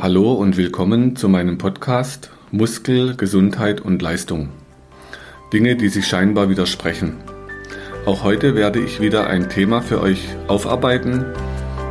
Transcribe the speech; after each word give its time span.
Hallo 0.00 0.32
und 0.32 0.56
willkommen 0.56 1.16
zu 1.16 1.28
meinem 1.28 1.58
Podcast 1.58 2.30
Muskel, 2.52 3.16
Gesundheit 3.16 3.80
und 3.80 4.00
Leistung. 4.00 4.50
Dinge, 5.52 5.74
die 5.74 5.88
sich 5.88 6.06
scheinbar 6.06 6.48
widersprechen. 6.48 7.16
Auch 8.06 8.22
heute 8.22 8.54
werde 8.54 8.78
ich 8.78 9.00
wieder 9.00 9.26
ein 9.26 9.48
Thema 9.48 9.82
für 9.82 10.00
euch 10.00 10.20
aufarbeiten, 10.46 11.26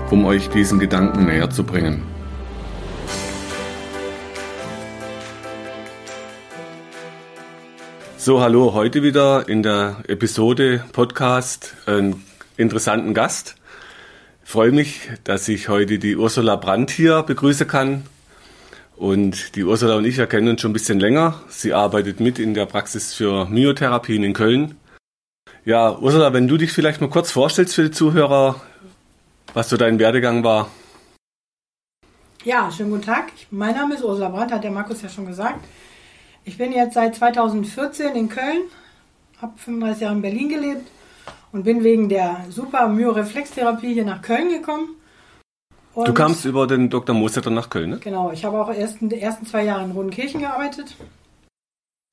um 0.09 0.23
euch 0.23 0.47
diesen 0.47 0.79
Gedanken 0.79 1.25
näher 1.25 1.49
zu 1.49 1.65
bringen. 1.65 2.01
So, 8.16 8.39
hallo, 8.39 8.74
heute 8.74 9.04
wieder 9.04 9.50
in 9.50 9.64
der 9.64 9.98
Episode 10.08 10.82
Podcast 10.94 11.76
einen 11.86 12.24
interessanten 12.55 13.14
Gast. 13.14 13.58
Freue 14.50 14.71
mich, 14.71 15.09
dass 15.25 15.50
ich 15.50 15.68
heute 15.68 16.00
die 16.00 16.16
Ursula 16.16 16.55
Brandt 16.55 16.89
hier 16.89 17.21
begrüßen 17.21 17.68
kann. 17.68 18.05
Und 18.96 19.57
die 19.57 19.66
Ursula 19.66 19.97
und 19.97 20.06
ich 20.06 20.20
erkennen 20.20 20.47
uns 20.47 20.61
schon 20.61 20.71
ein 20.71 20.73
bisschen 20.73 21.01
länger. 21.01 21.42
Sie 21.50 21.73
arbeitet 21.73 22.21
mit 22.21 22.39
in 22.39 22.54
der 22.54 22.65
Praxis 22.65 23.14
für 23.14 23.43
Myotherapien 23.47 24.23
in 24.23 24.32
Köln. 24.32 24.78
Ja, 25.65 25.97
Ursula, 25.97 26.32
wenn 26.32 26.47
du 26.47 26.56
dich 26.56 26.71
vielleicht 26.71 27.01
mal 27.01 27.10
kurz 27.10 27.29
vorstellst 27.29 27.75
für 27.75 27.83
die 27.83 27.92
Zuhörer, 27.92 28.61
was 29.54 29.68
so 29.68 29.75
dein 29.75 30.00
Werdegang 30.00 30.46
war. 30.46 30.71
Ja, 32.45 32.72
schönen 32.72 32.92
guten 32.92 33.03
Tag. 33.03 33.34
Mein 33.52 33.75
Name 33.75 33.95
ist 33.95 34.03
Ursula 34.06 34.30
Brandt, 34.30 34.53
hat 34.53 34.64
der 34.64 34.72
Markus 34.72 35.02
ja 35.02 35.09
schon 35.09 35.25
gesagt. 35.25 35.59
Ich 36.45 36.58
bin 36.58 36.72
jetzt 36.72 36.94
seit 36.94 37.16
2014 37.16 38.16
in 38.16 38.30
Köln, 38.30 38.61
habe 39.42 39.58
35 39.58 40.03
Jahre 40.03 40.16
in 40.16 40.22
Berlin 40.22 40.48
gelebt 40.48 40.88
und 41.52 41.64
bin 41.64 41.83
wegen 41.83 42.09
der 42.09 42.45
super 42.50 42.88
Myoreflextherapie 42.88 43.94
hier 43.94 44.06
nach 44.06 44.22
Köln 44.22 44.50
gekommen. 44.50 44.95
Und 45.94 46.08
du 46.08 46.14
kamst 46.14 46.45
über 46.45 46.67
den 46.67 46.89
Dr. 46.89 47.16
Mosetter 47.16 47.50
nach 47.50 47.70
Köln, 47.70 47.89
ne? 47.89 48.00
Genau, 48.00 48.31
ich 48.31 48.45
habe 48.45 48.61
auch 48.61 48.72
erst 48.72 49.02
in 49.02 49.09
den 49.09 49.20
ersten 49.20 49.45
zwei 49.45 49.64
Jahren 49.64 49.86
in 49.86 49.92
Rodenkirchen 49.92 50.42
gearbeitet. 50.42 50.95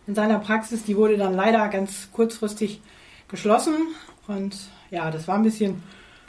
In 0.07 0.15
seiner 0.15 0.39
Praxis, 0.39 0.85
die 0.85 0.97
wurde 0.97 1.17
dann 1.17 1.35
leider 1.35 1.69
ganz 1.69 2.09
kurzfristig 2.13 2.81
geschlossen. 3.29 3.75
Und 4.27 4.57
ja, 4.91 5.11
das 5.11 5.29
war 5.29 5.37
ein 5.37 5.43
bisschen 5.43 5.83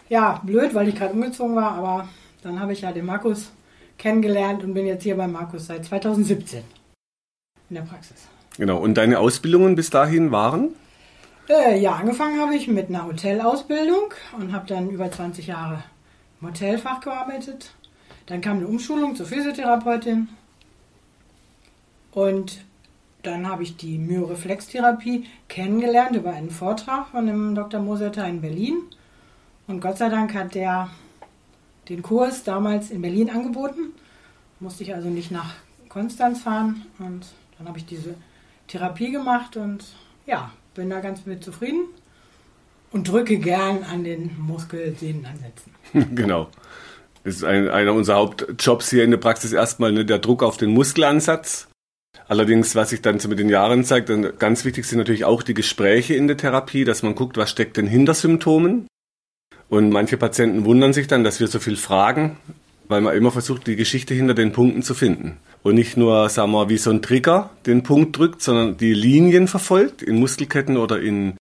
ja, 0.09 0.42
blöd, 0.44 0.73
weil 0.73 0.88
ich 0.88 0.95
gerade 0.95 1.14
umgezogen 1.14 1.56
war, 1.56 1.72
aber 1.73 2.09
dann 2.42 2.59
habe 2.59 2.73
ich 2.73 2.81
ja 2.81 2.92
den 2.92 3.06
Markus 3.06 3.52
kennengelernt 3.98 4.64
und 4.64 4.73
bin 4.73 4.86
jetzt 4.86 5.03
hier 5.03 5.16
bei 5.16 5.28
Markus 5.28 5.67
seit 5.67 5.86
2017 5.86 6.64
in 7.70 7.76
der 7.76 7.83
Praxis. 7.83 8.28
Genau, 8.58 8.78
und 8.78 8.95
deine 8.95 9.20
Ausbildungen 9.20 9.76
bis 9.76 9.89
dahin 9.89 10.31
waren? 10.31 10.70
Äh, 11.48 11.80
ja, 11.80 11.94
angefangen 11.94 12.42
habe 12.42 12.56
ich 12.56 12.68
mit 12.68 12.90
einer 12.90 13.06
Hotelausbildung 13.06 14.14
und 14.38 14.52
habe 14.52 14.66
dann 14.66 14.90
über 14.90 15.12
20 15.12 15.46
Jahre 15.46 15.84
im 16.42 16.48
Hotelfach 16.48 17.02
gearbeitet. 17.02 17.76
Dann 18.26 18.42
kam 18.42 18.58
eine 18.58 18.68
Umschulung 18.68 19.16
zur 19.16 19.28
Physiotherapeutin. 19.28 20.30
Und 22.12 22.66
dann 23.22 23.48
habe 23.48 23.62
ich 23.62 23.78
die 23.78 24.00
Myoreflextherapie 24.00 25.26
kennengelernt 25.48 26.16
über 26.16 26.32
einen 26.32 26.50
Vortrag 26.50 27.10
von 27.10 27.28
dem 27.28 27.54
Dr. 27.54 27.80
Mosetter 27.80 28.28
in 28.28 28.42
Berlin. 28.42 28.78
Und 29.68 29.82
Gott 29.82 29.98
sei 30.00 30.10
Dank 30.10 30.34
hat 30.34 30.56
der 30.56 30.90
den 31.90 32.02
Kurs 32.02 32.44
damals 32.44 32.90
in 32.90 33.04
Berlin 33.04 33.30
angeboten. 33.30 33.94
Musste 34.60 34.82
ich 34.82 34.96
also 34.96 35.10
nicht 35.10 35.30
nach 35.30 35.54
Konstanz 35.90 36.42
fahren. 36.42 36.88
Und 36.98 37.28
dann 37.58 37.68
habe 37.68 37.78
ich 37.78 37.86
diese 37.86 38.16
Therapie 38.68 39.12
gemacht 39.12 39.58
und 39.58 39.86
ja, 40.26 40.52
bin 40.76 40.90
da 40.90 41.00
ganz 41.00 41.26
mit 41.26 41.44
zufrieden 41.44 41.86
und 42.92 43.08
drücke 43.08 43.38
gern 43.38 43.84
an 43.84 44.04
den 44.04 44.31
Muskelsehnenansätzen. 44.38 45.73
genau. 46.16 46.50
Das 47.23 47.38
ist 47.38 47.44
ein, 47.44 47.70
einer 47.70 47.94
unserer 47.94 48.17
Hauptjobs 48.17 48.90
hier 48.90 49.04
in 49.04 49.12
der 49.12 49.17
Praxis 49.17 49.52
erstmal 49.52 49.92
ne, 49.92 50.06
der 50.06 50.20
Druck 50.20 50.44
auf 50.44 50.58
den 50.58 50.72
Muskelansatz. 50.72 51.67
Allerdings, 52.28 52.76
was 52.76 52.92
sich 52.92 53.02
dann 53.02 53.20
so 53.20 53.30
mit 53.30 53.40
den 53.40 53.50
Jahren 53.50 53.84
zeigt, 53.84 54.09
dann 54.09 54.38
ganz 54.38 54.66
wichtig 54.66 54.86
sind 54.86 55.00
natürlich 55.00 55.26
auch 55.26 55.44
die 55.44 55.54
Gespräche 55.54 56.14
in 56.14 56.28
der 56.28 56.38
Therapie, 56.38 56.84
dass 56.84 57.04
man 57.04 57.16
guckt, 57.16 57.38
was 57.38 57.50
steckt 57.50 57.78
denn 57.78 57.88
hinter 57.88 58.14
Symptomen. 58.14 58.88
Und 59.70 59.89
manche 59.89 60.17
Patienten 60.17 60.66
wundern 60.66 60.94
sich 60.94 61.08
dann, 61.08 61.23
dass 61.23 61.39
wir 61.39 61.48
so 61.48 61.60
viel 61.60 61.78
fragen, 61.78 62.38
weil 62.88 63.02
man 63.02 63.16
immer 63.16 63.32
versucht, 63.32 63.66
die 63.66 63.76
Geschichte 63.76 64.14
hinter 64.14 64.33
den 64.33 64.52
Punkten 64.52 64.83
zu 64.83 64.94
finden 64.94 65.38
und 65.65 65.73
nicht 65.73 65.98
nur, 65.98 66.30
sagen 66.30 66.52
wir, 66.52 66.70
wie 66.70 66.77
so 66.77 66.92
ein 66.92 67.02
Trigger 67.02 67.49
den 67.65 67.81
Punkt 67.81 68.15
drückt, 68.20 68.43
sondern 68.43 68.77
die 68.77 68.93
Linien 68.93 69.48
verfolgt 69.48 70.03
in 70.03 70.20
Muskelketten 70.20 70.77
oder 70.77 71.02
in, 71.02 71.37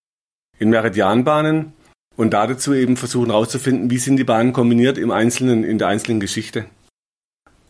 in 0.57 0.71
Meridianbahnen 0.71 1.73
und 2.17 2.33
dazu 2.33 2.73
eben 2.73 2.97
versuchen 2.97 3.27
herauszufinden, 3.27 3.91
wie 3.91 3.99
sind 3.99 4.17
die 4.17 4.23
Bahnen 4.23 4.51
kombiniert 4.51 4.97
im 4.97 5.11
Einzelnen, 5.11 5.63
in 5.63 5.77
der 5.77 5.89
einzelnen 5.89 6.19
Geschichte. 6.19 6.65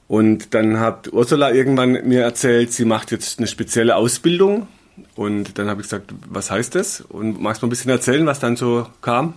Und 0.07 0.53
dann 0.53 0.79
hat 0.79 1.11
Ursula 1.11 1.51
irgendwann 1.51 2.07
mir 2.07 2.21
erzählt, 2.21 2.71
sie 2.71 2.85
macht 2.85 3.11
jetzt 3.11 3.37
eine 3.37 3.47
spezielle 3.47 3.97
Ausbildung. 3.97 4.69
Und 5.17 5.59
dann 5.59 5.67
habe 5.67 5.81
ich 5.81 5.89
gesagt, 5.89 6.13
was 6.29 6.51
heißt 6.51 6.73
das? 6.73 7.01
Und 7.01 7.41
magst 7.41 7.61
du 7.61 7.65
mal 7.65 7.67
ein 7.67 7.71
bisschen 7.71 7.91
erzählen, 7.91 8.25
was 8.25 8.39
dann 8.39 8.55
so 8.55 8.87
kam? 9.01 9.33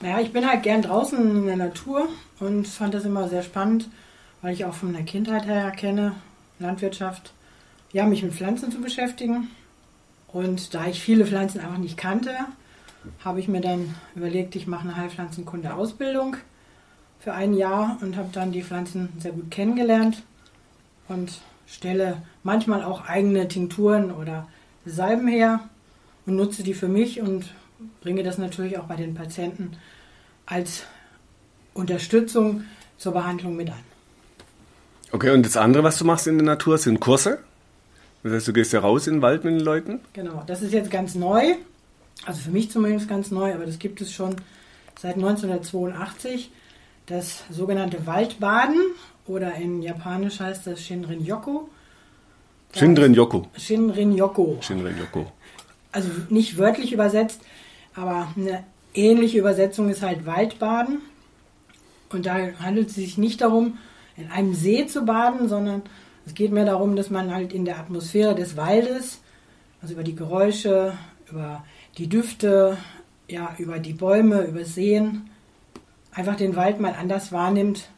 Naja, 0.00 0.20
ich 0.20 0.32
bin 0.32 0.48
halt 0.48 0.62
gern 0.62 0.80
draußen 0.80 1.18
in 1.18 1.46
der 1.46 1.56
Natur 1.56 2.08
und 2.40 2.66
fand 2.66 2.94
das 2.94 3.04
immer 3.04 3.28
sehr 3.28 3.42
spannend, 3.42 3.90
weil 4.40 4.54
ich 4.54 4.64
auch 4.64 4.72
von 4.72 4.94
der 4.94 5.02
Kindheit 5.02 5.44
her 5.44 5.70
kenne, 5.72 6.14
Landwirtschaft, 6.64 7.32
ja, 7.92 8.06
mich 8.06 8.22
mit 8.22 8.32
Pflanzen 8.32 8.72
zu 8.72 8.80
beschäftigen. 8.80 9.48
Und 10.28 10.74
da 10.74 10.86
ich 10.86 11.00
viele 11.00 11.26
Pflanzen 11.26 11.60
einfach 11.60 11.78
nicht 11.78 11.96
kannte, 11.96 12.34
habe 13.24 13.38
ich 13.38 13.48
mir 13.48 13.60
dann 13.60 13.94
überlegt, 14.16 14.56
ich 14.56 14.66
mache 14.66 14.88
eine 14.88 14.96
Heilpflanzenkunde-Ausbildung 14.96 16.36
für 17.20 17.32
ein 17.32 17.54
Jahr 17.54 17.98
und 18.00 18.16
habe 18.16 18.30
dann 18.32 18.52
die 18.52 18.62
Pflanzen 18.62 19.10
sehr 19.18 19.32
gut 19.32 19.50
kennengelernt 19.50 20.22
und 21.08 21.40
stelle 21.66 22.22
manchmal 22.42 22.82
auch 22.82 23.06
eigene 23.06 23.48
Tinkturen 23.48 24.10
oder 24.10 24.48
Salben 24.84 25.28
her 25.28 25.60
und 26.26 26.36
nutze 26.36 26.62
die 26.62 26.74
für 26.74 26.88
mich 26.88 27.20
und 27.20 27.54
bringe 28.00 28.22
das 28.22 28.38
natürlich 28.38 28.78
auch 28.78 28.84
bei 28.84 28.96
den 28.96 29.14
Patienten 29.14 29.76
als 30.46 30.84
Unterstützung 31.74 32.64
zur 32.98 33.12
Behandlung 33.12 33.56
mit 33.56 33.70
an. 33.70 33.93
Okay, 35.14 35.30
und 35.30 35.46
das 35.46 35.56
andere, 35.56 35.84
was 35.84 35.96
du 35.98 36.04
machst 36.04 36.26
in 36.26 36.38
der 36.38 36.44
Natur, 36.44 36.76
sind 36.76 36.98
Kurse? 36.98 37.38
Das 38.24 38.32
heißt, 38.32 38.48
du 38.48 38.52
gehst 38.52 38.72
ja 38.72 38.80
raus 38.80 39.06
in 39.06 39.14
den 39.14 39.22
Wald 39.22 39.44
mit 39.44 39.54
den 39.54 39.60
Leuten? 39.60 40.00
Genau, 40.12 40.42
das 40.48 40.60
ist 40.60 40.72
jetzt 40.72 40.90
ganz 40.90 41.14
neu. 41.14 41.54
Also 42.26 42.40
für 42.40 42.50
mich 42.50 42.72
zumindest 42.72 43.08
ganz 43.08 43.30
neu, 43.30 43.54
aber 43.54 43.64
das 43.64 43.78
gibt 43.78 44.00
es 44.00 44.12
schon 44.12 44.34
seit 44.98 45.14
1982. 45.14 46.50
Das 47.06 47.44
sogenannte 47.48 48.08
Waldbaden 48.08 48.80
oder 49.28 49.54
in 49.54 49.82
Japanisch 49.82 50.40
heißt 50.40 50.66
das 50.66 50.80
Shinrin-Yoku. 50.82 51.68
Shinrin-Yoku. 52.74 53.44
Shinrin-Yoku. 53.56 54.56
Shinrin-Yoku. 54.62 55.26
Also 55.92 56.08
nicht 56.28 56.58
wörtlich 56.58 56.92
übersetzt, 56.92 57.40
aber 57.94 58.32
eine 58.34 58.64
ähnliche 58.94 59.38
Übersetzung 59.38 59.90
ist 59.90 60.02
halt 60.02 60.26
Waldbaden. 60.26 61.02
Und 62.10 62.26
da 62.26 62.34
handelt 62.58 62.88
es 62.88 62.96
sich 62.96 63.16
nicht 63.16 63.42
darum, 63.42 63.78
in 64.16 64.30
einem 64.30 64.54
See 64.54 64.86
zu 64.86 65.04
baden, 65.04 65.48
sondern 65.48 65.82
es 66.26 66.34
geht 66.34 66.52
mehr 66.52 66.64
darum, 66.64 66.96
dass 66.96 67.10
man 67.10 67.32
halt 67.32 67.52
in 67.52 67.64
der 67.64 67.78
Atmosphäre 67.78 68.34
des 68.34 68.56
Waldes, 68.56 69.20
also 69.82 69.94
über 69.94 70.04
die 70.04 70.14
Geräusche, 70.14 70.92
über 71.30 71.64
die 71.98 72.08
Düfte, 72.08 72.78
ja, 73.28 73.54
über 73.58 73.78
die 73.78 73.92
Bäume, 73.92 74.42
über 74.42 74.64
Seen, 74.64 75.30
einfach 76.12 76.36
den 76.36 76.56
Wald 76.56 76.80
mal 76.80 76.94
anders 76.98 77.32
wahrnimmt, 77.32 77.88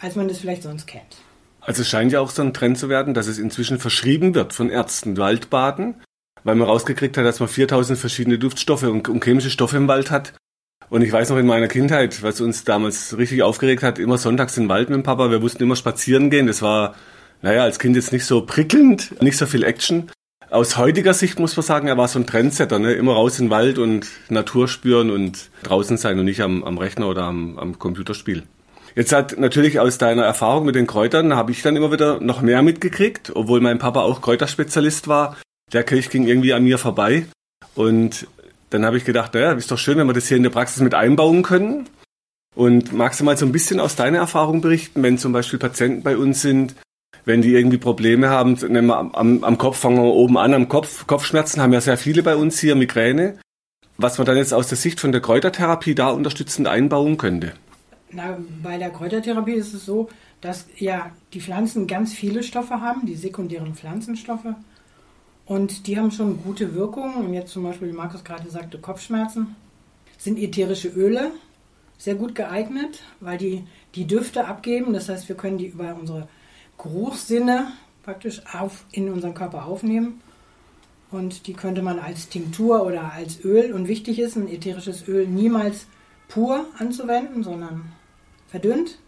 als 0.00 0.16
man 0.16 0.28
das 0.28 0.38
vielleicht 0.38 0.62
sonst 0.62 0.86
kennt. 0.86 1.18
Also 1.60 1.82
es 1.82 1.88
scheint 1.88 2.10
ja 2.10 2.20
auch 2.20 2.30
so 2.30 2.42
ein 2.42 2.54
Trend 2.54 2.78
zu 2.78 2.88
werden, 2.88 3.14
dass 3.14 3.28
es 3.28 3.38
inzwischen 3.38 3.78
verschrieben 3.78 4.34
wird 4.34 4.52
von 4.52 4.68
Ärzten 4.68 5.16
Waldbaden, 5.16 5.94
weil 6.42 6.56
man 6.56 6.66
rausgekriegt 6.66 7.16
hat, 7.16 7.24
dass 7.24 7.38
man 7.38 7.48
4000 7.48 7.96
verschiedene 7.96 8.38
Duftstoffe 8.38 8.82
und 8.82 9.22
chemische 9.22 9.50
Stoffe 9.50 9.76
im 9.76 9.86
Wald 9.86 10.10
hat 10.10 10.32
und 10.92 11.00
ich 11.00 11.10
weiß 11.10 11.30
noch 11.30 11.38
in 11.38 11.46
meiner 11.46 11.68
Kindheit, 11.68 12.22
was 12.22 12.42
uns 12.42 12.64
damals 12.64 13.16
richtig 13.16 13.42
aufgeregt 13.42 13.82
hat, 13.82 13.98
immer 13.98 14.18
sonntags 14.18 14.58
in 14.58 14.64
den 14.64 14.68
Wald 14.68 14.90
mit 14.90 14.96
dem 14.96 15.02
Papa. 15.02 15.30
Wir 15.30 15.40
mussten 15.40 15.62
immer 15.62 15.74
spazieren 15.74 16.28
gehen. 16.28 16.46
Das 16.46 16.60
war, 16.60 16.94
naja, 17.40 17.62
als 17.62 17.78
Kind 17.78 17.96
jetzt 17.96 18.12
nicht 18.12 18.26
so 18.26 18.44
prickelnd, 18.44 19.22
nicht 19.22 19.38
so 19.38 19.46
viel 19.46 19.64
Action. 19.64 20.10
Aus 20.50 20.76
heutiger 20.76 21.14
Sicht 21.14 21.38
muss 21.38 21.56
man 21.56 21.64
sagen, 21.64 21.88
er 21.88 21.96
war 21.96 22.08
so 22.08 22.18
ein 22.18 22.26
Trendsetter, 22.26 22.78
ne? 22.78 22.92
immer 22.92 23.14
raus 23.14 23.38
in 23.38 23.46
den 23.46 23.50
Wald 23.50 23.78
und 23.78 24.06
Natur 24.28 24.68
spüren 24.68 25.10
und 25.10 25.48
draußen 25.62 25.96
sein 25.96 26.18
und 26.18 26.26
nicht 26.26 26.42
am, 26.42 26.62
am 26.62 26.76
Rechner 26.76 27.08
oder 27.08 27.22
am, 27.22 27.58
am 27.58 27.78
Computerspiel. 27.78 28.42
Jetzt 28.94 29.14
hat 29.14 29.38
natürlich 29.38 29.80
aus 29.80 29.96
deiner 29.96 30.24
Erfahrung 30.24 30.66
mit 30.66 30.74
den 30.74 30.86
Kräutern, 30.86 31.34
habe 31.34 31.52
ich 31.52 31.62
dann 31.62 31.74
immer 31.74 31.90
wieder 31.90 32.20
noch 32.20 32.42
mehr 32.42 32.60
mitgekriegt, 32.60 33.32
obwohl 33.34 33.62
mein 33.62 33.78
Papa 33.78 34.02
auch 34.02 34.20
Kräuterspezialist 34.20 35.08
war. 35.08 35.38
Der 35.72 35.84
Kelch 35.84 36.10
ging 36.10 36.26
irgendwie 36.26 36.52
an 36.52 36.64
mir 36.64 36.76
vorbei. 36.76 37.24
Und 37.74 38.26
dann 38.72 38.84
habe 38.84 38.96
ich 38.96 39.04
gedacht, 39.04 39.34
naja, 39.34 39.52
ist 39.52 39.70
doch 39.70 39.78
schön, 39.78 39.98
wenn 39.98 40.06
wir 40.06 40.14
das 40.14 40.28
hier 40.28 40.36
in 40.36 40.42
der 40.42 40.50
Praxis 40.50 40.82
mit 40.82 40.94
einbauen 40.94 41.42
können. 41.42 41.88
Und 42.54 42.92
magst 42.92 43.20
du 43.20 43.24
mal 43.24 43.36
so 43.36 43.46
ein 43.46 43.52
bisschen 43.52 43.80
aus 43.80 43.96
deiner 43.96 44.18
Erfahrung 44.18 44.60
berichten, 44.60 45.02
wenn 45.02 45.18
zum 45.18 45.32
Beispiel 45.32 45.58
Patienten 45.58 46.02
bei 46.02 46.16
uns 46.16 46.42
sind, 46.42 46.74
wenn 47.24 47.40
die 47.40 47.54
irgendwie 47.54 47.78
Probleme 47.78 48.28
haben, 48.28 48.54
nehmen 48.68 48.88
wir 48.88 48.98
am, 48.98 49.44
am 49.44 49.58
Kopf, 49.58 49.78
fangen 49.78 49.96
wir 49.96 50.04
oben 50.04 50.36
an, 50.36 50.54
am 50.54 50.68
Kopf, 50.68 51.06
Kopfschmerzen 51.06 51.62
haben 51.62 51.72
ja 51.72 51.80
sehr 51.80 51.96
viele 51.96 52.22
bei 52.22 52.36
uns 52.36 52.58
hier, 52.58 52.74
Migräne, 52.74 53.38
was 53.96 54.18
man 54.18 54.26
dann 54.26 54.36
jetzt 54.36 54.52
aus 54.52 54.68
der 54.68 54.76
Sicht 54.76 55.00
von 55.00 55.12
der 55.12 55.20
Kräutertherapie 55.20 55.94
da 55.94 56.10
unterstützend 56.10 56.68
einbauen 56.68 57.16
könnte? 57.16 57.52
Na, 58.10 58.38
bei 58.62 58.76
der 58.76 58.90
Kräutertherapie 58.90 59.54
ist 59.54 59.72
es 59.72 59.86
so, 59.86 60.08
dass 60.40 60.66
ja 60.76 61.10
die 61.32 61.40
Pflanzen 61.40 61.86
ganz 61.86 62.12
viele 62.12 62.42
Stoffe 62.42 62.80
haben, 62.80 63.06
die 63.06 63.14
sekundären 63.14 63.74
Pflanzenstoffe. 63.74 64.54
Und 65.52 65.86
die 65.86 65.98
haben 65.98 66.10
schon 66.10 66.42
gute 66.42 66.74
Wirkungen. 66.74 67.26
Und 67.26 67.34
jetzt 67.34 67.52
zum 67.52 67.64
Beispiel, 67.64 67.88
wie 67.88 67.92
Markus 67.92 68.24
gerade 68.24 68.48
sagte, 68.48 68.78
Kopfschmerzen. 68.78 69.54
Sind 70.16 70.38
ätherische 70.38 70.88
Öle 70.88 71.30
sehr 71.98 72.14
gut 72.14 72.34
geeignet, 72.34 73.00
weil 73.20 73.36
die 73.36 73.64
die 73.94 74.06
Düfte 74.06 74.46
abgeben. 74.46 74.94
Das 74.94 75.10
heißt, 75.10 75.28
wir 75.28 75.36
können 75.36 75.58
die 75.58 75.66
über 75.66 75.94
unsere 75.94 76.26
Geruchssinne 76.78 77.66
praktisch 78.02 78.40
auf, 78.54 78.86
in 78.92 79.12
unseren 79.12 79.34
Körper 79.34 79.66
aufnehmen. 79.66 80.22
Und 81.10 81.46
die 81.46 81.52
könnte 81.52 81.82
man 81.82 81.98
als 81.98 82.30
Tinktur 82.30 82.86
oder 82.86 83.12
als 83.12 83.44
Öl, 83.44 83.74
und 83.74 83.88
wichtig 83.88 84.20
ist, 84.20 84.36
ein 84.36 84.48
ätherisches 84.48 85.06
Öl 85.06 85.26
niemals 85.26 85.86
pur 86.28 86.64
anzuwenden, 86.78 87.44
sondern 87.44 87.92
verdünnt. 88.48 88.98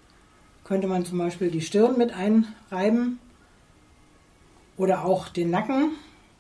Könnte 0.63 0.89
man 0.89 1.07
zum 1.07 1.17
Beispiel 1.17 1.51
die 1.51 1.63
Stirn 1.63 1.97
mit 1.97 2.13
einreiben 2.13 3.19
oder 4.77 5.07
auch 5.07 5.31
den 5.31 5.49
Nacken. 5.49 5.93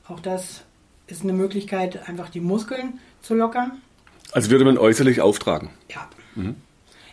Auch 0.08 0.20
das 0.20 0.62
ist 1.06 1.22
eine 1.22 1.32
Möglichkeit, 1.32 2.08
einfach 2.08 2.28
die 2.28 2.40
Muskeln 2.40 2.98
zu 3.22 3.34
lockern. 3.34 3.82
Also 4.32 4.50
würde 4.50 4.64
man 4.64 4.78
äußerlich 4.78 5.20
auftragen? 5.20 5.70
Ja. 5.88 6.08
Mhm. 6.34 6.56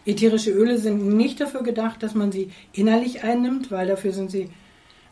Ätherische 0.05 0.51
Öle 0.51 0.79
sind 0.79 1.15
nicht 1.15 1.39
dafür 1.39 1.61
gedacht, 1.61 2.01
dass 2.01 2.15
man 2.15 2.31
sie 2.31 2.51
innerlich 2.73 3.23
einnimmt, 3.23 3.69
weil 3.69 3.87
dafür 3.87 4.13
sind 4.13 4.31
sie 4.31 4.49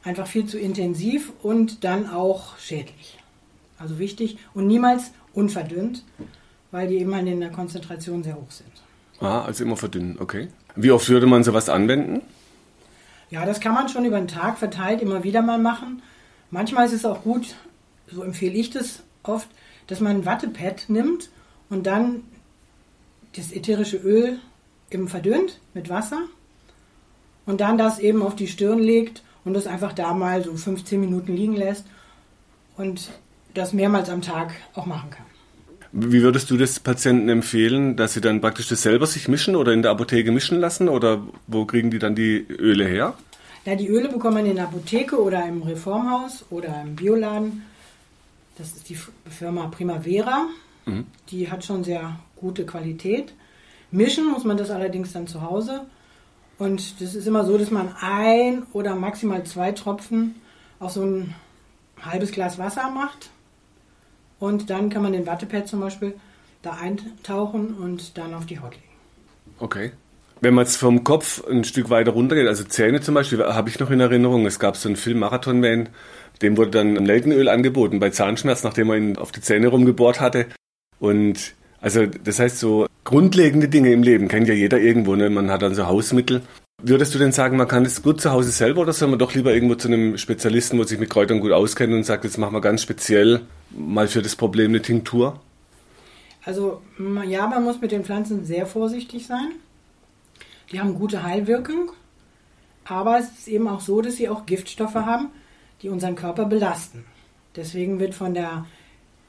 einfach 0.03 0.27
viel 0.27 0.45
zu 0.45 0.57
intensiv 0.57 1.31
und 1.43 1.83
dann 1.83 2.09
auch 2.09 2.57
schädlich. 2.57 3.19
Also 3.77 3.99
wichtig 3.99 4.37
und 4.53 4.67
niemals 4.67 5.11
unverdünnt, 5.33 6.03
weil 6.71 6.87
die 6.87 6.97
eben 6.97 7.13
in 7.13 7.39
der 7.39 7.51
Konzentration 7.51 8.23
sehr 8.23 8.35
hoch 8.35 8.51
sind. 8.51 8.71
Ah, 9.21 9.41
also 9.41 9.63
immer 9.63 9.77
verdünnen, 9.77 10.17
okay. 10.19 10.47
Wie 10.75 10.91
oft 10.91 11.07
würde 11.09 11.27
man 11.27 11.43
sowas 11.43 11.69
anwenden? 11.69 12.21
Ja, 13.29 13.45
das 13.45 13.59
kann 13.59 13.73
man 13.73 13.89
schon 13.89 14.05
über 14.05 14.17
den 14.17 14.27
Tag 14.27 14.57
verteilt 14.57 15.01
immer 15.01 15.23
wieder 15.23 15.41
mal 15.41 15.59
machen. 15.59 16.01
Manchmal 16.49 16.87
ist 16.87 16.93
es 16.93 17.05
auch 17.05 17.21
gut, 17.21 17.55
so 18.11 18.23
empfehle 18.23 18.55
ich 18.55 18.69
das 18.69 19.03
oft, 19.23 19.47
dass 19.87 19.99
man 19.99 20.17
ein 20.17 20.25
Wattepad 20.25 20.85
nimmt 20.89 21.29
und 21.69 21.85
dann 21.85 22.23
das 23.35 23.51
ätherische 23.51 23.97
Öl 23.97 24.39
eben 24.91 25.07
verdünnt 25.07 25.59
mit 25.73 25.89
Wasser 25.89 26.21
und 27.45 27.61
dann 27.61 27.77
das 27.77 27.99
eben 27.99 28.21
auf 28.21 28.35
die 28.35 28.47
Stirn 28.47 28.79
legt 28.79 29.23
und 29.45 29.53
das 29.53 29.67
einfach 29.67 29.93
da 29.93 30.13
mal 30.13 30.43
so 30.43 30.55
15 30.55 30.99
Minuten 30.99 31.35
liegen 31.35 31.55
lässt 31.55 31.85
und 32.77 33.09
das 33.53 33.73
mehrmals 33.73 34.09
am 34.09 34.21
Tag 34.21 34.53
auch 34.73 34.85
machen 34.85 35.09
kann. 35.09 35.25
Wie 35.91 36.21
würdest 36.21 36.51
du 36.51 36.57
das 36.57 36.79
Patienten 36.79 37.29
empfehlen, 37.29 37.95
dass 37.95 38.13
sie 38.13 38.21
dann 38.21 38.41
praktisch 38.41 38.67
das 38.67 38.83
selber 38.83 39.07
sich 39.07 39.27
mischen 39.27 39.55
oder 39.55 39.73
in 39.73 39.81
der 39.81 39.91
Apotheke 39.91 40.31
mischen 40.31 40.59
lassen 40.59 40.87
oder 40.87 41.23
wo 41.47 41.65
kriegen 41.65 41.89
die 41.89 41.97
dann 41.97 42.13
die 42.13 42.45
Öle 42.47 42.85
her? 42.85 43.15
Ja, 43.65 43.75
die 43.75 43.87
Öle 43.87 44.09
bekommt 44.09 44.35
man 44.35 44.45
in 44.45 44.55
der 44.55 44.65
Apotheke 44.65 45.19
oder 45.21 45.45
im 45.45 45.63
Reformhaus 45.63 46.45
oder 46.51 46.81
im 46.83 46.95
Bioladen. 46.95 47.63
Das 48.59 48.67
ist 48.73 48.89
die 48.89 48.97
Firma 49.29 49.67
Primavera. 49.67 50.47
Mhm. 50.85 51.07
Die 51.29 51.49
hat 51.49 51.63
schon 51.63 51.83
sehr 51.85 52.19
gute 52.35 52.65
Qualität. 52.65 53.33
Mischen 53.89 54.29
muss 54.29 54.43
man 54.43 54.57
das 54.57 54.69
allerdings 54.69 55.13
dann 55.13 55.27
zu 55.27 55.41
Hause. 55.41 55.85
Und 56.57 57.01
das 57.01 57.15
ist 57.15 57.25
immer 57.25 57.45
so, 57.45 57.57
dass 57.57 57.71
man 57.71 57.95
ein 58.01 58.63
oder 58.73 58.95
maximal 58.95 59.45
zwei 59.45 59.71
Tropfen 59.71 60.35
auf 60.79 60.91
so 60.91 61.03
ein 61.03 61.33
halbes 62.01 62.31
Glas 62.31 62.59
Wasser 62.59 62.91
macht. 62.91 63.29
Und 64.39 64.69
dann 64.69 64.89
kann 64.89 65.03
man 65.03 65.13
den 65.13 65.25
Wattepad 65.25 65.67
zum 65.67 65.79
Beispiel 65.79 66.15
da 66.61 66.73
eintauchen 66.73 67.75
und 67.75 68.17
dann 68.17 68.33
auf 68.33 68.45
die 68.45 68.59
Haut 68.59 68.73
legen. 68.73 68.83
Okay. 69.59 69.91
Wenn 70.41 70.53
man 70.53 70.65
jetzt 70.65 70.77
vom 70.77 71.03
Kopf 71.03 71.45
ein 71.49 71.65
Stück 71.65 71.89
weiter 71.89 72.11
runtergeht, 72.11 72.47
also 72.47 72.63
Zähne 72.63 73.01
zum 73.01 73.15
Beispiel, 73.15 73.43
habe 73.43 73.69
ich 73.69 73.79
noch 73.79 73.89
in 73.89 73.99
Erinnerung, 73.99 74.45
es 74.45 74.59
gab 74.59 74.77
so 74.77 74.87
einen 74.87 74.95
Film 74.95 75.19
Marathon 75.19 75.59
Man, 75.59 75.89
dem 76.41 76.57
wurde 76.57 76.71
dann 76.71 76.93
Nelkenöl 76.93 77.49
angeboten 77.49 77.99
bei 77.99 78.09
Zahnschmerz, 78.09 78.63
nachdem 78.63 78.89
er 78.89 78.97
ihn 78.97 79.17
auf 79.17 79.31
die 79.31 79.41
Zähne 79.41 79.67
rumgebohrt 79.67 80.21
hatte. 80.21 80.47
Und 80.99 81.53
also 81.81 82.05
das 82.05 82.39
heißt, 82.39 82.59
so 82.59 82.87
grundlegende 83.03 83.67
Dinge 83.67 83.91
im 83.91 84.03
Leben 84.03 84.27
kennt 84.27 84.47
ja 84.47 84.53
jeder 84.53 84.79
irgendwo. 84.79 85.15
Ne? 85.15 85.29
Man 85.29 85.51
hat 85.51 85.61
dann 85.61 85.75
so 85.75 85.87
Hausmittel. 85.87 86.41
Würdest 86.81 87.13
du 87.13 87.19
denn 87.19 87.33
sagen, 87.33 87.57
man 87.57 87.67
kann 87.67 87.85
es 87.85 88.01
gut 88.01 88.21
zu 88.21 88.31
Hause 88.31 88.51
selber 88.51 88.81
oder 88.81 88.93
soll 88.93 89.09
man 89.09 89.19
doch 89.19 89.33
lieber 89.33 89.53
irgendwo 89.53 89.75
zu 89.75 89.89
einem 89.89 90.17
Spezialisten, 90.17 90.79
wo 90.79 90.83
sich 90.83 90.99
mit 90.99 91.09
Kräutern 91.09 91.41
gut 91.41 91.51
auskennt 91.51 91.93
und 91.93 92.05
sagt, 92.05 92.23
jetzt 92.23 92.37
machen 92.37 92.53
wir 92.53 92.61
ganz 92.61 92.81
speziell 92.81 93.41
mal 93.69 94.07
für 94.07 94.21
das 94.21 94.37
Problem 94.37 94.71
eine 94.71 94.81
Tinktur? 94.81 95.41
Also 96.45 96.81
ja, 97.27 97.47
man 97.47 97.65
muss 97.65 97.81
mit 97.81 97.91
den 97.91 98.05
Pflanzen 98.05 98.45
sehr 98.45 98.65
vorsichtig 98.65 99.27
sein. 99.27 99.51
Die 100.71 100.79
haben 100.79 100.95
gute 100.95 101.23
Heilwirkung, 101.23 101.91
aber 102.85 103.19
es 103.19 103.29
ist 103.39 103.47
eben 103.49 103.67
auch 103.67 103.81
so, 103.81 104.01
dass 104.01 104.15
sie 104.15 104.29
auch 104.29 104.45
Giftstoffe 104.45 104.95
haben, 104.95 105.29
die 105.81 105.89
unseren 105.89 106.15
Körper 106.15 106.45
belasten. 106.45 107.05
Deswegen 107.55 107.99
wird 107.99 108.13
von 108.13 108.33
der 108.33 108.65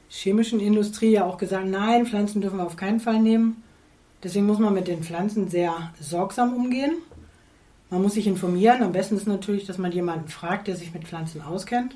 chemischen 0.09 0.59
Industrie 0.59 1.11
ja 1.11 1.25
auch 1.25 1.37
gesagt, 1.37 1.67
nein, 1.67 2.05
Pflanzen 2.05 2.41
dürfen 2.41 2.57
wir 2.57 2.65
auf 2.65 2.75
keinen 2.75 2.99
Fall 2.99 3.19
nehmen. 3.19 3.63
Deswegen 4.23 4.45
muss 4.45 4.59
man 4.59 4.73
mit 4.73 4.87
den 4.87 5.03
Pflanzen 5.03 5.49
sehr 5.49 5.91
sorgsam 5.99 6.53
umgehen. 6.53 6.93
Man 7.89 8.01
muss 8.01 8.13
sich 8.13 8.27
informieren. 8.27 8.83
Am 8.83 8.91
besten 8.91 9.17
ist 9.17 9.27
natürlich, 9.27 9.65
dass 9.65 9.77
man 9.77 9.91
jemanden 9.91 10.27
fragt, 10.27 10.67
der 10.67 10.75
sich 10.75 10.93
mit 10.93 11.05
Pflanzen 11.05 11.41
auskennt. 11.41 11.95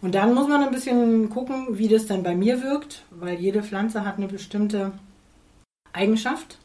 Und 0.00 0.14
dann 0.14 0.34
muss 0.34 0.48
man 0.48 0.62
ein 0.62 0.70
bisschen 0.70 1.28
gucken, 1.30 1.78
wie 1.78 1.88
das 1.88 2.06
dann 2.06 2.22
bei 2.22 2.34
mir 2.34 2.62
wirkt, 2.62 3.04
weil 3.10 3.38
jede 3.38 3.62
Pflanze 3.62 4.04
hat 4.04 4.16
eine 4.16 4.28
bestimmte 4.28 4.92
Eigenschaft. 5.92 6.58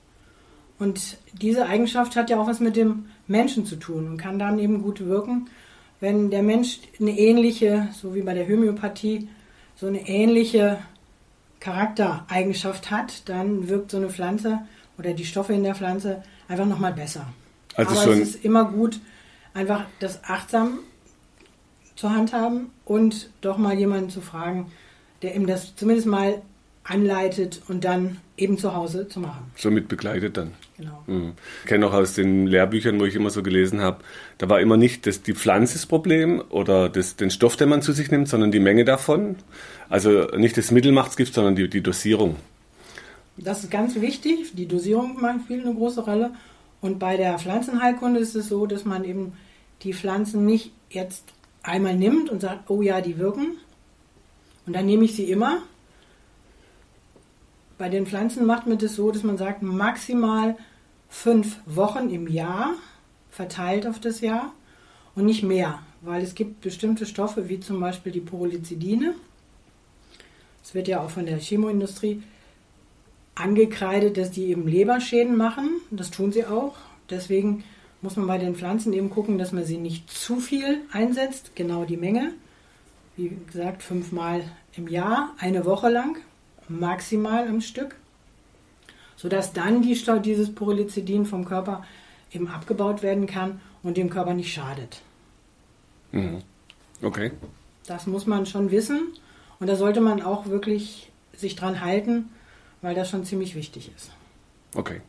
Und 0.78 1.18
diese 1.34 1.66
Eigenschaft 1.66 2.16
hat 2.16 2.30
ja 2.30 2.40
auch 2.40 2.48
was 2.48 2.60
mit 2.60 2.76
dem 2.76 3.06
Menschen 3.28 3.66
zu 3.66 3.78
tun 3.78 4.08
und 4.08 4.18
kann 4.18 4.38
dann 4.38 4.60
eben 4.60 4.82
gut 4.82 5.04
wirken, 5.06 5.50
wenn 6.00 6.30
der 6.30 6.44
Mensch 6.44 6.80
eine 7.00 7.18
ähnliche, 7.18 7.90
so 7.94 8.14
wie 8.16 8.22
bei 8.22 8.34
der 8.34 8.48
Homöopathie, 8.48 9.30
so 9.76 9.88
eine 9.88 10.08
ähnliche 10.08 10.80
Charaktereigenschaft 11.60 12.92
hat, 12.92 13.28
dann 13.30 13.70
wirkt 13.70 13.92
so 13.92 13.98
eine 13.98 14.10
Pflanze 14.10 14.60
oder 14.98 15.14
die 15.14 15.26
Stoffe 15.26 15.54
in 15.54 15.64
der 15.64 15.76
Pflanze 15.76 16.24
einfach 16.48 16.66
nochmal 16.66 16.94
besser. 16.94 17.28
Also 17.76 18.00
Aber 18.00 18.12
es 18.12 18.36
ist 18.36 18.46
immer 18.46 18.66
gut, 18.66 19.00
einfach 19.54 19.86
das 20.00 20.24
achtsam 20.26 20.80
zur 21.96 22.12
Hand 22.12 22.34
haben 22.34 22.72
und 22.86 23.30
doch 23.42 23.58
mal 23.58 23.78
jemanden 23.78 24.10
zu 24.10 24.22
fragen, 24.22 24.72
der 25.22 25.36
ihm 25.36 25.48
das 25.48 25.76
zumindest 25.76 26.08
mal 26.08 26.42
anleitet 26.84 27.62
und 27.68 27.86
dann 27.86 28.18
eben 28.36 28.58
zu 28.58 28.76
Hause 28.76 29.08
zu 29.08 29.20
machen. 29.20 29.52
So 29.56 29.72
mit 29.72 29.88
begleitet 29.88 30.38
dann. 30.38 30.52
Genau. 30.78 31.04
Mhm. 31.08 31.34
Ich 31.62 31.70
kenne 31.70 31.88
auch 31.88 31.94
aus 31.94 32.14
den 32.14 32.48
Lehrbüchern, 32.48 33.00
wo 33.00 33.06
ich 33.06 33.16
immer 33.16 33.30
so 33.30 33.42
gelesen 33.42 33.82
habe, 33.82 34.04
da 34.38 34.50
war 34.50 34.60
immer 34.60 34.76
nicht 34.76 35.06
das, 35.08 35.22
die 35.22 35.34
Pflanze 35.34 35.74
das 35.74 35.86
Problem 35.86 36.44
oder 36.50 36.90
das, 36.90 37.16
den 37.16 37.32
Stoff, 37.32 37.56
den 37.56 37.70
man 37.70 37.82
zu 37.82 37.94
sich 37.94 38.12
nimmt, 38.12 38.28
sondern 38.28 38.52
die 38.52 38.60
Menge 38.60 38.86
davon. 38.86 39.38
Also 39.90 40.28
nicht 40.36 40.58
das 40.58 40.72
Mittel 40.72 40.92
macht 40.92 41.12
es 41.12 41.18
Gift, 41.18 41.34
sondern 41.34 41.56
die, 41.56 41.70
die 41.70 41.82
Dosierung. 41.82 42.36
Das 43.38 43.64
ist 43.64 43.72
ganz 43.72 44.00
wichtig. 44.00 44.54
Die 44.54 44.68
Dosierung 44.68 45.18
spielt 45.44 45.66
eine 45.66 45.76
große 45.76 46.02
Rolle. 46.02 46.32
Und 46.82 47.00
bei 47.00 47.16
der 47.16 47.40
Pflanzenheilkunde 47.40 48.20
ist 48.20 48.36
es 48.36 48.50
so, 48.50 48.66
dass 48.66 48.84
man 48.84 49.06
eben 49.06 49.34
die 49.84 49.94
Pflanzen 49.94 50.46
nicht 50.46 50.72
jetzt 50.90 51.24
einmal 51.62 51.96
nimmt 51.96 52.30
und 52.30 52.42
sagt, 52.42 52.70
oh 52.70 52.82
ja, 52.82 53.00
die 53.02 53.18
wirken. 53.18 53.58
Und 54.66 54.74
dann 54.74 54.86
nehme 54.86 55.06
ich 55.06 55.16
sie 55.16 55.30
immer, 55.30 55.62
bei 57.84 57.90
den 57.90 58.06
Pflanzen 58.06 58.46
macht 58.46 58.66
man 58.66 58.78
das 58.78 58.96
so, 58.96 59.12
dass 59.12 59.24
man 59.24 59.38
sagt, 59.38 59.62
maximal 59.62 60.56
fünf 61.10 61.58
Wochen 61.66 62.10
im 62.12 62.30
Jahr, 62.30 62.76
verteilt 63.30 63.86
auf 63.86 64.00
das 64.00 64.22
Jahr 64.22 64.54
und 65.16 65.26
nicht 65.26 65.44
mehr, 65.44 65.80
weil 66.00 66.24
es 66.24 66.34
gibt 66.34 66.62
bestimmte 66.62 67.06
Stoffe, 67.06 67.50
wie 67.50 67.60
zum 67.60 67.82
Beispiel 67.82 68.14
die 68.14 68.22
Pyrrolizidine. 68.22 69.16
Es 70.64 70.74
wird 70.74 70.88
ja 70.88 71.02
auch 71.02 71.10
von 71.10 71.26
der 71.26 71.38
Chemoindustrie 71.40 72.24
angekreidet, 73.36 74.16
dass 74.16 74.32
die 74.32 74.46
eben 74.46 74.66
Leberschäden 74.66 75.36
machen. 75.36 75.82
Das 75.92 76.10
tun 76.10 76.32
sie 76.32 76.46
auch. 76.46 76.76
Deswegen 77.10 77.66
muss 78.02 78.16
man 78.16 78.28
bei 78.28 78.38
den 78.38 78.56
Pflanzen 78.56 78.94
eben 78.94 79.10
gucken, 79.10 79.38
dass 79.38 79.52
man 79.52 79.66
sie 79.66 79.78
nicht 79.78 80.10
zu 80.10 80.38
viel 80.38 80.78
einsetzt, 80.94 81.54
genau 81.54 81.84
die 81.84 81.98
Menge. 81.98 82.32
Wie 83.18 83.38
gesagt, 83.46 83.84
fünfmal 83.84 84.42
im 84.78 84.88
Jahr, 84.88 85.36
eine 85.38 85.66
Woche 85.66 85.90
lang 85.90 86.16
maximal 86.80 87.48
am 87.48 87.62
Stück, 87.62 87.96
sodass 89.16 89.54
dann 89.54 89.82
die, 89.82 89.98
dieses 90.24 90.54
Pyrrolizidin 90.54 91.26
vom 91.26 91.46
Körper 91.46 91.84
eben 92.32 92.48
abgebaut 92.48 93.04
werden 93.04 93.28
kann 93.28 93.62
und 93.84 93.98
dem 93.98 94.10
Körper 94.10 94.34
nicht 94.34 94.54
schadet. 94.54 95.02
Mhm. 96.12 96.42
Okay. 97.02 97.32
Das 97.88 98.08
muss 98.08 98.26
man 98.26 98.46
schon 98.46 98.72
wissen 98.72 99.14
und 99.60 99.68
da 99.68 99.76
sollte 99.76 100.02
man 100.02 100.22
auch 100.22 100.48
wirklich 100.48 101.12
sich 101.36 101.56
dran 101.56 101.82
halten, 101.82 102.30
weil 102.82 102.96
das 102.96 103.10
schon 103.10 103.26
ziemlich 103.26 103.56
wichtig 103.56 103.92
ist. 103.96 104.12
Okay. 104.76 105.02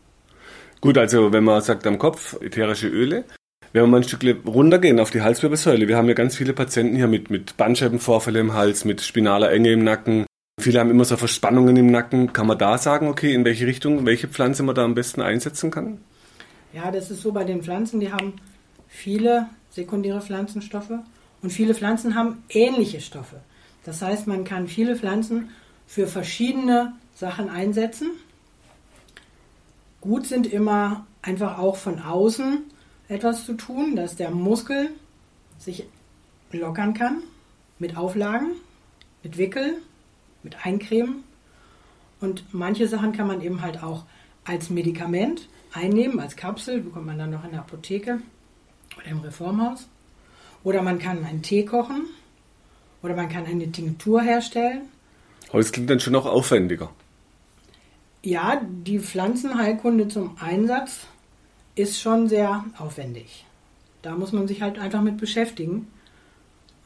Gut, 0.81 0.99
also 0.99 1.33
wenn 1.33 1.45
man 1.45 1.63
sagt 1.63 1.87
am 1.87 1.99
Kopf 1.99 2.37
ätherische 2.41 2.89
Öle, 2.89 3.25
wenn 3.73 3.83
wir 3.83 3.87
mal 3.87 3.97
ein 3.99 4.05
Stück 4.05 4.23
runtergehen 4.47 5.01
auf 5.01 5.11
die 5.11 5.23
Halswirbelsäule, 5.23 5.89
wir 5.89 5.97
haben 5.97 6.09
ja 6.09 6.15
ganz 6.15 6.37
viele 6.37 6.53
Patienten 6.53 6.97
hier 6.97 7.09
mit, 7.09 7.31
mit 7.31 7.57
Bandscheibenvorfälle 7.57 8.39
im 8.39 8.55
Hals, 8.55 8.85
mit 8.85 9.01
spinaler 9.01 9.51
Enge 9.51 9.73
im 9.73 9.83
Nacken, 9.83 10.27
Viele 10.65 10.81
haben 10.81 10.89
immer 10.89 11.05
so 11.05 11.19
Verspannungen 11.19 11.77
im 11.77 11.91
Nacken. 11.91 12.33
Kann 12.33 12.47
man 12.47 12.57
da 12.57 12.79
sagen, 12.79 13.09
okay, 13.09 13.35
in 13.35 13.45
welche 13.45 13.67
Richtung, 13.67 14.07
welche 14.07 14.29
Pflanze 14.29 14.63
man 14.63 14.75
da 14.75 14.83
am 14.83 14.95
besten 14.95 15.21
einsetzen 15.21 15.71
kann? 15.71 15.99
Ja, 16.73 16.91
das 16.91 17.11
ist 17.11 17.21
so 17.21 17.33
bei 17.33 17.45
den 17.45 17.63
Pflanzen, 17.63 18.01
die 18.01 18.11
haben 18.11 18.33
viele 18.89 19.51
sekundäre 19.69 20.23
Pflanzenstoffe 20.23 21.01
und 21.43 21.51
viele 21.51 21.75
Pflanzen 21.75 22.15
haben 22.15 22.43
ähnliche 22.49 23.03
Stoffe. 23.03 23.41
Das 23.85 24.01
heißt, 24.01 24.27
man 24.27 24.45
kann 24.45 24.67
viele 24.67 24.97
Pflanzen 24.97 25.51
für 25.87 26.07
verschiedene 26.07 26.95
Sachen 27.15 27.51
einsetzen. 27.51 28.13
Gut 30.01 30.27
sind 30.27 30.51
immer 30.51 31.07
einfach 31.21 31.59
auch 31.59 31.77
von 31.77 32.01
außen 32.01 32.63
etwas 33.09 33.45
zu 33.45 33.53
tun, 33.53 33.97
dass 33.97 34.17
der 34.17 34.31
Muskel 34.31 34.89
sich 35.59 35.85
lockern 36.53 36.95
kann 36.95 37.19
mit 37.79 37.99
Auflagen, 37.99 38.53
mit 39.23 39.37
Wickel, 39.37 39.75
mit 40.45 40.65
Eincremen. 40.65 41.25
Und 42.21 42.45
manche 42.53 42.87
Sachen 42.87 43.13
kann 43.13 43.27
man 43.27 43.41
eben 43.41 43.63
halt 43.63 43.83
auch 43.83 44.05
als 44.45 44.71
Medikament 44.71 45.49
einnehmen, 45.73 46.21
als 46.21 46.37
Kapsel, 46.37 46.81
bekommt 46.81 47.07
man 47.07 47.19
dann 47.19 47.31
noch 47.31 47.45
in 47.45 47.51
der 47.51 47.61
Apotheke 47.61 48.21
oder 48.97 49.07
im 49.07 49.21
Reformhaus. 49.21 49.89
Oder 50.63 50.83
man 50.83 50.99
kann 50.99 51.25
einen 51.25 51.43
Tee 51.43 51.65
kochen 51.65 52.07
oder 53.03 53.15
man 53.15 53.29
kann 53.29 53.45
eine 53.47 53.71
Tinktur 53.71 54.23
herstellen. 54.23 54.83
Aber 55.51 55.59
es 55.59 55.73
klingt 55.73 55.91
dann 55.91 56.01
schon 56.01 56.15
auch 56.15 56.27
aufwendiger. 56.27 56.91
Ja, 58.23 58.63
die 58.65 58.99
Pflanzenheilkunde 58.99 60.09
zum 60.09 60.37
Einsatz 60.41 61.07
ist 61.75 62.01
schon 62.01 62.29
sehr 62.29 62.65
aufwendig. 62.79 63.45
Da 64.01 64.15
muss 64.15 64.33
man 64.33 64.49
sich 64.49 64.63
halt 64.63 64.79
einfach 64.79 65.03
mit 65.03 65.19
beschäftigen, 65.19 65.89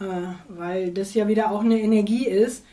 äh, 0.00 0.05
weil 0.49 0.91
das 0.93 1.15
ja 1.15 1.29
wieder 1.29 1.53
auch 1.53 1.61
eine 1.61 1.81
Energie 1.81 2.27
ist, 2.27 2.65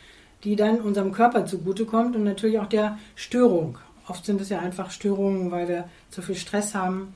die 0.46 0.56
dann 0.56 0.80
unserem 0.80 1.12
Körper 1.12 1.46
zugutekommt 1.46 2.16
und 2.16 2.24
natürlich 2.24 2.60
auch 2.60 2.68
der 2.68 2.98
Störung. 3.16 3.80
Oft 4.08 4.26
sind 4.26 4.40
es 4.40 4.50
ja 4.50 4.60
einfach 4.60 4.92
Störungen, 4.92 5.52
weil 5.52 5.68
wir 5.68 5.90
zu 6.12 6.22
viel 6.22 6.36
Stress 6.36 6.76
haben, 6.76 7.14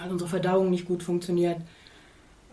weil 0.00 0.10
unsere 0.10 0.30
Verdauung 0.30 0.70
nicht 0.70 0.86
gut 0.86 1.02
funktioniert, 1.02 1.58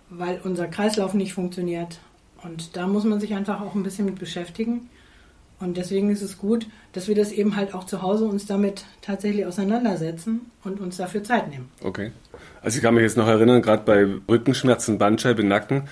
weil 0.10 0.42
unser 0.44 0.68
Kreislauf 0.68 1.14
nicht 1.14 1.34
funktioniert. 1.34 2.00
Und 2.44 2.76
da 2.76 2.88
muss 2.88 3.06
man 3.06 3.20
sich 3.20 3.34
einfach 3.34 3.62
auch 3.62 3.74
ein 3.74 3.84
bisschen 3.84 4.06
mit 4.06 4.20
beschäftigen. 4.20 4.90
Und 5.60 5.78
deswegen 5.78 6.12
ist 6.12 6.22
es 6.22 6.38
gut, 6.38 6.68
dass 6.92 7.08
wir 7.08 7.16
das 7.16 7.32
eben 7.32 7.56
halt 7.56 7.74
auch 7.74 7.86
zu 7.86 8.02
Hause 8.04 8.26
uns 8.26 8.46
damit 8.46 8.86
tatsächlich 9.02 9.46
auseinandersetzen 9.46 10.52
und 10.64 10.80
uns 10.80 10.98
dafür 10.98 11.24
Zeit 11.24 11.50
nehmen. 11.50 11.70
Okay. 11.82 12.12
Also 12.62 12.78
ich 12.78 12.84
kann 12.84 12.94
mich 12.94 13.04
jetzt 13.04 13.18
noch 13.18 13.28
erinnern, 13.28 13.62
gerade 13.62 13.84
bei 13.84 14.06
Rückenschmerzen, 14.30 15.00
Bandscheibe, 15.00 15.44
Nacken. 15.44 15.88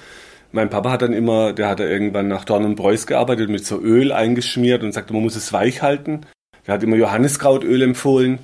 Mein 0.51 0.69
Papa 0.69 0.91
hat 0.91 1.01
dann 1.01 1.13
immer, 1.13 1.53
der 1.53 1.69
hat 1.69 1.79
da 1.79 1.83
irgendwann 1.83 2.27
nach 2.27 2.45
Dorn 2.45 2.65
und 2.65 2.75
Preuß 2.75 3.07
gearbeitet, 3.07 3.49
mit 3.49 3.65
so 3.65 3.79
Öl 3.79 4.11
eingeschmiert 4.11 4.83
und 4.83 4.93
sagte, 4.93 5.13
man 5.13 5.23
muss 5.23 5.35
es 5.35 5.51
weich 5.51 5.81
halten. 5.81 6.21
Der 6.65 6.75
hat 6.75 6.83
immer 6.83 6.95
Johanniskrautöl 6.95 7.81
empfohlen. 7.81 8.39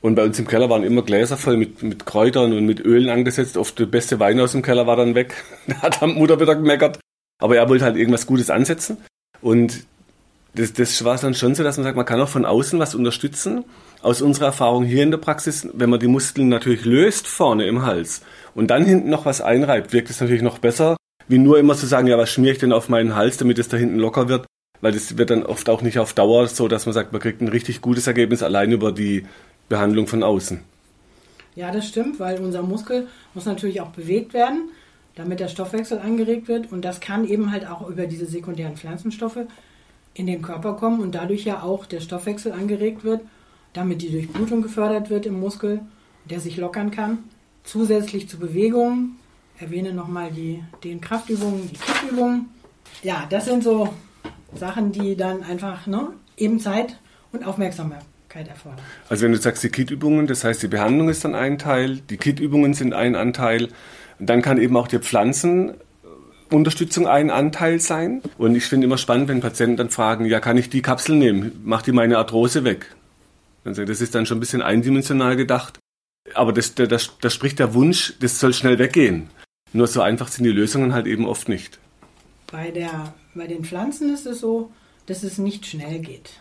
Und 0.00 0.16
bei 0.16 0.24
uns 0.24 0.38
im 0.38 0.46
Keller 0.46 0.68
waren 0.68 0.82
immer 0.82 1.02
Gläser 1.02 1.38
voll 1.38 1.56
mit, 1.56 1.82
mit 1.82 2.04
Kräutern 2.04 2.52
und 2.52 2.66
mit 2.66 2.80
Ölen 2.80 3.08
angesetzt. 3.08 3.56
Oft 3.56 3.78
der 3.78 3.86
beste 3.86 4.20
Wein 4.20 4.38
aus 4.38 4.52
dem 4.52 4.60
Keller 4.60 4.86
war 4.86 4.96
dann 4.96 5.14
weg. 5.14 5.34
Da 5.66 5.76
hat 5.82 6.02
dann 6.02 6.14
Mutter 6.14 6.38
wieder 6.40 6.56
gemeckert. 6.56 6.98
Aber 7.40 7.56
er 7.56 7.68
wollte 7.68 7.84
halt 7.84 7.96
irgendwas 7.96 8.26
Gutes 8.26 8.50
ansetzen. 8.50 8.98
Und 9.40 9.84
das, 10.54 10.72
das 10.72 11.04
war 11.04 11.16
dann 11.16 11.34
schon 11.34 11.54
so, 11.54 11.62
dass 11.62 11.76
man 11.76 11.84
sagt, 11.84 11.96
man 11.96 12.06
kann 12.06 12.20
auch 12.20 12.28
von 12.28 12.44
außen 12.44 12.78
was 12.78 12.94
unterstützen. 12.94 13.64
Aus 14.02 14.22
unserer 14.22 14.46
Erfahrung 14.46 14.84
hier 14.84 15.02
in 15.02 15.10
der 15.10 15.18
Praxis, 15.18 15.66
wenn 15.72 15.90
man 15.90 16.00
die 16.00 16.06
Muskeln 16.06 16.48
natürlich 16.48 16.84
löst 16.84 17.26
vorne 17.26 17.66
im 17.66 17.82
Hals 17.82 18.22
und 18.54 18.70
dann 18.70 18.84
hinten 18.84 19.08
noch 19.08 19.24
was 19.24 19.40
einreibt, 19.40 19.92
wirkt 19.92 20.10
es 20.10 20.20
natürlich 20.20 20.42
noch 20.42 20.58
besser, 20.58 20.96
wie 21.28 21.38
nur 21.38 21.58
immer 21.58 21.74
zu 21.74 21.86
sagen, 21.86 22.06
ja, 22.06 22.18
was 22.18 22.30
schmiere 22.30 22.52
ich 22.52 22.58
denn 22.58 22.72
auf 22.72 22.88
meinen 22.88 23.14
Hals, 23.14 23.36
damit 23.36 23.58
es 23.58 23.68
da 23.68 23.76
hinten 23.76 23.98
locker 23.98 24.28
wird, 24.28 24.46
weil 24.80 24.92
das 24.92 25.16
wird 25.16 25.30
dann 25.30 25.44
oft 25.44 25.68
auch 25.68 25.82
nicht 25.82 25.98
auf 25.98 26.12
Dauer 26.12 26.46
so, 26.48 26.68
dass 26.68 26.86
man 26.86 26.92
sagt, 26.92 27.12
man 27.12 27.20
kriegt 27.20 27.40
ein 27.40 27.48
richtig 27.48 27.80
gutes 27.80 28.06
Ergebnis 28.06 28.42
allein 28.42 28.72
über 28.72 28.92
die 28.92 29.26
Behandlung 29.68 30.06
von 30.06 30.22
außen. 30.22 30.60
Ja, 31.56 31.70
das 31.70 31.88
stimmt, 31.88 32.18
weil 32.20 32.40
unser 32.40 32.62
Muskel 32.62 33.06
muss 33.32 33.46
natürlich 33.46 33.80
auch 33.80 33.90
bewegt 33.90 34.34
werden, 34.34 34.70
damit 35.14 35.40
der 35.40 35.48
Stoffwechsel 35.48 35.98
angeregt 35.98 36.48
wird 36.48 36.72
und 36.72 36.84
das 36.84 37.00
kann 37.00 37.26
eben 37.26 37.52
halt 37.52 37.66
auch 37.66 37.88
über 37.88 38.06
diese 38.06 38.26
sekundären 38.26 38.76
Pflanzenstoffe 38.76 39.38
in 40.14 40.26
den 40.26 40.42
Körper 40.42 40.74
kommen 40.74 41.00
und 41.00 41.14
dadurch 41.14 41.44
ja 41.44 41.62
auch 41.62 41.86
der 41.86 42.00
Stoffwechsel 42.00 42.52
angeregt 42.52 43.04
wird, 43.04 43.20
damit 43.72 44.02
die 44.02 44.10
Durchblutung 44.10 44.62
gefördert 44.62 45.10
wird 45.10 45.26
im 45.26 45.38
Muskel, 45.38 45.80
der 46.28 46.40
sich 46.40 46.56
lockern 46.56 46.90
kann. 46.90 47.18
Zusätzlich 47.64 48.28
zu 48.28 48.38
Bewegungen, 48.38 49.16
erwähne 49.58 49.92
nochmal 49.92 50.30
die, 50.30 50.62
den 50.82 51.00
Kraftübungen, 51.00 51.68
die 51.70 51.76
Kickübungen. 51.76 52.46
Ja, 53.02 53.26
das 53.28 53.46
sind 53.46 53.62
so 53.62 53.92
Sachen, 54.54 54.92
die 54.92 55.16
dann 55.16 55.42
einfach 55.42 55.86
ne, 55.86 56.08
eben 56.36 56.60
Zeit 56.60 56.98
und 57.32 57.44
Aufmerksamkeit 57.44 58.48
erfordern. 58.48 58.84
Also 59.08 59.24
wenn 59.24 59.32
du 59.32 59.38
sagst 59.38 59.62
die 59.62 59.68
Kit-Übungen, 59.68 60.26
das 60.26 60.44
heißt 60.44 60.62
die 60.62 60.68
Behandlung 60.68 61.08
ist 61.08 61.24
dann 61.24 61.34
ein 61.34 61.58
Teil, 61.58 61.98
die 61.98 62.16
Kit-Übungen 62.16 62.74
sind 62.74 62.92
ein 62.92 63.16
Anteil, 63.16 63.68
und 64.18 64.30
dann 64.30 64.42
kann 64.42 64.58
eben 64.58 64.76
auch 64.76 64.88
die 64.88 64.98
Pflanzen 64.98 65.74
Unterstützung 66.50 67.06
ein 67.06 67.30
Anteil 67.30 67.80
sein. 67.80 68.22
Und 68.38 68.54
ich 68.54 68.66
finde 68.66 68.86
immer 68.86 68.98
spannend, 68.98 69.28
wenn 69.28 69.40
Patienten 69.40 69.76
dann 69.76 69.90
fragen, 69.90 70.24
ja, 70.24 70.40
kann 70.40 70.56
ich 70.56 70.70
die 70.70 70.82
Kapsel 70.82 71.16
nehmen? 71.16 71.60
Macht 71.64 71.86
die 71.86 71.92
meine 71.92 72.18
Arthrose 72.18 72.64
weg? 72.64 72.94
Also 73.64 73.84
das 73.84 74.00
ist 74.00 74.14
dann 74.14 74.26
schon 74.26 74.38
ein 74.38 74.40
bisschen 74.40 74.62
eindimensional 74.62 75.36
gedacht. 75.36 75.78
Aber 76.34 76.52
das, 76.52 76.74
das, 76.74 77.12
das 77.20 77.34
spricht 77.34 77.58
der 77.58 77.74
Wunsch, 77.74 78.14
das 78.20 78.38
soll 78.38 78.54
schnell 78.54 78.78
weggehen. 78.78 79.28
Nur 79.74 79.88
so 79.88 80.02
einfach 80.02 80.28
sind 80.28 80.44
die 80.44 80.50
Lösungen 80.50 80.94
halt 80.94 81.08
eben 81.08 81.26
oft 81.26 81.48
nicht. 81.48 81.80
Bei, 82.52 82.70
der, 82.70 83.12
bei 83.34 83.48
den 83.48 83.64
Pflanzen 83.64 84.14
ist 84.14 84.24
es 84.24 84.38
so, 84.38 84.70
dass 85.06 85.24
es 85.24 85.38
nicht 85.38 85.66
schnell 85.66 85.98
geht. 85.98 86.34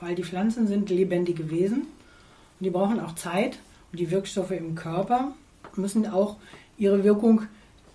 Weil 0.00 0.14
die 0.14 0.22
Pflanzen 0.22 0.68
sind 0.68 0.88
lebendige 0.88 1.50
Wesen 1.50 1.80
und 1.80 2.64
die 2.64 2.70
brauchen 2.70 3.00
auch 3.00 3.16
Zeit. 3.16 3.58
Und 3.90 3.98
die 3.98 4.12
Wirkstoffe 4.12 4.52
im 4.52 4.76
Körper 4.76 5.32
müssen 5.74 6.06
auch 6.06 6.36
ihre 6.78 7.02
Wirkung 7.02 7.42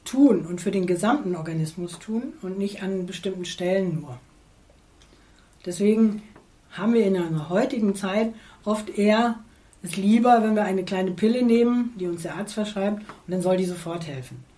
tun 0.03 0.45
und 0.45 0.59
für 0.59 0.71
den 0.71 0.87
gesamten 0.87 1.37
Organismus 1.37 1.97
tun 1.97 2.33
und 2.41 2.57
nicht 2.57 2.83
an 2.83 3.05
bestimmten 3.05 3.45
Stellen 3.45 4.01
nur. 4.01 4.19
Deswegen 5.65 6.21
haben 6.71 6.93
wir 6.93 7.05
in 7.05 7.15
einer 7.15 7.47
heutigen 7.47 7.95
Zeit 7.95 8.33
oft 8.65 8.89
eher 8.89 9.39
es 9.83 9.95
lieber, 9.95 10.43
wenn 10.43 10.55
wir 10.55 10.63
eine 10.63 10.83
kleine 10.83 11.11
Pille 11.11 11.43
nehmen, 11.43 11.93
die 11.97 12.07
uns 12.07 12.23
der 12.23 12.35
Arzt 12.35 12.55
verschreibt, 12.55 12.99
und 12.99 13.31
dann 13.31 13.41
soll 13.41 13.55
die 13.55 13.65
sofort 13.65 14.05
helfen. 14.05 14.50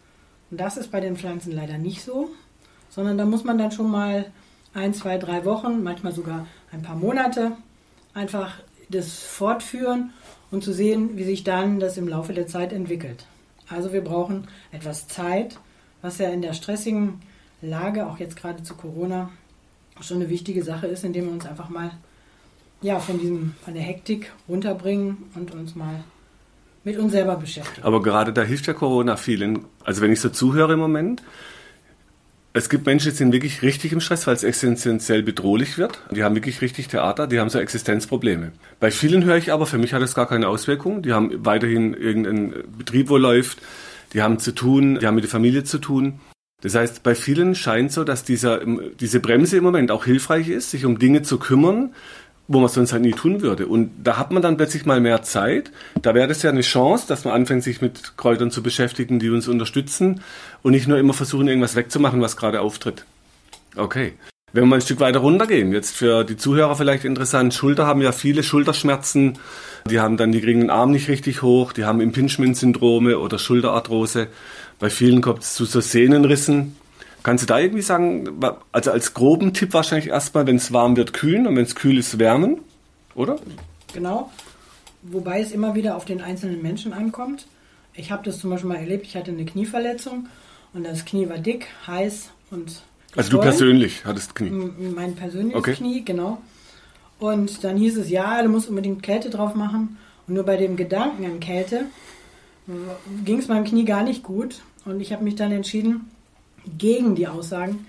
Und 0.54 0.60
das 0.60 0.78
ist 0.78 0.92
bei 0.92 1.00
den 1.00 1.18
Pflanzen 1.18 1.52
leider 1.52 1.80
nicht 1.80 2.04
so, 2.04 2.30
sondern 2.92 3.18
da 3.18 3.26
muss 3.26 3.44
man 3.44 3.58
dann 3.58 3.72
schon 3.72 3.90
mal 3.90 4.28
ein, 4.76 4.94
zwei, 4.94 5.18
drei 5.18 5.46
Wochen, 5.46 5.82
manchmal 5.82 6.14
sogar 6.14 6.46
ein 6.72 6.84
paar 6.84 6.96
Monate 6.96 7.54
einfach 8.14 8.60
das 8.88 9.18
fortführen 9.24 10.14
und 10.52 10.64
zu 10.64 10.72
sehen, 10.72 11.18
wie 11.18 11.24
sich 11.24 11.44
dann 11.44 11.80
das 11.80 11.98
im 11.98 12.08
Laufe 12.08 12.34
der 12.34 12.46
Zeit 12.46 12.72
entwickelt. 12.72 13.26
Also 13.68 13.94
wir 13.94 14.04
brauchen 14.04 14.48
etwas 14.72 15.08
Zeit, 15.08 15.58
was 16.04 16.20
ja 16.20 16.30
in 16.30 16.44
der 16.44 16.54
stressigen 16.54 17.24
Lage, 17.64 18.06
auch 18.06 18.20
jetzt 18.20 18.36
gerade 18.36 18.62
zu 18.62 18.76
Corona, 18.76 19.32
schon 20.02 20.18
eine 20.18 20.30
wichtige 20.30 20.64
Sache 20.64 20.86
ist, 20.86 21.04
indem 21.04 21.26
wir 21.26 21.32
uns 21.32 21.48
einfach 21.48 21.70
mal 21.70 21.90
ja, 22.84 23.00
von, 23.00 23.18
diesem, 23.18 23.56
von 23.66 23.74
der 23.74 23.82
Hektik 23.82 24.32
runterbringen 24.48 25.32
und 25.34 25.50
uns 25.50 25.74
mal 25.74 26.04
mit 26.84 26.98
uns 26.98 27.14
selber 27.14 27.36
beschäftigen. 27.36 27.86
Aber 27.86 28.02
gerade 28.02 28.34
da 28.34 28.44
hilft 28.44 28.68
ja 28.68 28.74
Corona 28.74 29.16
vielen. 29.16 29.66
Also 29.84 30.02
wenn 30.02 30.12
ich 30.12 30.20
so 30.20 30.30
zuhöre 30.30 30.74
im 30.74 30.80
Moment, 30.80 31.24
es 32.56 32.70
gibt 32.70 32.86
Menschen, 32.86 33.10
die 33.10 33.18
sind 33.18 33.32
wirklich 33.32 33.64
richtig 33.64 33.94
im 33.94 34.00
Stress, 34.00 34.28
weil 34.28 34.36
es 34.36 34.44
existenziell 34.44 35.24
bedrohlich 35.24 35.80
wird. 35.80 36.02
Die 36.12 36.24
haben 36.24 36.36
wirklich 36.36 36.62
richtig 36.62 36.88
Theater, 36.88 37.26
die 37.26 37.40
haben 37.40 37.50
so 37.50 37.58
Existenzprobleme. 37.58 38.52
Bei 38.80 38.92
vielen 38.92 39.26
höre 39.26 39.38
ich 39.38 39.52
aber, 39.52 39.66
für 39.66 39.80
mich 39.80 39.94
hat 39.94 40.04
es 40.04 40.14
gar 40.14 40.28
keine 40.28 40.48
Auswirkung. 40.48 41.02
Die 41.02 41.14
haben 41.14 41.46
weiterhin 41.46 41.96
irgendeinen 41.96 42.54
Betrieb, 42.78 43.10
wo 43.10 43.18
läuft, 43.18 43.60
die 44.14 44.22
haben 44.22 44.38
zu 44.38 44.52
tun, 44.52 45.00
die 45.00 45.08
haben 45.08 45.16
mit 45.16 45.24
der 45.24 45.32
Familie 45.32 45.64
zu 45.64 45.80
tun. 45.80 46.20
Das 46.62 46.76
heißt, 46.76 47.02
bei 47.02 47.16
vielen 47.16 47.56
scheint 47.56 47.92
so, 47.92 48.04
dass 48.04 48.24
dieser, 48.24 48.62
diese 49.00 49.20
Bremse 49.20 49.58
im 49.58 49.64
Moment 49.64 49.90
auch 49.90 50.06
hilfreich 50.06 50.48
ist, 50.48 50.70
sich 50.70 50.86
um 50.86 51.00
Dinge 51.00 51.24
zu 51.24 51.40
kümmern, 51.40 51.94
wo 52.48 52.60
man 52.60 52.70
sonst 52.70 52.92
halt 52.92 53.04
nie 53.04 53.12
tun 53.12 53.42
würde. 53.42 53.68
Und 53.68 53.92
da 54.04 54.18
hat 54.18 54.32
man 54.32 54.42
dann 54.42 54.58
plötzlich 54.58 54.86
mal 54.86 55.00
mehr 55.00 55.24
Zeit. 55.24 55.72
Da 56.02 56.14
wäre 56.14 56.28
das 56.28 56.44
ja 56.44 56.50
eine 56.50 56.62
Chance, 56.62 57.06
dass 57.08 57.26
man 57.26 57.34
anfängt, 57.34 57.64
sich 57.64 57.82
mit 57.82 58.18
Kräutern 58.18 58.52
zu 58.52 58.62
beschäftigen, 58.62 59.20
die 59.20 59.30
uns 59.30 59.48
unterstützen 59.48 60.22
und 60.62 60.72
nicht 60.72 60.88
nur 60.88 60.98
immer 60.98 61.14
versuchen, 61.14 61.48
irgendwas 61.48 61.76
wegzumachen, 61.76 62.22
was 62.22 62.38
gerade 62.38 62.62
auftritt. 62.62 63.06
Okay. 63.76 64.14
Wenn 64.52 64.64
wir 64.64 64.68
mal 64.68 64.76
ein 64.76 64.82
Stück 64.82 65.00
weiter 65.00 65.20
runtergehen, 65.20 65.74
jetzt 65.74 65.96
für 65.96 66.24
die 66.24 66.38
Zuhörer 66.38 66.76
vielleicht 66.76 67.06
interessant, 67.06 67.56
Schulter 67.56 67.88
haben 67.88 68.02
ja 68.02 68.12
viele 68.12 68.44
Schulterschmerzen, 68.44 69.40
die 69.90 70.00
haben 70.00 70.16
dann, 70.16 70.32
die 70.32 70.42
kriegen 70.42 70.60
den 70.60 70.70
Arm 70.70 70.92
nicht 70.92 71.08
richtig 71.10 71.42
hoch, 71.42 71.74
die 71.74 71.86
haben 71.86 72.02
Impingement-Syndrome 72.02 73.18
oder 73.18 73.40
Schulterarthrose. 73.40 74.28
Bei 74.78 74.92
vielen 74.92 75.22
kommt 75.22 75.42
es 75.42 75.56
zu 75.56 75.66
so 75.66 75.82
Sehnenrissen. 75.82 76.76
Kannst 77.24 77.44
du 77.44 77.48
da 77.48 77.58
irgendwie 77.58 77.82
sagen, 77.82 78.40
also 78.72 78.92
als 78.92 79.14
groben 79.14 79.54
Tipp 79.54 79.74
wahrscheinlich 79.74 80.10
erstmal, 80.10 80.46
wenn 80.46 80.58
es 80.58 80.74
warm 80.74 80.98
wird, 80.98 81.14
kühlen 81.14 81.48
und 81.48 81.56
wenn 81.56 81.64
es 81.64 81.74
kühl 81.74 81.98
ist, 81.98 82.20
wärmen, 82.20 82.60
oder? 83.16 83.38
Genau. 83.94 84.30
Wobei 85.04 85.42
es 85.42 85.52
immer 85.52 85.74
wieder 85.74 85.96
auf 85.96 86.06
den 86.06 86.22
einzelnen 86.22 86.62
Menschen 86.62 86.94
ankommt. 86.94 87.48
Ich 87.94 88.12
habe 88.12 88.24
das 88.24 88.40
zum 88.40 88.50
Beispiel 88.50 88.70
mal 88.70 88.78
erlebt, 88.78 89.06
ich 89.06 89.16
hatte 89.16 89.32
eine 89.32 89.46
Knieverletzung 89.46 90.28
und 90.74 90.86
das 90.86 91.06
Knie 91.06 91.30
war 91.30 91.38
dick, 91.38 91.68
heiß 91.88 92.30
und. 92.52 92.82
Also 93.16 93.30
du 93.30 93.40
persönlich 93.40 94.06
hattest 94.06 94.36
Knie? 94.36 94.50
Mein 94.50 95.16
persönliches 95.16 95.60
okay. 95.60 95.74
Knie, 95.74 96.04
genau. 96.04 96.42
Und 97.20 97.64
dann 97.64 97.78
hieß 97.78 97.98
es, 97.98 98.10
ja, 98.10 98.42
du 98.42 98.50
musst 98.50 98.68
unbedingt 98.68 99.04
Kälte 99.04 99.30
drauf 99.30 99.56
machen. 99.56 99.98
Und 100.28 100.34
nur 100.34 100.44
bei 100.44 100.58
dem 100.58 100.76
Gedanken 100.76 101.26
an 101.26 101.40
Kälte 101.40 101.86
ging 103.24 103.40
es 103.40 103.48
meinem 103.48 103.66
Knie 103.66 103.86
gar 103.86 104.04
nicht 104.04 104.24
gut. 104.24 104.62
Und 104.86 105.00
ich 105.00 105.14
habe 105.14 105.24
mich 105.24 105.36
dann 105.36 105.52
entschieden, 105.52 106.10
gegen 106.78 107.16
die 107.16 107.28
Aussagen 107.28 107.86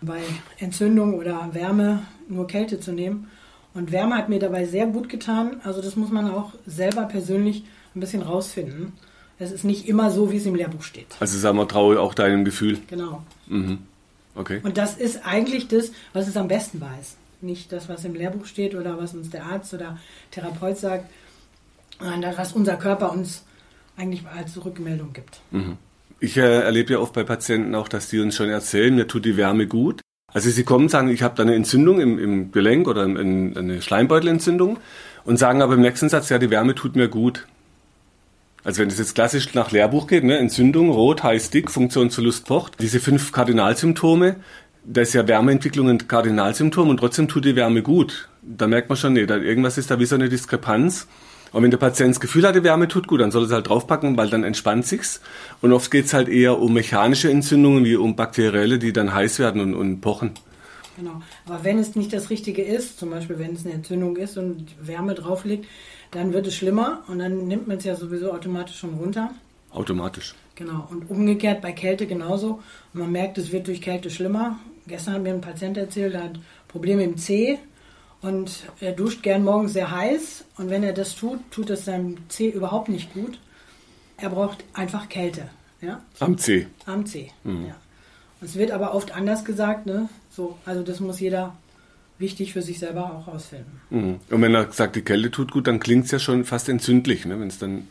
bei 0.00 0.20
Entzündung 0.58 1.14
oder 1.14 1.50
Wärme 1.52 2.02
nur 2.28 2.46
Kälte 2.46 2.80
zu 2.80 2.92
nehmen. 2.92 3.28
Und 3.74 3.92
Wärme 3.92 4.16
hat 4.16 4.28
mir 4.28 4.38
dabei 4.38 4.66
sehr 4.66 4.86
gut 4.86 5.08
getan. 5.08 5.60
Also 5.64 5.80
das 5.80 5.96
muss 5.96 6.10
man 6.10 6.30
auch 6.30 6.52
selber 6.66 7.04
persönlich 7.04 7.64
ein 7.94 8.00
bisschen 8.00 8.22
rausfinden. 8.22 8.92
Es 9.38 9.50
ist 9.50 9.64
nicht 9.64 9.88
immer 9.88 10.10
so, 10.10 10.30
wie 10.30 10.36
es 10.36 10.46
im 10.46 10.54
Lehrbuch 10.54 10.82
steht. 10.82 11.16
Also 11.20 11.38
sagen 11.38 11.56
wir, 11.56 11.66
traue 11.66 11.98
auch 11.98 12.14
deinem 12.14 12.44
Gefühl. 12.44 12.80
Genau. 12.88 13.22
Mhm. 13.46 13.78
Okay. 14.34 14.60
Und 14.62 14.78
das 14.78 14.96
ist 14.96 15.26
eigentlich 15.26 15.68
das, 15.68 15.90
was 16.12 16.28
es 16.28 16.36
am 16.36 16.48
besten 16.48 16.80
weiß. 16.80 17.16
Nicht 17.40 17.72
das, 17.72 17.88
was 17.88 18.04
im 18.04 18.14
Lehrbuch 18.14 18.46
steht 18.46 18.74
oder 18.74 18.98
was 18.98 19.14
uns 19.14 19.30
der 19.30 19.44
Arzt 19.44 19.74
oder 19.74 19.98
Therapeut 20.30 20.78
sagt, 20.78 21.10
sondern 21.98 22.22
das, 22.22 22.38
was 22.38 22.52
unser 22.52 22.76
Körper 22.76 23.12
uns 23.12 23.44
eigentlich 23.96 24.26
als 24.26 24.64
Rückmeldung 24.64 25.12
gibt. 25.12 25.40
Mhm. 25.50 25.76
Ich 26.22 26.36
äh, 26.36 26.60
erlebe 26.60 26.92
ja 26.92 26.98
oft 27.00 27.14
bei 27.14 27.24
Patienten 27.24 27.74
auch, 27.74 27.88
dass 27.88 28.08
die 28.08 28.20
uns 28.20 28.36
schon 28.36 28.48
erzählen, 28.48 28.94
mir 28.94 29.08
tut 29.08 29.24
die 29.24 29.36
Wärme 29.36 29.66
gut. 29.66 30.02
Also 30.32 30.50
sie 30.50 30.62
kommen 30.62 30.84
und 30.84 30.88
sagen, 30.88 31.08
ich 31.08 31.24
habe 31.24 31.34
da 31.34 31.42
eine 31.42 31.56
Entzündung 31.56 32.00
im, 32.00 32.16
im 32.16 32.52
Gelenk 32.52 32.86
oder 32.86 33.02
in, 33.02 33.56
eine 33.56 33.82
Schleimbeutelentzündung 33.82 34.78
und 35.24 35.36
sagen 35.36 35.62
aber 35.62 35.74
im 35.74 35.80
nächsten 35.80 36.08
Satz, 36.08 36.28
ja, 36.28 36.38
die 36.38 36.50
Wärme 36.50 36.76
tut 36.76 36.94
mir 36.94 37.08
gut. 37.08 37.48
Also 38.62 38.80
wenn 38.80 38.88
das 38.88 38.98
jetzt 38.98 39.16
klassisch 39.16 39.52
nach 39.54 39.72
Lehrbuch 39.72 40.06
geht, 40.06 40.22
ne, 40.22 40.38
Entzündung, 40.38 40.90
rot, 40.90 41.24
heiß, 41.24 41.50
dick, 41.50 41.72
Funktionsverlust, 41.72 42.46
pocht, 42.46 42.80
diese 42.80 43.00
fünf 43.00 43.32
Kardinalsymptome, 43.32 44.36
da 44.84 45.00
ist 45.00 45.14
ja 45.14 45.26
Wärmeentwicklung 45.26 45.90
ein 45.90 46.06
Kardinalsymptom 46.06 46.88
und 46.88 46.98
trotzdem 46.98 47.26
tut 47.26 47.44
die 47.44 47.56
Wärme 47.56 47.82
gut. 47.82 48.28
Da 48.42 48.68
merkt 48.68 48.88
man 48.88 48.96
schon, 48.96 49.14
nee, 49.14 49.26
da, 49.26 49.38
irgendwas 49.38 49.76
ist 49.76 49.90
da 49.90 49.98
wie 49.98 50.06
so 50.06 50.14
eine 50.14 50.28
Diskrepanz. 50.28 51.08
Und 51.52 51.62
wenn 51.62 51.70
der 51.70 51.78
Patient 51.78 52.10
das 52.10 52.20
Gefühl 52.20 52.46
hat, 52.46 52.54
die 52.54 52.64
Wärme 52.64 52.88
tut 52.88 53.06
gut, 53.06 53.20
dann 53.20 53.30
soll 53.30 53.42
er 53.42 53.46
es 53.46 53.52
halt 53.52 53.68
draufpacken, 53.68 54.16
weil 54.16 54.30
dann 54.30 54.42
entspannt 54.42 54.86
sich's. 54.86 55.20
Und 55.60 55.72
oft 55.72 55.90
geht's 55.90 56.14
halt 56.14 56.28
eher 56.28 56.58
um 56.58 56.72
mechanische 56.72 57.30
Entzündungen 57.30 57.84
wie 57.84 57.96
um 57.96 58.16
bakterielle, 58.16 58.78
die 58.78 58.92
dann 58.92 59.12
heiß 59.12 59.38
werden 59.38 59.60
und, 59.60 59.74
und 59.74 60.00
pochen. 60.00 60.32
Genau. 60.96 61.22
Aber 61.46 61.64
wenn 61.64 61.78
es 61.78 61.94
nicht 61.94 62.12
das 62.12 62.30
Richtige 62.30 62.62
ist, 62.62 62.98
zum 62.98 63.10
Beispiel 63.10 63.38
wenn 63.38 63.54
es 63.54 63.64
eine 63.64 63.74
Entzündung 63.74 64.16
ist 64.16 64.36
und 64.38 64.66
Wärme 64.80 65.14
drauf 65.14 65.44
liegt, 65.44 65.66
dann 66.10 66.32
wird 66.32 66.46
es 66.46 66.54
schlimmer 66.54 67.02
und 67.08 67.18
dann 67.18 67.48
nimmt 67.48 67.68
man 67.68 67.78
es 67.78 67.84
ja 67.84 67.96
sowieso 67.96 68.32
automatisch 68.32 68.78
schon 68.78 68.94
runter. 68.94 69.30
Automatisch. 69.72 70.34
Genau. 70.54 70.86
Und 70.90 71.10
umgekehrt 71.10 71.62
bei 71.62 71.72
Kälte 71.72 72.06
genauso. 72.06 72.62
Und 72.92 73.00
man 73.00 73.10
merkt, 73.10 73.38
es 73.38 73.52
wird 73.52 73.66
durch 73.66 73.80
Kälte 73.80 74.10
schlimmer. 74.10 74.58
Gestern 74.86 75.14
hat 75.14 75.22
mir 75.22 75.32
ein 75.32 75.40
Patient 75.40 75.76
erzählt, 75.78 76.12
der 76.12 76.24
hat 76.24 76.38
Probleme 76.68 77.04
im 77.04 77.16
Zeh 77.16 77.58
und 78.22 78.64
er 78.80 78.92
duscht 78.92 79.22
gern 79.22 79.44
morgens 79.44 79.72
sehr 79.72 79.90
heiß 79.90 80.44
und 80.56 80.70
wenn 80.70 80.82
er 80.82 80.92
das 80.92 81.14
tut, 81.16 81.38
tut 81.50 81.70
es 81.70 81.84
seinem 81.84 82.18
Zeh 82.28 82.48
überhaupt 82.48 82.88
nicht 82.88 83.12
gut. 83.12 83.38
Er 84.16 84.30
braucht 84.30 84.64
einfach 84.72 85.08
Kälte. 85.08 85.48
Ja? 85.80 86.00
Am 86.20 86.38
Zeh. 86.38 86.66
Am 86.86 87.04
Zeh, 87.04 87.30
mhm. 87.44 87.66
ja. 87.66 87.76
Es 88.40 88.56
wird 88.56 88.70
aber 88.70 88.94
oft 88.94 89.12
anders 89.12 89.44
gesagt, 89.44 89.86
ne? 89.86 90.08
So, 90.30 90.58
also 90.64 90.82
das 90.82 91.00
muss 91.00 91.20
jeder 91.20 91.56
wichtig 92.18 92.52
für 92.52 92.62
sich 92.62 92.78
selber 92.78 93.12
auch 93.12 93.28
rausfinden. 93.32 93.80
Mhm. 93.90 94.20
Und 94.30 94.42
wenn 94.42 94.54
er 94.54 94.72
sagt, 94.72 94.96
die 94.96 95.02
Kälte 95.02 95.30
tut 95.30 95.52
gut, 95.52 95.66
dann 95.66 95.80
klingt 95.80 96.06
es 96.06 96.10
ja 96.10 96.18
schon 96.18 96.44
fast 96.44 96.68
entzündlich, 96.68 97.26
ne? 97.26 97.38
wenn 97.38 97.48
es 97.48 97.58
dann 97.58 97.88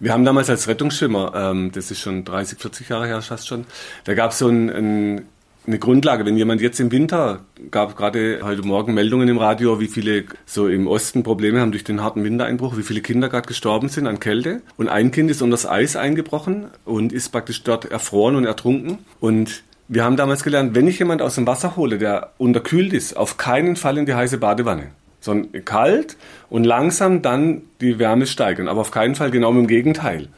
wir 0.00 0.14
haben 0.14 0.24
damals 0.24 0.48
als 0.48 0.66
Rettungsschwimmer, 0.66 1.32
ähm, 1.34 1.72
das 1.72 1.90
ist 1.90 2.00
schon 2.00 2.24
30, 2.24 2.58
40 2.58 2.88
Jahre 2.88 3.06
her 3.06 3.20
fast 3.20 3.46
schon, 3.46 3.66
da 4.04 4.14
gab 4.14 4.32
es 4.32 4.38
so 4.38 4.48
ein, 4.48 4.70
ein 4.70 5.28
eine 5.66 5.78
Grundlage. 5.78 6.24
Wenn 6.24 6.36
jemand 6.36 6.60
jetzt 6.60 6.80
im 6.80 6.90
Winter, 6.90 7.40
gab 7.70 7.96
gerade 7.96 8.40
heute 8.42 8.62
Morgen 8.62 8.94
Meldungen 8.94 9.28
im 9.28 9.38
Radio, 9.38 9.80
wie 9.80 9.88
viele 9.88 10.24
so 10.46 10.68
im 10.68 10.86
Osten 10.86 11.22
Probleme 11.22 11.60
haben 11.60 11.72
durch 11.72 11.84
den 11.84 12.02
harten 12.02 12.24
Wintereinbruch, 12.24 12.76
wie 12.76 12.82
viele 12.82 13.00
Kinder 13.00 13.28
gerade 13.28 13.46
gestorben 13.46 13.88
sind 13.88 14.06
an 14.06 14.20
Kälte. 14.20 14.62
Und 14.76 14.88
ein 14.88 15.10
Kind 15.10 15.30
ist 15.30 15.42
unter 15.42 15.54
das 15.54 15.66
Eis 15.66 15.96
eingebrochen 15.96 16.66
und 16.84 17.12
ist 17.12 17.30
praktisch 17.30 17.62
dort 17.62 17.90
erfroren 17.90 18.36
und 18.36 18.44
ertrunken. 18.44 18.98
Und 19.20 19.62
wir 19.88 20.04
haben 20.04 20.16
damals 20.16 20.44
gelernt, 20.44 20.74
wenn 20.74 20.86
ich 20.86 20.98
jemand 20.98 21.20
aus 21.22 21.34
dem 21.34 21.46
Wasser 21.46 21.76
hole, 21.76 21.98
der 21.98 22.32
unterkühlt 22.38 22.92
ist, 22.92 23.16
auf 23.16 23.36
keinen 23.36 23.76
Fall 23.76 23.98
in 23.98 24.06
die 24.06 24.14
heiße 24.14 24.38
Badewanne. 24.38 24.92
Sondern 25.22 25.64
kalt 25.66 26.16
und 26.48 26.64
langsam 26.64 27.20
dann 27.20 27.62
die 27.82 27.98
Wärme 27.98 28.26
steigern. 28.26 28.68
Aber 28.68 28.80
auf 28.80 28.90
keinen 28.90 29.14
Fall 29.14 29.30
genau 29.30 29.50
im 29.50 29.66
Gegenteil. 29.66 30.28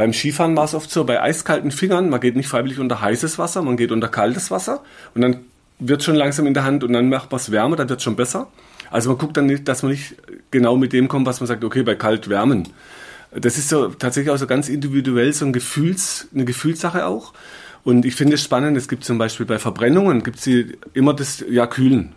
Beim 0.00 0.14
Skifahren 0.14 0.56
war 0.56 0.64
es 0.64 0.72
oft 0.72 0.90
so, 0.90 1.04
bei 1.04 1.20
eiskalten 1.20 1.70
Fingern, 1.70 2.08
man 2.08 2.20
geht 2.20 2.34
nicht 2.34 2.48
freiwillig 2.48 2.78
unter 2.78 3.02
heißes 3.02 3.38
Wasser, 3.38 3.60
man 3.60 3.76
geht 3.76 3.92
unter 3.92 4.08
kaltes 4.08 4.50
Wasser 4.50 4.82
und 5.14 5.20
dann 5.20 5.40
wird 5.78 6.02
schon 6.02 6.14
langsam 6.14 6.46
in 6.46 6.54
der 6.54 6.64
Hand 6.64 6.82
und 6.84 6.94
dann 6.94 7.10
macht 7.10 7.30
man 7.30 7.38
es 7.38 7.50
wärmer, 7.50 7.76
dann 7.76 7.90
wird 7.90 7.98
es 7.98 8.04
schon 8.04 8.16
besser. 8.16 8.46
Also 8.90 9.10
man 9.10 9.18
guckt 9.18 9.36
dann 9.36 9.44
nicht, 9.44 9.68
dass 9.68 9.82
man 9.82 9.92
nicht 9.92 10.14
genau 10.50 10.78
mit 10.78 10.94
dem 10.94 11.06
kommt, 11.06 11.26
was 11.26 11.40
man 11.40 11.48
sagt, 11.48 11.62
okay, 11.64 11.82
bei 11.82 11.96
kalt 11.96 12.30
wärmen. 12.30 12.66
Das 13.32 13.58
ist 13.58 13.68
so 13.68 13.88
tatsächlich 13.88 14.32
auch 14.32 14.38
so 14.38 14.46
ganz 14.46 14.70
individuell 14.70 15.34
so 15.34 15.44
ein 15.44 15.52
Gefühls, 15.52 16.28
eine 16.34 16.46
Gefühlssache 16.46 17.04
auch. 17.04 17.34
Und 17.84 18.06
ich 18.06 18.14
finde 18.14 18.36
es 18.36 18.42
spannend, 18.42 18.78
es 18.78 18.88
gibt 18.88 19.04
zum 19.04 19.18
Beispiel 19.18 19.44
bei 19.44 19.58
Verbrennungen, 19.58 20.22
gibt 20.22 20.40
sie 20.40 20.78
immer 20.94 21.12
das, 21.12 21.44
ja, 21.46 21.66
kühlen. 21.66 22.14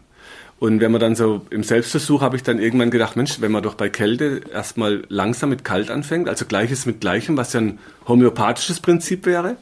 Und 0.64 0.80
wenn 0.80 0.94
man 0.94 1.02
dann 1.02 1.14
so 1.14 1.42
im 1.50 1.62
Selbstversuch 1.62 2.22
habe 2.22 2.38
ich 2.38 2.44
dann 2.44 2.58
irgendwann 2.58 2.90
gedacht, 2.90 3.18
Mensch, 3.18 3.42
wenn 3.42 3.52
man 3.52 3.64
doch 3.64 3.74
bei 3.74 3.90
Kälte 3.90 4.40
erstmal 4.50 5.04
langsam 5.10 5.50
mit 5.50 5.66
kalt 5.66 5.92
anfängt, 5.92 6.30
also 6.30 6.46
gleiches 6.46 6.86
mit 6.86 7.02
gleichem, 7.02 7.36
was 7.36 7.52
ja 7.52 7.60
ein 7.60 7.80
homöopathisches 8.08 8.80
Prinzip 8.80 9.26
wäre. 9.26 9.58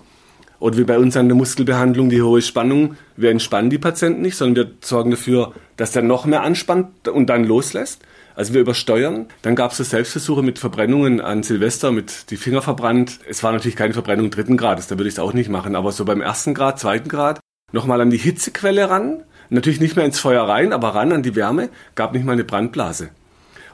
Oder 0.60 0.78
wie 0.78 0.84
bei 0.84 1.00
uns 1.00 1.18
an 1.18 1.28
der 1.28 1.36
Muskelbehandlung 1.36 2.12
die 2.12 2.22
hohe 2.22 2.44
Spannung, 2.44 2.98
wir 3.18 3.32
entspannen 3.32 3.72
die 3.72 3.80
Patienten 3.80 4.22
nicht, 4.22 4.38
sondern 4.38 4.68
wir 4.68 4.72
sorgen 4.82 5.10
dafür, 5.10 5.54
dass 5.76 5.92
der 5.92 6.04
noch 6.04 6.28
mehr 6.28 6.44
anspannt 6.44 7.08
und 7.08 7.32
dann 7.32 7.46
loslässt. 7.46 8.04
Also 8.36 8.54
wir 8.54 8.62
übersteuern. 8.62 9.26
Dann 9.42 9.56
gab 9.56 9.72
es 9.72 9.78
so 9.78 9.84
Selbstversuche 9.84 10.44
mit 10.44 10.60
Verbrennungen 10.60 11.20
an 11.20 11.42
Silvester, 11.42 11.92
mit 11.92 12.30
die 12.30 12.38
Finger 12.38 12.62
verbrannt. 12.62 13.18
Es 13.28 13.42
war 13.42 13.54
natürlich 13.54 13.76
keine 13.76 13.94
Verbrennung 13.94 14.30
dritten 14.30 14.56
Grades, 14.56 14.86
da 14.86 15.00
würde 15.00 15.08
ich 15.08 15.16
es 15.16 15.20
auch 15.20 15.34
nicht 15.34 15.50
machen. 15.50 15.76
Aber 15.76 15.94
so 15.94 16.06
beim 16.06 16.22
ersten 16.22 16.54
Grad, 16.54 16.80
zweiten 16.80 17.10
Grad, 17.10 17.40
nochmal 17.72 18.02
an 18.02 18.12
die 18.12 18.18
Hitzequelle 18.18 18.88
ran 18.88 19.24
Natürlich 19.52 19.82
nicht 19.82 19.98
mehr 19.98 20.06
ins 20.06 20.20
Feuer 20.20 20.48
rein, 20.48 20.72
aber 20.72 20.96
ran 20.96 21.12
an 21.12 21.24
die 21.24 21.36
Wärme, 21.36 21.70
gab 21.96 22.14
nicht 22.14 22.26
mal 22.26 22.32
eine 22.32 22.46
Brandblase. 22.46 23.10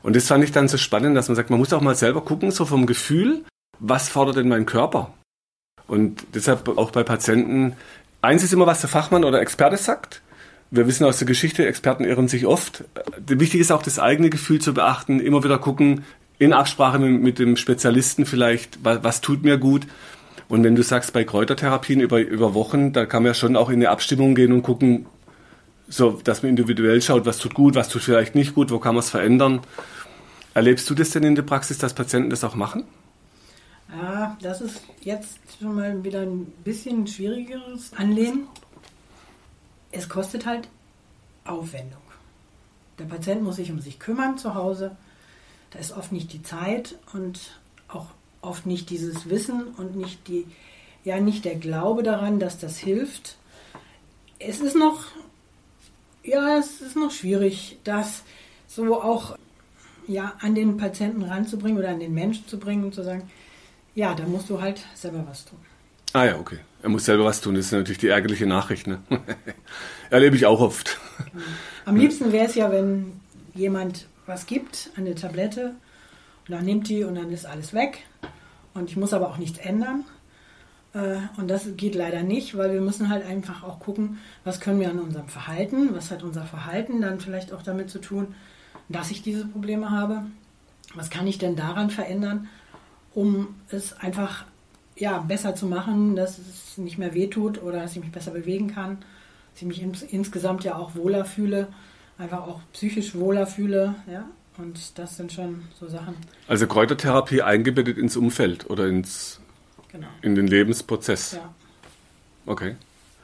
Und 0.02 0.16
das 0.16 0.26
fand 0.26 0.44
ich 0.44 0.52
dann 0.52 0.68
so 0.68 0.78
spannend, 0.78 1.16
dass 1.16 1.28
man 1.28 1.36
sagt, 1.36 1.52
man 1.52 1.60
muss 1.60 1.72
auch 1.72 1.82
mal 1.82 1.94
selber 1.94 2.22
gucken, 2.22 2.50
so 2.50 2.66
vom 2.66 2.88
Gefühl, 2.88 3.44
was 3.80 4.10
fordert 4.10 4.38
denn 4.38 4.48
mein 4.48 4.66
Körper? 4.66 5.14
Und 5.86 6.26
deshalb 6.34 6.68
auch 6.80 6.90
bei 6.90 7.04
Patienten, 7.04 7.74
eins 8.22 8.44
ist 8.44 8.54
immer, 8.54 8.66
was 8.66 8.82
der 8.82 8.90
Fachmann 8.90 9.24
oder 9.24 9.40
Experte 9.40 9.78
sagt. 9.78 10.24
Wir 10.72 10.88
wissen 10.88 11.06
aus 11.06 11.20
der 11.20 11.28
Geschichte, 11.28 11.68
Experten 11.68 12.06
irren 12.06 12.28
sich 12.28 12.48
oft. 12.48 12.84
Wichtig 13.28 13.62
ist 13.62 13.72
auch 13.72 13.84
das 13.84 14.00
eigene 14.00 14.32
Gefühl 14.32 14.60
zu 14.60 14.74
beachten, 14.74 15.20
immer 15.20 15.44
wieder 15.44 15.60
gucken, 15.60 16.04
in 16.40 16.54
Absprache 16.54 16.98
mit, 16.98 17.22
mit 17.22 17.40
dem 17.40 17.56
Spezialisten 17.56 18.26
vielleicht, 18.26 18.84
was, 18.84 19.04
was, 19.04 19.22
tut 19.22 19.44
mir 19.44 19.60
gut. 19.60 19.86
Und 20.50 20.64
wenn 20.64 20.76
du 20.76 20.82
sagst, 20.82 21.14
bei 21.14 21.24
Kräutertherapien 21.24 22.00
über, 22.00 22.20
über 22.20 22.56
Wochen, 22.56 22.94
da 22.94 23.06
kann 23.06 23.22
man 23.22 23.30
ja 23.30 23.34
schon 23.36 23.56
auch 23.56 23.70
in 23.70 23.76
eine 23.76 23.90
Abstimmung 23.90 24.34
gehen 24.34 24.52
und 24.52 24.64
gucken, 24.64 25.06
so, 25.88 26.20
dass 26.24 26.44
man 26.44 26.50
individuell 26.50 27.02
schaut, 27.02 27.26
was 27.26 27.38
tut 27.38 27.54
gut, 27.54 27.76
was 27.76 27.90
tut 27.90 28.02
vielleicht 28.02 28.36
nicht 28.36 28.54
gut, 28.56 28.72
wo 28.72 28.80
kann 28.80 28.96
man 28.96 29.04
es 29.04 29.10
verändern. 29.10 29.62
Erlebst 30.54 30.90
du 30.90 30.96
das 30.96 31.12
denn 31.12 31.24
in 31.24 31.36
der 31.36 31.44
Praxis, 31.44 31.78
dass 31.78 31.94
Patienten 31.94 32.30
das 32.30 32.44
auch 32.44 32.56
machen? 32.56 32.84
Ja, 33.90 34.38
das 34.42 34.62
ist 34.62 34.82
jetzt 35.02 35.38
schon 35.60 35.76
mal 35.76 36.04
wieder 36.04 36.22
ein 36.22 36.46
bisschen 36.64 37.08
schwierigeres 37.08 37.94
Anlehnen. 37.96 38.48
Es 39.92 40.10
kostet 40.10 40.46
halt 40.46 40.68
Aufwendung. 41.46 42.02
Der 43.00 43.06
Patient 43.06 43.44
muss 43.44 43.58
sich 43.58 43.72
um 43.72 43.80
sich 43.80 44.00
kümmern 44.00 44.38
zu 44.38 44.56
Hause. 44.56 44.98
Da 45.72 45.80
ist 45.80 45.96
oft 45.96 46.12
nicht 46.12 46.34
die 46.34 46.44
Zeit 46.44 46.96
und 47.14 47.60
auch 47.88 48.08
oft 48.42 48.66
nicht 48.66 48.90
dieses 48.90 49.30
Wissen 49.30 49.68
und 49.78 49.96
nicht 49.96 50.28
die, 50.28 50.46
ja, 51.04 51.20
nicht 51.20 51.46
der 51.46 51.56
Glaube 51.56 52.04
daran, 52.04 52.40
dass 52.40 52.58
das 52.58 52.78
hilft. 52.78 53.38
Es 54.40 54.60
ist 54.60 54.76
noch 54.76 55.06
ja, 56.28 56.58
es 56.58 56.82
ist 56.82 56.96
noch 56.96 57.12
schwierig, 57.12 57.80
das 57.84 58.24
so 58.68 59.02
auch 59.02 59.38
ja, 60.08 60.34
an 60.40 60.56
den 60.56 60.78
Patienten 60.78 61.24
ranzubringen 61.24 61.78
oder 61.78 61.90
an 61.90 62.00
den 62.00 62.14
Menschen 62.14 62.48
zu 62.48 62.60
bringen 62.60 62.84
und 62.84 62.94
zu 62.94 63.04
sagen, 63.04 63.30
ja, 63.96 64.14
da 64.14 64.26
musst 64.26 64.50
du 64.50 64.62
halt 64.62 64.82
selber 64.94 65.26
was 65.28 65.46
tun. 65.46 65.60
Ah 66.14 66.26
ja, 66.26 66.38
okay. 66.38 66.60
Er 66.84 66.90
muss 66.90 67.06
selber 67.06 67.26
was 67.26 67.42
tun. 67.42 67.56
Das 67.56 67.66
ist 67.66 67.72
natürlich 67.72 67.98
die 67.98 68.08
ärgerliche 68.08 68.46
Nachricht. 68.46 68.88
Ne? 68.88 69.02
Erlebe 70.10 70.36
ich 70.36 70.46
auch 70.46 70.62
oft. 70.62 71.00
Am 71.86 71.96
liebsten 71.96 72.32
wäre 72.32 72.46
es 72.46 72.56
ja, 72.56 72.72
wenn 72.72 73.20
jemand 73.54 74.08
was 74.26 74.46
gibt, 74.46 74.92
eine 74.96 75.16
Tablette, 75.16 75.76
und 76.48 76.54
dann 76.54 76.66
nimmt 76.66 76.88
die 76.88 77.04
und 77.04 77.16
dann 77.16 77.32
ist 77.32 77.46
alles 77.46 77.74
weg. 77.74 78.06
Und 78.74 78.90
ich 78.90 78.96
muss 78.96 79.14
aber 79.14 79.30
auch 79.30 79.38
nichts 79.38 79.58
ändern. 79.58 80.06
Äh, 80.98 81.20
und 81.40 81.48
das 81.50 81.68
geht 81.78 81.96
leider 81.96 82.24
nicht, 82.24 82.58
weil 82.58 82.74
wir 82.74 82.82
müssen 82.82 83.10
halt 83.10 83.26
einfach 83.26 83.64
auch 83.64 83.80
gucken, 83.80 84.18
was 84.44 84.60
können 84.60 84.80
wir 84.80 84.90
an 84.90 85.00
unserem 85.00 85.28
Verhalten, 85.28 85.96
was 85.96 86.12
hat 86.12 86.24
unser 86.24 86.46
Verhalten 86.46 87.02
dann 87.02 87.20
vielleicht 87.20 87.54
auch 87.54 87.62
damit 87.62 87.90
zu 87.90 88.00
tun, 88.00 88.34
dass 88.90 89.12
ich 89.12 89.22
diese 89.22 89.46
Probleme 89.46 89.92
habe. 89.92 90.24
Was 90.96 91.10
kann 91.10 91.28
ich 91.28 91.38
denn 91.38 91.56
daran 91.56 91.90
verändern, 91.90 92.48
um 93.14 93.56
es 93.70 93.94
einfach 94.00 94.46
ja, 94.96 95.20
besser 95.20 95.54
zu 95.54 95.68
machen, 95.68 96.16
dass 96.16 96.40
es 96.40 96.78
nicht 96.78 96.98
mehr 96.98 97.14
wehtut 97.14 97.62
oder 97.62 97.82
dass 97.82 97.92
ich 97.92 98.02
mich 98.02 98.12
besser 98.12 98.32
bewegen 98.32 98.74
kann, 98.74 98.98
dass 99.54 99.62
ich 99.62 99.68
mich 99.68 99.82
ins, 99.82 100.02
insgesamt 100.02 100.64
ja 100.64 100.76
auch 100.76 100.96
wohler 100.96 101.26
fühle, 101.26 101.68
einfach 102.18 102.48
auch 102.48 102.62
psychisch 102.74 103.14
wohler 103.14 103.46
fühle. 103.46 103.96
Ja? 104.12 104.28
Und 104.58 104.98
das 104.98 105.18
sind 105.18 105.32
schon 105.32 105.64
so 105.80 105.88
Sachen. 105.88 106.16
Also 106.48 106.66
Kräutertherapie 106.66 107.44
eingebettet 107.44 107.98
ins 107.98 108.16
Umfeld 108.18 108.70
oder 108.70 108.88
ins 108.88 109.40
Genau. 109.98 110.08
In 110.22 110.36
den 110.36 110.48
Lebensprozess. 110.48 111.34
Ja. 111.34 111.54
Okay. 112.46 112.76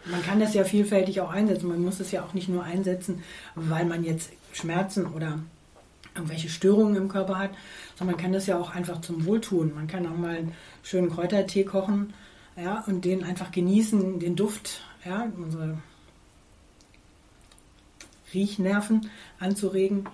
Man 0.06 0.24
kann 0.24 0.40
das 0.40 0.54
ja 0.54 0.64
vielfältig 0.64 1.22
auch 1.22 1.30
einsetzen. 1.30 1.70
Man 1.70 1.82
muss 1.82 2.00
es 2.00 2.12
ja 2.12 2.24
auch 2.24 2.34
nicht 2.34 2.50
nur 2.50 2.64
einsetzen, 2.64 3.24
weil 3.56 3.86
man 3.86 4.04
jetzt 4.04 4.32
Schmerzen 4.52 5.06
oder 5.06 5.40
irgendwelche 6.16 6.50
Störungen 6.50 6.96
im 6.96 7.10
Körper 7.10 7.38
hat, 7.38 7.52
sondern 7.96 8.16
man 8.16 8.24
kann 8.24 8.34
das 8.34 8.48
ja 8.48 8.58
auch 8.58 8.72
einfach 8.72 9.02
zum 9.02 9.26
Wohltun. 9.26 9.74
Man 9.76 9.88
kann 9.88 10.08
auch 10.08 10.18
mal 10.18 10.36
einen 10.36 10.56
schönen 10.82 11.10
Kräutertee 11.10 11.64
kochen 11.64 12.14
ja, 12.56 12.84
und 12.88 13.06
den 13.06 13.24
einfach 13.24 13.52
genießen, 13.52 14.20
den 14.20 14.36
Duft, 14.36 14.82
ja, 15.06 15.28
unsere 15.38 15.78
Riechnerven 18.34 19.10
anzuregen. 19.40 20.10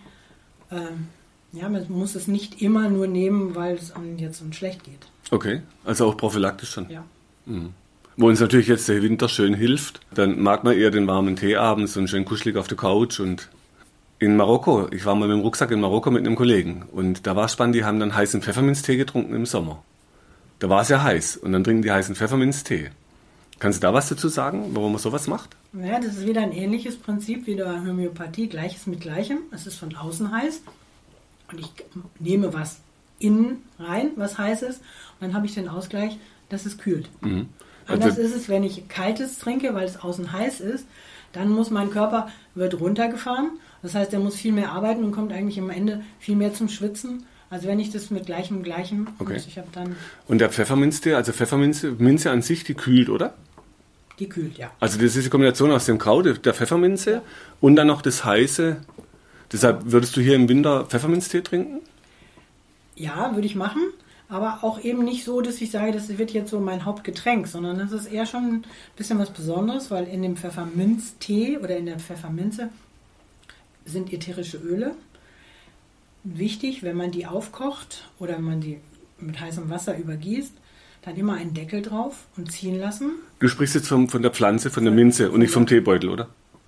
Ähm, 0.72 1.08
ja, 1.52 1.68
man 1.68 1.90
muss 1.90 2.16
es 2.16 2.28
nicht 2.28 2.62
immer 2.62 2.90
nur 2.90 3.08
nehmen, 3.08 3.56
weil 3.56 3.76
es 3.76 3.92
einem 3.92 4.18
jetzt 4.20 4.42
uns 4.42 4.56
schlecht 4.56 4.84
geht. 4.84 5.08
Okay, 5.32 5.62
also 5.86 6.08
auch 6.08 6.18
prophylaktisch 6.18 6.72
schon. 6.72 6.90
Ja. 6.90 7.04
Wo 8.18 8.28
uns 8.28 8.40
natürlich 8.40 8.68
jetzt 8.68 8.90
der 8.90 9.02
Winter 9.02 9.30
schön 9.30 9.54
hilft, 9.54 10.02
dann 10.14 10.42
mag 10.42 10.64
man 10.64 10.76
eher 10.76 10.92
den 10.92 11.08
warmen 11.08 11.36
Tee 11.36 11.56
abends 11.56 11.96
und 11.98 12.10
schön 12.10 12.26
kuschelig 12.26 12.58
auf 12.58 12.68
der 12.68 12.78
Couch 12.78 13.20
und 13.20 13.50
in 14.20 14.36
Marokko, 14.36 14.90
ich 14.92 15.06
war 15.06 15.16
mal 15.16 15.30
mit 15.30 15.38
dem 15.38 15.42
Rucksack 15.42 15.72
in 15.72 15.80
Marokko 15.80 16.12
mit 16.12 16.26
einem 16.26 16.36
Kollegen 16.36 16.84
und 16.92 17.26
da 17.26 17.36
war 17.36 17.48
spannend, 17.48 17.76
die 17.76 17.86
haben 17.86 18.00
dann 18.00 18.14
heißen 18.14 18.42
Pfefferminztee 18.42 18.98
getrunken 18.98 19.34
im 19.34 19.46
Sommer. 19.46 19.82
Da 20.60 20.70
war 20.70 20.82
es 20.82 20.90
ja 20.90 21.02
heiß 21.02 21.38
und 21.38 21.54
dann 21.54 21.64
trinken 21.64 21.84
die 21.84 21.92
heißen 21.92 22.16
Pfefferminztee. 22.16 22.90
Kannst 23.60 23.82
du 23.82 23.88
da 23.88 23.94
was 23.94 24.10
dazu 24.10 24.28
sagen, 24.28 24.72
warum 24.74 24.92
man 24.92 25.02
sowas 25.02 25.28
macht? 25.28 25.56
Ja, 25.74 26.00
das 26.00 26.18
ist 26.18 26.28
wieder 26.28 26.42
ein 26.42 26.52
ähnliches 26.52 26.98
Prinzip 26.98 27.48
wie 27.48 27.56
der 27.56 27.82
Homöopathie, 27.86 28.48
Gleiches 28.48 28.88
mit 28.88 29.00
Gleichem. 29.00 29.40
Es 29.52 29.66
ist 29.68 29.78
von 29.78 29.96
außen 29.96 30.32
heiß 30.32 30.62
und 31.52 31.60
ich 31.60 31.72
nehme 32.20 32.54
was 32.54 32.82
innen 33.20 33.64
rein, 33.80 34.12
was 34.16 34.38
heiß 34.38 34.62
ist, 34.64 34.80
und 35.20 35.28
dann 35.28 35.34
habe 35.34 35.46
ich 35.46 35.54
den 35.54 35.68
Ausgleich, 35.70 36.18
dass 36.50 36.66
es 36.66 36.78
kühlt. 36.78 37.10
Mhm. 37.22 37.48
Anders 37.88 38.12
Also- 38.18 38.22
ist 38.22 38.36
es, 38.36 38.50
wenn 38.50 38.64
ich 38.64 38.88
kaltes 38.88 39.40
trinke, 39.40 39.74
weil 39.74 39.86
es 39.86 39.98
außen 40.02 40.32
heiß 40.32 40.62
ist, 40.62 40.86
dann 41.34 41.50
muss 41.50 41.70
mein 41.70 41.92
Körper, 41.92 42.30
wird 42.56 42.80
runtergefahren. 42.80 43.52
Das 43.84 43.94
heißt, 43.96 44.14
er 44.14 44.20
muss 44.20 44.36
viel 44.36 44.52
mehr 44.52 44.72
arbeiten 44.72 45.04
und 45.04 45.12
kommt 45.12 45.32
eigentlich 45.32 45.60
am 45.60 45.70
Ende 45.70 46.02
viel 46.20 46.36
mehr 46.36 46.54
zum 46.54 46.70
Schwitzen. 46.70 47.26
Also 47.52 47.68
wenn 47.68 47.80
ich 47.80 47.92
das 47.92 48.10
mit 48.12 48.26
gleichem, 48.26 48.62
gleichem, 48.64 49.08
Okay. 49.20 49.34
und 49.34 49.48
ich 49.48 49.58
habe 49.58 49.68
dann, 49.72 49.96
Und 50.28 50.40
der 50.40 50.50
Pfefferminztee, 50.50 51.14
also 51.16 51.32
Pfefferminze 51.32 51.92
Minze 51.98 52.30
an 52.32 52.42
sich, 52.42 52.64
die 52.64 52.74
kühlt, 52.74 53.10
oder? 53.10 53.34
die 54.20 54.28
kühlt, 54.28 54.58
ja. 54.58 54.70
Also 54.82 55.00
das 55.00 55.16
ist 55.16 55.26
die 55.26 55.30
Kombination 55.30 55.72
aus 55.72 55.86
dem 55.86 55.98
Kraut, 55.98 56.46
der 56.46 56.54
Pfefferminze 56.54 57.22
und 57.62 57.78
dann 57.78 57.88
noch 57.88 58.02
das 58.02 58.26
heiße. 58.26 58.76
Deshalb 59.54 59.92
würdest 59.92 60.18
du 60.18 60.22
hier 60.22 60.36
im 60.36 60.50
Winter 60.50 60.86
Pfefferminztee 60.86 61.40
trinken? 61.42 61.80
Ja, 63.00 63.34
würde 63.34 63.48
ich 63.48 63.56
machen, 63.56 63.82
aber 64.28 64.60
auch 64.62 64.84
eben 64.84 65.04
nicht 65.06 65.24
so, 65.24 65.42
dass 65.42 65.60
ich 65.62 65.72
sage, 65.72 65.94
das 65.94 66.18
wird 66.18 66.32
jetzt 66.32 66.52
so 66.52 66.60
mein 66.60 66.84
Hauptgetränk, 66.86 67.48
sondern 67.48 67.80
das 67.80 67.94
ist 67.94 68.06
eher 68.06 68.26
schon 68.26 68.44
ein 68.44 68.66
bisschen 68.98 69.18
was 69.18 69.32
Besonderes, 69.32 69.90
weil 69.90 70.06
in 70.06 70.22
dem 70.22 70.36
Pfefferminztee 70.36 71.58
oder 71.58 71.78
in 71.78 71.86
der 71.86 71.98
Pfefferminze 71.98 72.70
sind 73.86 74.12
ätherische 74.14 74.58
Öle. 74.58 74.92
Wichtig, 76.26 76.84
wenn 76.84 76.98
man 76.98 77.12
die 77.12 77.26
aufkocht 77.26 78.10
oder 78.20 78.34
wenn 78.36 78.44
man 78.44 78.62
die 78.62 78.80
mit 79.18 79.40
heißem 79.40 79.70
Wasser 79.70 79.98
übergießt, 79.98 80.54
dann 81.02 81.16
immer 81.16 81.36
einen 81.36 81.54
Deckel 81.54 81.82
drauf 81.82 82.28
und 82.36 82.52
ziehen 82.52 82.78
lassen. 82.78 83.14
Du 83.40 83.48
sprichst 83.48 83.76
jetzt 83.76 83.88
vom, 83.88 84.10
von 84.10 84.22
der 84.22 84.32
Pflanze, 84.32 84.70
von 84.70 84.84
der 84.84 84.94
Minze 84.94 85.32
und 85.32 85.40
nicht 85.40 85.54
vom 85.54 85.66
Teebeutel, 85.66 86.10
oder? 86.10 86.28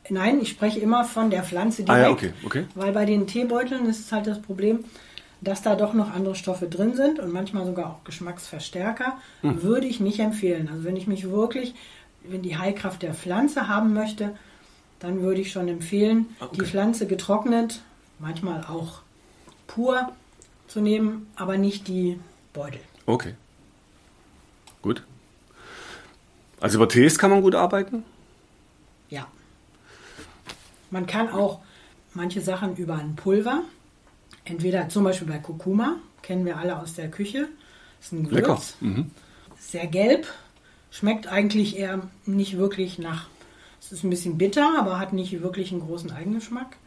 Nein, 0.10 0.40
ich 0.42 0.50
spreche 0.50 0.80
immer 0.80 1.04
von 1.04 1.30
der 1.30 1.44
Pflanze 1.44 1.84
direkt. 1.84 2.00
Ah 2.00 2.08
ja, 2.08 2.10
okay, 2.10 2.34
okay. 2.46 2.66
Weil 2.74 2.94
bei 2.94 3.06
den 3.06 3.28
Teebeuteln 3.28 3.86
ist 3.86 4.00
es 4.00 4.12
halt 4.12 4.28
das 4.28 4.42
Problem, 4.42 4.86
dass 5.42 5.64
da 5.64 5.76
doch 5.76 5.94
noch 5.94 6.14
andere 6.14 6.36
Stoffe 6.36 6.68
drin 6.68 6.96
sind 6.96 7.20
und 7.20 7.32
manchmal 7.32 7.66
sogar 7.66 7.88
auch 7.88 8.04
Geschmacksverstärker. 8.04 9.18
Hm. 9.42 9.64
Würde 9.64 9.88
ich 9.88 10.00
nicht 10.00 10.20
empfehlen. 10.20 10.70
Also 10.70 10.84
wenn 10.84 10.96
ich 10.96 11.08
mich 11.08 11.30
wirklich, 11.30 11.74
wenn 12.24 12.44
die 12.44 12.58
Heilkraft 12.58 13.02
der 13.02 13.16
Pflanze 13.16 13.68
haben 13.68 13.94
möchte, 13.94 14.36
dann 15.00 15.22
würde 15.22 15.42
ich 15.42 15.52
schon 15.52 15.68
empfehlen, 15.68 16.28
okay. 16.40 16.58
die 16.60 16.66
Pflanze 16.66 17.08
getrocknet, 17.08 17.82
manchmal 18.20 18.64
auch 18.66 19.02
pur 19.66 20.12
zu 20.68 20.80
nehmen, 20.80 21.28
aber 21.36 21.58
nicht 21.58 21.88
die 21.88 22.20
Beutel. 22.54 22.82
Okay. 23.08 23.34
Gut. 24.84 25.04
Also 26.60 26.78
über 26.78 26.88
Tees 26.88 27.18
kann 27.18 27.32
man 27.32 27.42
gut 27.42 27.56
arbeiten? 27.56 28.04
Ja. 29.10 29.28
Man 30.92 31.08
kann 31.08 31.30
auch 31.30 31.62
manche 32.14 32.42
Sachen 32.42 32.76
über 32.76 32.96
ein 32.96 33.16
Pulver, 33.16 33.64
entweder 34.46 34.90
zum 34.90 35.04
Beispiel 35.04 35.28
bei 35.28 35.38
Kurkuma, 35.40 35.98
kennen 36.22 36.46
wir 36.46 36.58
alle 36.58 36.78
aus 36.80 36.94
der 36.94 37.10
Küche, 37.10 37.48
ist 38.02 38.14
ein 38.14 38.28
Gewürz. 38.30 38.76
Mhm. 38.80 39.12
sehr 39.60 39.88
gelb, 39.88 40.28
schmeckt 40.90 41.28
eigentlich 41.28 41.78
eher 41.78 42.02
nicht 42.26 42.58
wirklich 42.58 43.00
nach, 43.00 43.28
es 43.80 43.92
ist 43.92 44.04
ein 44.04 44.10
bisschen 44.10 44.38
bitter, 44.38 44.74
aber 44.78 45.00
hat 45.00 45.14
nicht 45.14 45.42
wirklich 45.42 45.72
einen 45.72 45.82
großen 45.82 46.12
Eigengeschmack. 46.12 46.78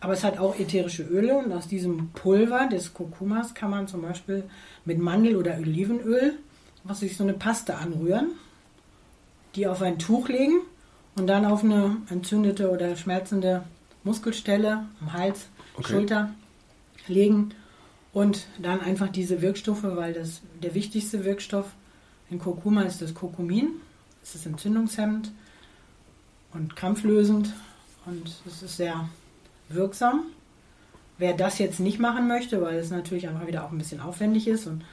Aber 0.00 0.12
es 0.12 0.22
hat 0.22 0.38
auch 0.38 0.58
ätherische 0.58 1.02
Öle 1.02 1.34
und 1.38 1.50
aus 1.52 1.66
diesem 1.66 2.10
Pulver 2.10 2.66
des 2.70 2.92
Kurkumas 2.92 3.54
kann 3.54 3.70
man 3.70 3.88
zum 3.88 4.02
Beispiel 4.02 4.44
mit 4.84 4.98
Mandel- 4.98 5.36
oder 5.36 5.56
Olivenöl, 5.56 6.34
was 6.82 7.00
sich 7.00 7.16
so 7.16 7.24
eine 7.24 7.32
Paste 7.32 7.76
anrühren, 7.76 8.32
die 9.54 9.66
auf 9.66 9.80
ein 9.80 9.98
Tuch 9.98 10.28
legen 10.28 10.60
und 11.16 11.26
dann 11.26 11.46
auf 11.46 11.64
eine 11.64 11.96
entzündete 12.10 12.70
oder 12.70 12.96
schmerzende 12.96 13.64
Muskelstelle 14.02 14.84
am 15.00 15.12
Hals, 15.12 15.46
Okay. 15.76 15.92
Schulter 15.92 16.30
legen 17.08 17.54
und 18.12 18.46
dann 18.60 18.80
einfach 18.80 19.08
diese 19.08 19.42
Wirkstoffe, 19.42 19.82
weil 19.82 20.12
das 20.12 20.40
der 20.62 20.74
wichtigste 20.74 21.24
Wirkstoff 21.24 21.66
in 22.30 22.38
Kurkuma 22.38 22.82
ist 22.82 23.02
das 23.02 23.14
Kurkumin. 23.14 23.68
Es 24.22 24.34
ist 24.34 24.46
entzündungshemmend 24.46 25.32
und 26.52 26.76
krampflösend 26.76 27.52
und 28.06 28.32
es 28.46 28.62
ist 28.62 28.76
sehr 28.76 29.08
wirksam. 29.68 30.22
Wer 31.18 31.34
das 31.34 31.58
jetzt 31.58 31.80
nicht 31.80 31.98
machen 31.98 32.26
möchte, 32.26 32.60
weil 32.60 32.76
es 32.76 32.90
natürlich 32.90 33.28
einfach 33.28 33.46
wieder 33.46 33.64
auch 33.64 33.72
ein 33.72 33.78
bisschen 33.78 34.00
aufwendig 34.00 34.48
ist 34.48 34.66
und 34.66 34.84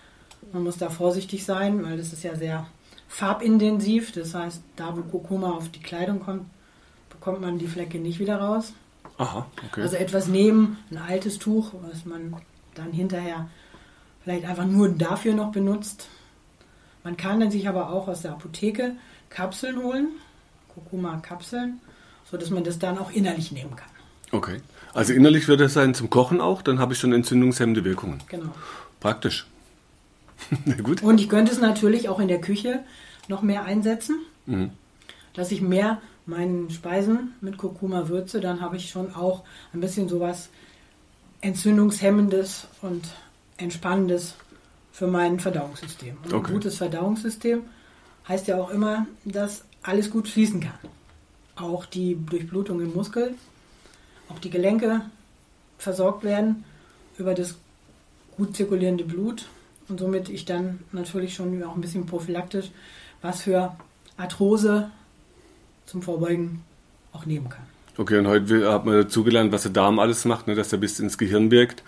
man 0.53 0.63
muss 0.63 0.77
da 0.77 0.89
vorsichtig 0.89 1.45
sein, 1.45 1.83
weil 1.83 1.97
das 1.97 2.13
ist 2.13 2.23
ja 2.23 2.35
sehr 2.35 2.67
farbintensiv. 3.07 4.11
Das 4.11 4.33
heißt, 4.33 4.61
da 4.75 4.95
wo 4.95 5.01
Kurkuma 5.01 5.51
auf 5.51 5.69
die 5.69 5.81
Kleidung 5.81 6.19
kommt, 6.19 6.45
bekommt 7.09 7.41
man 7.41 7.59
die 7.59 7.67
Flecke 7.67 7.99
nicht 7.99 8.19
wieder 8.19 8.37
raus. 8.37 8.73
Aha, 9.21 9.45
okay. 9.67 9.81
Also 9.81 9.95
etwas 9.97 10.27
nehmen, 10.27 10.77
ein 10.89 10.97
altes 10.97 11.37
Tuch, 11.39 11.71
was 11.83 12.05
man 12.05 12.35
dann 12.75 12.91
hinterher 12.91 13.49
vielleicht 14.23 14.45
einfach 14.45 14.65
nur 14.65 14.89
dafür 14.89 15.33
noch 15.33 15.51
benutzt. 15.51 16.07
Man 17.03 17.17
kann 17.17 17.39
dann 17.39 17.51
sich 17.51 17.67
aber 17.67 17.89
auch 17.91 18.07
aus 18.07 18.21
der 18.21 18.31
Apotheke 18.31 18.93
Kapseln 19.29 19.77
holen, 19.81 20.07
Kurkuma-Kapseln, 20.73 21.79
sodass 22.29 22.49
man 22.49 22.63
das 22.63 22.79
dann 22.79 22.97
auch 22.97 23.11
innerlich 23.11 23.51
nehmen 23.51 23.75
kann. 23.75 23.89
okay. 24.31 24.57
Also 24.93 25.13
innerlich 25.13 25.47
wird 25.47 25.61
es 25.61 25.73
sein 25.73 25.93
zum 25.93 26.09
Kochen 26.09 26.41
auch, 26.41 26.61
dann 26.61 26.77
habe 26.79 26.91
ich 26.93 26.99
schon 26.99 27.13
entzündungshemmende 27.13 27.85
Wirkungen. 27.85 28.21
Genau. 28.27 28.49
Praktisch. 28.99 29.45
Na 30.65 30.75
gut. 30.75 31.01
Und 31.01 31.19
ich 31.21 31.29
könnte 31.29 31.51
es 31.53 31.59
natürlich 31.61 32.09
auch 32.09 32.19
in 32.19 32.27
der 32.27 32.41
Küche 32.41 32.79
noch 33.29 33.41
mehr 33.41 33.63
einsetzen, 33.63 34.17
Mhm. 34.47 34.71
dass 35.33 35.51
ich 35.51 35.61
mehr 35.61 36.01
meinen 36.25 36.69
Speisen 36.69 37.33
mit 37.41 37.57
Kurkuma 37.57 38.07
würze, 38.07 38.39
dann 38.39 38.61
habe 38.61 38.77
ich 38.77 38.89
schon 38.89 39.13
auch 39.15 39.43
ein 39.73 39.81
bisschen 39.81 40.07
sowas 40.07 40.49
entzündungshemmendes 41.41 42.67
und 42.81 43.03
entspannendes 43.57 44.35
für 44.91 45.07
mein 45.07 45.39
Verdauungssystem. 45.39 46.17
Und 46.23 46.33
Okay. 46.33 46.47
ein 46.47 46.53
gutes 46.53 46.77
Verdauungssystem 46.77 47.63
heißt 48.27 48.47
ja 48.47 48.57
auch 48.57 48.69
immer, 48.69 49.07
dass 49.25 49.63
alles 49.81 50.11
gut 50.11 50.27
fließen 50.27 50.59
kann. 50.61 50.77
Auch 51.55 51.85
die 51.85 52.15
Durchblutung 52.15 52.81
im 52.81 52.93
Muskel, 52.93 53.35
auch 54.29 54.39
die 54.39 54.49
Gelenke 54.49 55.01
versorgt 55.77 56.23
werden 56.23 56.63
über 57.17 57.33
das 57.33 57.55
gut 58.37 58.55
zirkulierende 58.55 59.03
Blut 59.03 59.47
und 59.89 59.99
somit 59.99 60.29
ich 60.29 60.45
dann 60.45 60.79
natürlich 60.91 61.33
schon 61.33 61.61
auch 61.63 61.75
ein 61.75 61.81
bisschen 61.81 62.05
prophylaktisch 62.05 62.71
was 63.21 63.41
für 63.41 63.75
Arthrose 64.17 64.91
zum 65.91 66.01
Vorbeugen 66.01 66.61
auch 67.11 67.25
nehmen 67.25 67.49
kann. 67.49 67.63
Okay, 67.97 68.17
und 68.17 68.27
heute 68.27 68.71
hat 68.71 68.85
man 68.85 68.95
dazugelernt, 68.95 69.51
was 69.51 69.63
der 69.63 69.71
Darm 69.71 69.99
alles 69.99 70.23
macht, 70.23 70.47
ne, 70.47 70.55
dass 70.55 70.71
er 70.71 70.77
bis 70.77 71.01
ins 71.01 71.17
Gehirn 71.17 71.51
wirkt. 71.51 71.83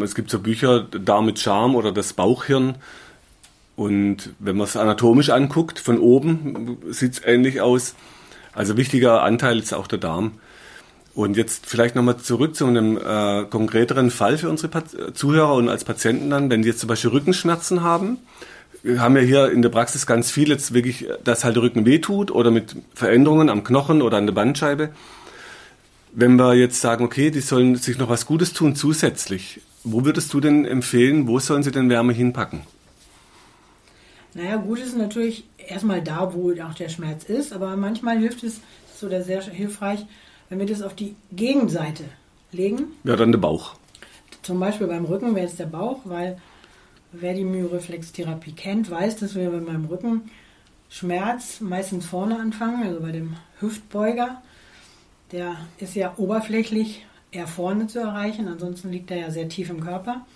Es 0.00 0.14
gibt 0.14 0.30
so 0.30 0.38
Bücher, 0.38 0.82
Darm 0.82 1.26
mit 1.26 1.40
Charme 1.40 1.74
oder 1.74 1.90
das 1.90 2.12
Bauchhirn. 2.12 2.76
Und 3.74 4.30
wenn 4.38 4.56
man 4.56 4.68
es 4.68 4.76
anatomisch 4.76 5.30
anguckt, 5.30 5.80
von 5.80 5.98
oben 5.98 6.78
sieht 6.90 7.14
es 7.14 7.22
ähnlich 7.24 7.60
aus. 7.60 7.96
Also 8.52 8.76
wichtiger 8.76 9.22
Anteil 9.22 9.58
ist 9.58 9.74
auch 9.74 9.88
der 9.88 9.98
Darm. 9.98 10.34
Und 11.14 11.36
jetzt 11.36 11.66
vielleicht 11.66 11.96
nochmal 11.96 12.18
zurück 12.18 12.54
zu 12.54 12.66
einem 12.66 12.96
äh, 12.96 13.44
konkreteren 13.50 14.12
Fall 14.12 14.38
für 14.38 14.48
unsere 14.48 14.68
Pat 14.68 14.84
Zuhörer 15.14 15.54
und 15.54 15.68
als 15.68 15.84
Patienten 15.84 16.30
dann, 16.30 16.48
wenn 16.48 16.62
die 16.62 16.68
jetzt 16.68 16.78
zum 16.78 16.88
Beispiel 16.88 17.10
Rückenschmerzen 17.10 17.82
haben. 17.82 18.18
Wir 18.82 19.00
haben 19.00 19.16
ja 19.16 19.22
hier 19.22 19.52
in 19.52 19.62
der 19.62 19.68
Praxis 19.68 20.06
ganz 20.06 20.30
viel 20.30 20.48
jetzt 20.48 20.74
wirklich, 20.74 21.06
dass 21.22 21.44
halt 21.44 21.54
der 21.54 21.62
Rücken 21.62 21.86
wehtut 21.86 22.32
oder 22.32 22.50
mit 22.50 22.74
Veränderungen 22.94 23.48
am 23.48 23.62
Knochen 23.62 24.02
oder 24.02 24.16
an 24.16 24.26
der 24.26 24.34
Bandscheibe. 24.34 24.90
Wenn 26.12 26.36
wir 26.36 26.54
jetzt 26.54 26.80
sagen, 26.80 27.04
okay, 27.04 27.30
die 27.30 27.40
sollen 27.40 27.76
sich 27.76 27.96
noch 27.96 28.08
was 28.08 28.26
Gutes 28.26 28.52
tun 28.52 28.74
zusätzlich, 28.74 29.60
wo 29.84 30.04
würdest 30.04 30.34
du 30.34 30.40
denn 30.40 30.64
empfehlen, 30.64 31.28
wo 31.28 31.38
sollen 31.38 31.62
sie 31.62 31.70
denn 31.70 31.88
Wärme 31.90 32.12
hinpacken? 32.12 32.62
Naja, 34.34 34.56
gut 34.56 34.80
ist 34.80 34.96
natürlich 34.96 35.44
erstmal 35.58 36.02
da, 36.02 36.34
wo 36.34 36.52
auch 36.52 36.74
der 36.74 36.88
Schmerz 36.88 37.24
ist, 37.24 37.52
aber 37.52 37.76
manchmal 37.76 38.18
hilft 38.18 38.42
es, 38.42 38.60
das 38.86 38.96
ist 38.96 39.04
oder 39.04 39.22
sehr 39.22 39.42
hilfreich, 39.42 40.04
wenn 40.48 40.58
wir 40.58 40.66
das 40.66 40.82
auf 40.82 40.94
die 40.94 41.14
Gegenseite 41.30 42.04
legen. 42.50 42.86
Ja, 43.04 43.16
dann 43.16 43.32
der 43.32 43.38
Bauch. 43.38 43.74
Zum 44.42 44.58
Beispiel 44.58 44.86
beim 44.86 45.04
Rücken 45.04 45.34
wäre 45.34 45.46
es 45.46 45.56
der 45.56 45.66
Bauch, 45.66 46.00
weil 46.04 46.38
wer 47.12 47.34
die 47.34 47.44
Myoreflextherapie 47.44 48.52
kennt, 48.52 48.90
weiß, 48.90 49.16
dass 49.16 49.34
wir 49.34 49.50
beim 49.50 49.84
Rücken 49.84 50.30
Schmerz 50.88 51.60
meistens 51.60 52.06
vorne 52.06 52.38
anfangen, 52.38 52.82
also 52.82 53.00
bei 53.00 53.12
dem 53.12 53.36
Hüftbeuger. 53.60 54.42
Der 55.30 55.56
ist 55.78 55.94
ja 55.94 56.14
oberflächlich 56.18 57.06
eher 57.30 57.46
vorne 57.46 57.86
zu 57.86 58.00
erreichen, 58.00 58.48
ansonsten 58.48 58.90
liegt 58.90 59.10
er 59.10 59.18
ja 59.18 59.30
sehr 59.30 59.48
tief 59.48 59.70
im 59.70 59.80
Körper. 59.80 60.26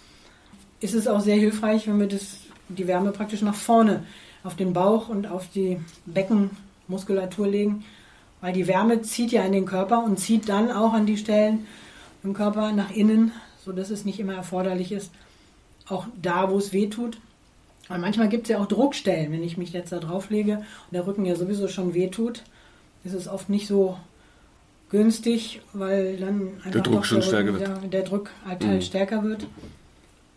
Ist 0.80 0.94
es 0.94 1.08
auch 1.08 1.20
sehr 1.20 1.36
hilfreich, 1.36 1.86
wenn 1.86 2.00
wir 2.00 2.06
das, 2.06 2.38
die 2.68 2.86
Wärme 2.86 3.12
praktisch 3.12 3.42
nach 3.42 3.54
vorne 3.54 4.04
auf 4.44 4.56
den 4.56 4.72
Bauch 4.72 5.08
und 5.08 5.26
auf 5.26 5.48
die 5.50 5.78
Beckenmuskulatur 6.06 7.46
legen, 7.46 7.84
weil 8.40 8.52
die 8.52 8.66
Wärme 8.66 9.02
zieht 9.02 9.32
ja 9.32 9.44
in 9.44 9.52
den 9.52 9.66
Körper 9.66 10.04
und 10.04 10.18
zieht 10.18 10.48
dann 10.48 10.70
auch 10.70 10.92
an 10.92 11.06
die 11.06 11.16
Stellen 11.16 11.66
im 12.22 12.32
Körper 12.32 12.72
nach 12.72 12.90
innen, 12.90 13.32
sodass 13.62 13.90
es 13.90 14.04
nicht 14.04 14.20
immer 14.20 14.34
erforderlich 14.34 14.92
ist, 14.92 15.10
auch 15.88 16.06
da, 16.20 16.50
wo 16.50 16.58
es 16.58 16.72
weh 16.72 16.88
tut. 16.88 17.18
Aber 17.88 17.98
manchmal 17.98 18.28
gibt 18.28 18.44
es 18.44 18.50
ja 18.50 18.58
auch 18.58 18.66
Druckstellen, 18.66 19.32
wenn 19.32 19.44
ich 19.44 19.56
mich 19.56 19.72
jetzt 19.72 19.92
da 19.92 19.98
drauf 19.98 20.30
lege 20.30 20.56
und 20.56 20.92
der 20.92 21.06
Rücken 21.06 21.24
ja 21.24 21.36
sowieso 21.36 21.68
schon 21.68 21.94
weh 21.94 22.08
tut, 22.08 22.42
ist 23.04 23.14
es 23.14 23.28
oft 23.28 23.48
nicht 23.48 23.68
so 23.68 23.96
günstig, 24.90 25.60
weil 25.72 26.16
dann 26.16 26.54
einfach 26.58 26.70
der 26.72 26.82
Druck 26.82 27.06
schon 27.06 27.20
der, 27.20 27.26
stärker 27.26 27.52
wird. 27.52 27.60
Der, 27.62 27.76
der 27.88 28.02
Druck 28.02 28.30
halt 28.44 28.64
mhm. 28.64 28.80
stärker 28.80 29.22
wird. 29.22 29.46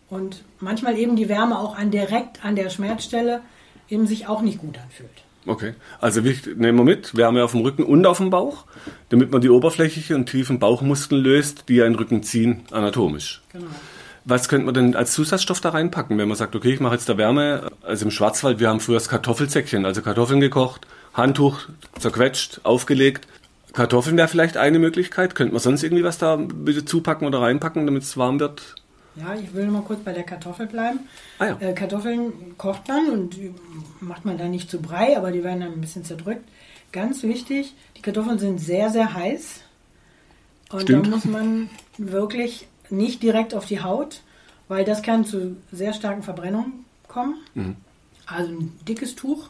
Und 0.10 0.44
manchmal 0.60 0.98
eben 0.98 1.16
die 1.16 1.30
Wärme 1.30 1.60
auch 1.60 1.76
an 1.76 1.92
direkt 1.92 2.44
an 2.44 2.56
der 2.56 2.70
Schmerzstelle 2.70 3.42
eben 3.90 4.08
sich 4.08 4.28
auch 4.28 4.42
nicht 4.42 4.60
gut 4.60 4.78
anfühlt. 4.78 5.10
Okay, 5.46 5.74
also 6.00 6.24
wichtig, 6.24 6.58
nehmen 6.58 6.78
wir 6.80 6.84
mit, 6.84 7.16
Wärme 7.16 7.44
auf 7.44 7.52
dem 7.52 7.62
Rücken 7.62 7.84
und 7.84 8.06
auf 8.06 8.18
dem 8.18 8.30
Bauch, 8.30 8.66
damit 9.08 9.32
man 9.32 9.42
die 9.42 9.50
oberflächlichen 9.50 10.16
und 10.16 10.26
tiefen 10.28 10.60
Bauchmuskeln 10.60 11.22
löst, 11.24 11.70
die 11.70 11.76
ja 11.76 11.86
den 11.86 11.96
Rücken 11.96 12.24
ziehen, 12.24 12.64
anatomisch. 12.72 13.42
Genau. 13.52 13.68
Was 14.30 14.48
könnte 14.48 14.66
man 14.66 14.76
denn 14.76 14.96
als 14.96 15.14
Zusatzstoff 15.14 15.60
da 15.60 15.70
reinpacken, 15.70 16.18
wenn 16.20 16.28
man 16.28 16.38
sagt, 16.38 16.56
okay, 16.56 16.72
ich 16.72 16.80
mache 16.80 16.94
jetzt 16.94 17.10
da 17.10 17.18
Wärme, 17.18 17.72
also 17.82 18.06
im 18.06 18.12
Schwarzwald, 18.12 18.60
wir 18.60 18.70
haben 18.70 18.80
früher 18.80 18.98
das 18.98 19.10
Kartoffelsäckchen, 19.10 19.86
also 19.86 20.04
Kartoffeln 20.04 20.40
gekocht, 20.40 20.86
Handtuch 21.14 21.62
zerquetscht, 21.98 22.62
aufgelegt. 22.64 23.28
Kartoffeln 23.74 24.18
wäre 24.18 24.28
vielleicht 24.28 24.56
eine 24.56 24.78
Möglichkeit. 24.78 25.34
Könnte 25.34 25.54
man 25.54 25.62
sonst 25.62 25.84
irgendwie 25.84 26.04
was 26.04 26.20
da 26.20 26.36
bitte 26.36 26.86
zupacken 26.86 27.28
oder 27.28 27.42
reinpacken, 27.42 27.88
damit 27.88 28.04
es 28.04 28.18
warm 28.18 28.40
wird? 28.40 28.76
Ja, 29.16 29.34
ich 29.34 29.54
will 29.54 29.68
mal 29.68 29.82
kurz 29.82 30.02
bei 30.02 30.14
der 30.14 30.24
Kartoffel 30.24 30.68
bleiben. 30.68 31.00
Ah, 31.40 31.48
ja. 31.48 31.58
äh, 31.60 31.74
Kartoffeln 31.74 32.56
kocht 32.58 32.88
man 32.88 33.10
und 33.10 33.36
macht 34.00 34.26
man 34.26 34.38
da 34.38 34.48
nicht 34.48 34.70
zu 34.70 34.80
Brei, 34.80 35.18
aber 35.18 35.32
die 35.32 35.44
werden 35.44 35.62
dann 35.62 35.74
ein 35.74 35.82
bisschen 35.82 36.06
zerdrückt. 36.06 36.48
Ganz 36.92 37.24
wichtig, 37.24 37.74
die 37.98 38.02
Kartoffeln 38.02 38.38
sind 38.40 38.60
sehr, 38.60 38.92
sehr 38.92 39.14
heiß. 39.14 39.62
Und 40.72 40.84
Stimmt. 40.84 41.08
da 41.08 41.10
muss 41.10 41.26
man 41.26 41.70
wirklich 41.98 42.68
nicht 42.92 43.24
direkt 43.24 43.54
auf 43.54 43.66
die 43.66 43.82
Haut, 43.82 44.22
weil 44.68 44.86
das 44.86 45.02
kann 45.02 45.26
zu 45.26 45.58
sehr 45.72 45.94
starken 45.94 46.24
Verbrennungen 46.24 46.86
kommen. 47.08 47.36
Mhm. 47.54 47.76
Also 48.26 48.52
ein 48.52 48.80
dickes 48.88 49.16
Tuch, 49.16 49.50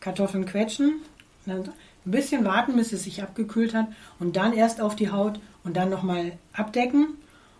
Kartoffeln 0.00 0.46
quetschen, 0.46 1.00
ein 1.46 1.64
bisschen 2.04 2.44
warten, 2.44 2.76
bis 2.76 2.92
es 2.92 3.04
sich 3.04 3.22
abgekühlt 3.22 3.74
hat 3.74 3.86
und 4.18 4.36
dann 4.36 4.52
erst 4.52 4.80
auf 4.80 4.96
die 4.96 5.10
Haut 5.10 5.40
und 5.64 5.76
dann 5.76 5.90
nochmal 5.90 6.32
abdecken 6.52 7.08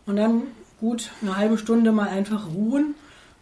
und 0.06 0.16
dann 0.16 0.42
gut 0.80 1.10
eine 1.20 1.36
halbe 1.36 1.58
Stunde 1.58 1.92
mal 1.92 2.08
einfach 2.08 2.48
ruhen, 2.48 2.94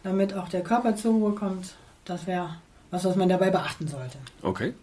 damit 0.03 0.33
auch 0.33 0.49
der 0.49 0.63
Körper 0.63 0.95
zur 0.95 1.13
Ruhe 1.13 1.33
kommt. 1.33 1.75
Das 2.05 2.27
wäre 2.27 2.55
was, 2.89 3.05
was 3.05 3.15
man 3.15 3.29
dabei 3.29 3.49
beachten 3.49 3.87
sollte. 3.87 4.17
Okay. 4.41 4.73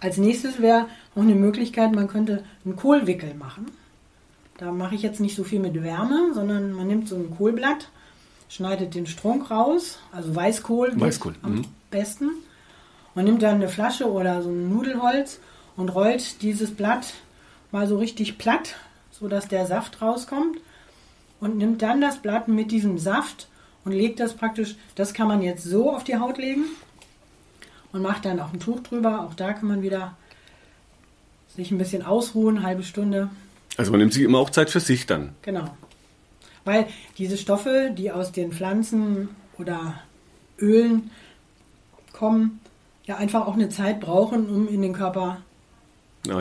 Als 0.00 0.16
nächstes 0.16 0.60
wäre 0.60 0.86
noch 1.14 1.22
eine 1.22 1.34
Möglichkeit, 1.34 1.92
man 1.92 2.08
könnte 2.08 2.44
einen 2.64 2.76
Kohlwickel 2.76 3.34
machen. 3.34 3.66
Da 4.58 4.72
mache 4.72 4.96
ich 4.96 5.02
jetzt 5.02 5.20
nicht 5.20 5.36
so 5.36 5.44
viel 5.44 5.60
mit 5.60 5.80
Wärme, 5.82 6.32
sondern 6.34 6.72
man 6.72 6.88
nimmt 6.88 7.08
so 7.08 7.14
ein 7.14 7.34
Kohlblatt, 7.36 7.88
schneidet 8.48 8.94
den 8.94 9.06
Strunk 9.06 9.50
raus, 9.50 10.00
also 10.10 10.34
Weißkohl, 10.34 11.00
Weißkohl. 11.00 11.36
am 11.42 11.56
mhm. 11.56 11.64
besten. 11.90 12.30
Man 13.14 13.24
nimmt 13.24 13.42
dann 13.42 13.56
eine 13.56 13.68
Flasche 13.68 14.10
oder 14.10 14.42
so 14.42 14.50
ein 14.50 14.68
Nudelholz 14.68 15.38
und 15.76 15.90
rollt 15.90 16.42
dieses 16.42 16.72
Blatt 16.72 17.14
mal 17.70 17.86
so 17.86 17.98
richtig 17.98 18.36
platt, 18.36 18.74
sodass 19.12 19.46
der 19.46 19.64
Saft 19.66 20.02
rauskommt 20.02 20.58
und 21.40 21.56
nimmt 21.56 21.82
dann 21.82 22.00
das 22.00 22.18
Blatt 22.18 22.48
mit 22.48 22.72
diesem 22.72 22.98
Saft 22.98 23.48
und 23.84 23.92
legt 23.92 24.18
das 24.18 24.34
praktisch, 24.34 24.74
das 24.96 25.14
kann 25.14 25.28
man 25.28 25.40
jetzt 25.40 25.62
so 25.62 25.92
auf 25.92 26.02
die 26.02 26.18
Haut 26.18 26.36
legen 26.36 26.64
und 27.92 28.02
macht 28.02 28.24
dann 28.24 28.40
auch 28.40 28.52
ein 28.52 28.60
Tuch 28.60 28.80
drüber. 28.80 29.22
Auch 29.22 29.34
da 29.34 29.52
kann 29.52 29.68
man 29.68 29.82
wieder 29.82 30.16
sich 31.54 31.70
ein 31.70 31.78
bisschen 31.78 32.04
ausruhen, 32.04 32.64
halbe 32.64 32.82
Stunde. 32.82 33.30
Also 33.78 33.92
man 33.92 34.00
nimmt 34.00 34.12
sich 34.12 34.24
immer 34.24 34.38
auch 34.38 34.50
Zeit 34.50 34.68
für 34.68 34.80
sich 34.80 35.06
dann. 35.06 35.30
Genau. 35.42 35.70
Weil 36.64 36.86
diese 37.16 37.38
Stoffe, 37.38 37.94
die 37.96 38.10
aus 38.10 38.32
den 38.32 38.52
Pflanzen 38.52 39.30
oder 39.56 39.94
Ölen 40.58 41.10
kommen, 42.12 42.60
ja 43.04 43.16
einfach 43.16 43.46
auch 43.46 43.54
eine 43.54 43.70
Zeit 43.70 44.00
brauchen, 44.00 44.50
um 44.50 44.68
in 44.68 44.82
den 44.82 44.92
Körper 44.92 45.38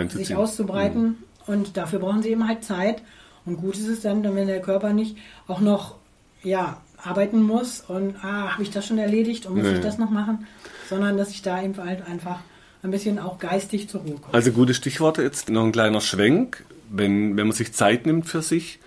sich 0.10 0.36
auszubreiten. 0.36 1.04
Mhm. 1.04 1.16
Und 1.46 1.78
dafür 1.78 2.00
brauchen 2.00 2.24
sie 2.24 2.30
eben 2.30 2.48
halt 2.48 2.66
Zeit. 2.66 3.04
Und 3.46 3.58
gut 3.58 3.78
ist 3.78 3.88
es 3.88 4.02
dann, 4.02 4.24
wenn 4.24 4.48
der 4.48 4.62
Körper 4.62 4.92
nicht 4.92 5.16
auch 5.48 5.62
noch 5.62 5.96
ja, 6.44 6.82
arbeiten 6.98 7.42
muss 7.44 7.82
und 7.88 8.16
ah, 8.24 8.54
habe 8.54 8.64
ich 8.64 8.72
das 8.72 8.86
schon 8.86 8.98
erledigt 8.98 9.46
und 9.46 9.56
muss 9.56 9.66
nee. 9.66 9.76
ich 9.76 9.80
das 9.80 9.98
noch 9.98 10.10
machen, 10.10 10.48
sondern 10.90 11.18
dass 11.18 11.30
ich 11.30 11.44
da 11.44 11.62
eben 11.62 11.78
halt 11.78 12.06
einfach 12.06 12.40
ein 12.84 12.92
bisschen 12.92 13.20
auch 13.20 13.38
geistig 13.38 13.90
zur 13.90 14.02
Ruhe 14.02 14.16
komme. 14.16 14.34
Also 14.34 14.52
gute 14.52 14.74
Stichworte 14.74 15.22
jetzt, 15.22 15.50
noch 15.50 15.64
ein 15.64 15.72
kleiner 15.72 16.02
Schwenk, 16.02 16.66
wenn, 16.90 17.38
wenn 17.38 17.48
man 17.48 17.56
sich 17.56 17.74
Zeit 17.74 18.06
nimmt 18.06 18.28
für 18.28 18.42
sich, 18.42 18.80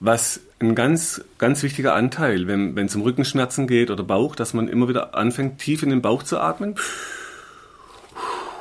was 0.00 0.40
ein 0.58 0.74
ganz, 0.74 1.22
ganz 1.38 1.62
wichtiger 1.62 1.94
Anteil, 1.94 2.46
wenn 2.46 2.76
es 2.78 2.94
um 2.96 3.02
Rückenschmerzen 3.02 3.66
geht 3.66 3.90
oder 3.90 4.04
Bauch, 4.04 4.36
dass 4.36 4.54
man 4.54 4.68
immer 4.68 4.88
wieder 4.88 5.14
anfängt, 5.14 5.58
tief 5.58 5.82
in 5.82 5.90
den 5.90 6.02
Bauch 6.02 6.22
zu 6.22 6.38
atmen. 6.38 6.76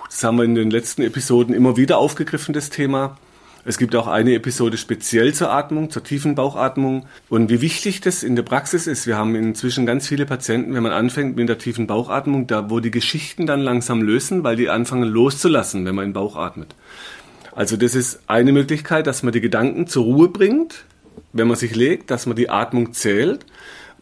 Das 0.10 0.24
haben 0.24 0.38
wir 0.38 0.46
in 0.46 0.56
den 0.56 0.72
letzten 0.72 1.02
Episoden 1.02 1.54
immer 1.54 1.78
wieder 1.78 1.98
aufgegriffen, 1.98 2.54
das 2.54 2.70
Thema. 2.70 3.18
Es 3.68 3.80
gibt 3.80 3.96
auch 3.96 4.06
eine 4.06 4.36
Episode 4.36 4.78
speziell 4.78 5.34
zur 5.34 5.52
Atmung, 5.52 5.90
zur 5.90 6.04
tiefen 6.04 6.36
Bauchatmung. 6.36 7.08
Und 7.30 7.50
wie 7.50 7.62
wichtig 7.62 8.00
das 8.00 8.22
in 8.22 8.36
der 8.36 8.44
Praxis 8.44 8.86
ist, 8.86 9.08
wir 9.08 9.18
haben 9.18 9.34
inzwischen 9.34 9.88
ganz 9.88 10.08
viele 10.08 10.28
Patienten, 10.28 10.76
wenn 10.76 10.84
man 10.84 10.92
anfängt 10.92 11.36
mit 11.36 11.50
der 11.50 11.58
tiefen 11.58 11.88
Bauchatmung, 11.88 12.46
da 12.46 12.70
wo 12.70 12.80
die 12.80 12.92
Geschichten 12.92 13.48
dann 13.48 13.62
langsam 13.62 14.04
lösen, 14.04 14.44
weil 14.44 14.56
die 14.56 14.70
anfangen 14.70 15.10
loszulassen, 15.10 15.84
wenn 15.84 15.96
man 15.96 16.06
in 16.06 16.10
den 16.12 16.14
Bauch 16.14 16.36
atmet. 16.36 16.76
Also 17.56 17.78
das 17.78 17.96
ist 17.96 18.20
eine 18.28 18.52
Möglichkeit, 18.52 19.08
dass 19.08 19.24
man 19.24 19.32
die 19.32 19.40
Gedanken 19.40 19.88
zur 19.88 20.04
Ruhe 20.04 20.28
bringt, 20.28 20.84
wenn 21.32 21.48
man 21.48 21.56
sich 21.56 21.74
legt, 21.74 22.12
dass 22.12 22.26
man 22.26 22.36
die 22.36 22.50
Atmung 22.50 22.92
zählt. 22.92 23.46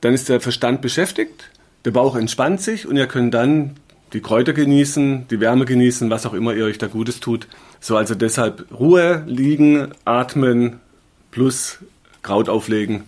Dann 0.01 0.15
ist 0.15 0.27
der 0.27 0.41
Verstand 0.41 0.81
beschäftigt, 0.81 1.51
der 1.85 1.91
Bauch 1.91 2.15
entspannt 2.15 2.61
sich 2.61 2.87
und 2.87 2.97
ihr 2.97 3.07
könnt 3.07 3.33
dann 3.35 3.75
die 4.13 4.21
Kräuter 4.21 4.53
genießen, 4.53 5.27
die 5.29 5.39
Wärme 5.39 5.65
genießen, 5.65 6.09
was 6.09 6.25
auch 6.25 6.33
immer 6.33 6.53
ihr 6.55 6.65
euch 6.65 6.79
da 6.79 6.87
Gutes 6.87 7.19
tut. 7.19 7.47
So, 7.79 7.95
also 7.95 8.15
deshalb 8.15 8.65
Ruhe, 8.71 9.23
liegen, 9.27 9.89
atmen 10.03 10.79
plus 11.29 11.79
Kraut 12.23 12.49
auflegen, 12.49 13.03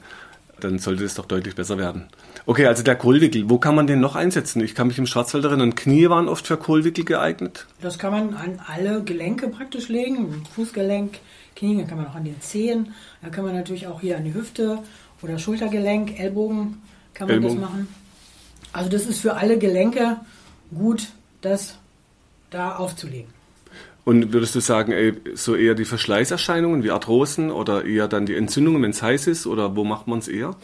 dann 0.59 0.77
sollte 0.77 1.05
es 1.05 1.15
doch 1.15 1.25
deutlich 1.25 1.55
besser 1.55 1.77
werden. 1.77 2.05
Okay, 2.47 2.67
also 2.67 2.83
der 2.83 2.95
Kohlwickel, 2.95 3.49
wo 3.49 3.57
kann 3.57 3.73
man 3.73 3.87
den 3.87 3.99
noch 3.99 4.15
einsetzen? 4.15 4.61
Ich 4.61 4.75
kann 4.75 4.87
mich 4.87 4.99
im 4.99 5.07
Schwarzwald 5.07 5.45
erinnern, 5.45 5.73
Knie 5.73 6.09
waren 6.09 6.27
oft 6.27 6.45
für 6.45 6.57
Kohlwickel 6.57 7.03
geeignet. 7.03 7.65
Das 7.81 7.97
kann 7.97 8.11
man 8.11 8.35
an 8.35 8.61
alle 8.67 9.03
Gelenke 9.03 9.47
praktisch 9.47 9.89
legen, 9.89 10.43
Fußgelenk, 10.53 11.17
Knie, 11.55 11.77
dann 11.77 11.87
kann 11.87 11.97
man 11.97 12.07
auch 12.07 12.15
an 12.15 12.23
den 12.23 12.39
Zehen, 12.41 12.93
da 13.23 13.29
kann 13.29 13.45
man 13.45 13.55
natürlich 13.55 13.87
auch 13.87 13.99
hier 13.99 14.17
an 14.17 14.25
die 14.25 14.33
Hüfte 14.35 14.77
oder 15.23 15.39
Schultergelenk, 15.39 16.19
Ellbogen 16.19 16.83
kann 17.15 17.27
man 17.27 17.37
Ellbogen. 17.37 17.61
das 17.61 17.69
machen. 17.69 17.87
Also 18.73 18.89
das 18.91 19.07
ist 19.07 19.21
für 19.21 19.35
alle 19.35 19.57
Gelenke 19.57 20.17
gut, 20.71 21.07
das 21.41 21.79
da 22.51 22.75
aufzulegen. 22.75 23.33
Und 24.03 24.33
würdest 24.33 24.53
du 24.53 24.59
sagen, 24.59 24.91
ey, 24.91 25.13
so 25.33 25.55
eher 25.55 25.73
die 25.73 25.85
Verschleißerscheinungen 25.85 26.83
wie 26.83 26.91
Arthrosen 26.91 27.49
oder 27.49 27.85
eher 27.85 28.07
dann 28.07 28.27
die 28.27 28.35
Entzündungen, 28.35 28.83
wenn 28.83 28.91
es 28.91 29.01
heiß 29.01 29.25
ist? 29.25 29.47
Oder 29.47 29.75
wo 29.75 29.83
macht 29.83 30.05
man 30.05 30.19
es 30.19 30.27
eher? 30.27 30.55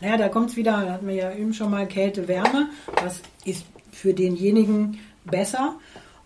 Naja, 0.00 0.16
da 0.16 0.28
kommt 0.28 0.50
es 0.50 0.56
wieder, 0.56 0.72
da 0.84 0.92
hatten 0.92 1.08
wir 1.08 1.14
ja 1.14 1.32
eben 1.32 1.54
schon 1.54 1.70
mal 1.70 1.86
Kälte, 1.86 2.28
Wärme. 2.28 2.68
Das 3.02 3.20
ist 3.44 3.64
für 3.92 4.14
denjenigen 4.14 4.98
besser. 5.24 5.74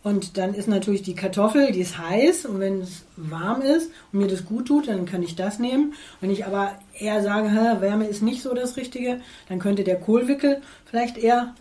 Und 0.02 0.36
dann 0.36 0.52
ist 0.54 0.66
natürlich 0.66 1.02
die 1.02 1.14
Kartoffel, 1.14 1.70
die 1.70 1.80
ist 1.80 1.96
heiß 1.96 2.46
und 2.46 2.58
wenn 2.58 2.80
es 2.80 3.04
warm 3.16 3.62
ist 3.62 3.90
und 4.12 4.18
mir 4.18 4.26
das 4.26 4.44
gut 4.44 4.66
tut, 4.66 4.88
dann 4.88 5.06
kann 5.06 5.22
ich 5.22 5.36
das 5.36 5.60
nehmen. 5.60 5.94
Wenn 6.20 6.30
ich 6.30 6.44
aber 6.44 6.72
eher 6.98 7.22
sage, 7.22 7.48
hä, 7.50 7.80
Wärme 7.80 8.06
ist 8.06 8.20
nicht 8.20 8.42
so 8.42 8.52
das 8.52 8.76
Richtige, 8.76 9.20
dann 9.48 9.60
könnte 9.60 9.84
der 9.84 9.96
Kohlwickel 9.96 10.60
vielleicht 10.86 11.18
eher 11.18 11.54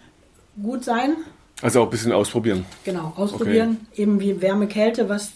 gut 0.61 0.83
sein. 0.83 1.17
Also 1.61 1.81
auch 1.81 1.85
ein 1.85 1.91
bisschen 1.91 2.11
ausprobieren. 2.11 2.65
Genau, 2.83 3.13
ausprobieren. 3.15 3.85
Okay. 3.91 4.01
Eben 4.01 4.19
wie 4.19 4.41
Wärme, 4.41 4.67
Kälte, 4.67 5.07
was 5.07 5.31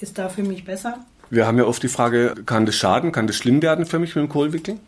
ist 0.00 0.16
da 0.16 0.30
für 0.30 0.42
mich 0.42 0.64
besser? 0.64 1.04
Wir 1.28 1.46
haben 1.46 1.58
ja 1.58 1.64
oft 1.64 1.82
die 1.82 1.88
Frage, 1.88 2.34
kann 2.46 2.64
das 2.64 2.76
schaden, 2.76 3.12
kann 3.12 3.26
das 3.26 3.36
schlimm 3.36 3.60
werden 3.60 3.84
für 3.84 3.98
mich 3.98 4.16
mit 4.16 4.24
dem 4.24 4.30
Kohlwickel? 4.30 4.78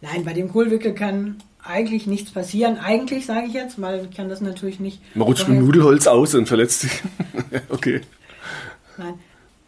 Nein, 0.00 0.24
bei 0.24 0.32
dem 0.32 0.50
Kohlwickel 0.50 0.94
kann 0.94 1.36
eigentlich 1.62 2.06
nichts 2.06 2.30
passieren. 2.30 2.78
Eigentlich 2.78 3.26
sage 3.26 3.46
ich 3.46 3.54
jetzt, 3.54 3.80
weil 3.80 4.06
ich 4.10 4.16
kann 4.16 4.28
das 4.28 4.40
natürlich 4.40 4.80
nicht. 4.80 5.00
Man 5.16 5.26
rutscht 5.26 5.48
mit 5.48 5.58
Nudelholz 5.58 6.06
aus 6.06 6.34
und 6.34 6.46
verletzt 6.46 6.80
sich. 6.80 7.02
okay. 7.68 8.00
Nein. 8.96 9.14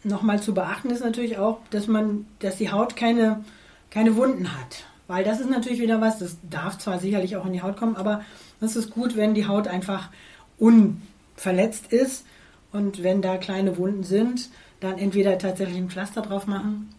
Nochmal 0.03 0.41
zu 0.41 0.53
beachten 0.53 0.91
ist 0.91 1.03
natürlich 1.03 1.37
auch, 1.37 1.59
dass 1.71 1.87
man, 1.87 2.25
dass 2.39 2.55
die 2.55 2.71
Haut 2.71 2.95
keine, 2.95 3.43
keine 3.89 4.15
Wunden 4.15 4.53
hat. 4.53 4.85
Weil 5.07 5.25
das 5.25 5.41
ist 5.41 5.49
natürlich 5.49 5.81
wieder 5.81 5.99
was, 5.99 6.19
das 6.19 6.37
darf 6.49 6.77
zwar 6.77 6.99
sicherlich 6.99 7.35
auch 7.35 7.45
in 7.45 7.53
die 7.53 7.61
Haut 7.61 7.75
kommen, 7.75 7.97
aber 7.97 8.23
es 8.61 8.75
ist 8.75 8.91
gut, 8.91 9.17
wenn 9.17 9.33
die 9.33 9.47
Haut 9.47 9.67
einfach 9.67 10.09
unverletzt 10.57 11.91
ist 11.91 12.25
und 12.71 13.03
wenn 13.03 13.21
da 13.21 13.37
kleine 13.37 13.77
Wunden 13.77 14.03
sind, 14.03 14.49
dann 14.79 14.97
entweder 14.97 15.37
tatsächlich 15.37 15.77
ein 15.77 15.89
Pflaster 15.89 16.21
drauf 16.21 16.47
machen 16.47 16.89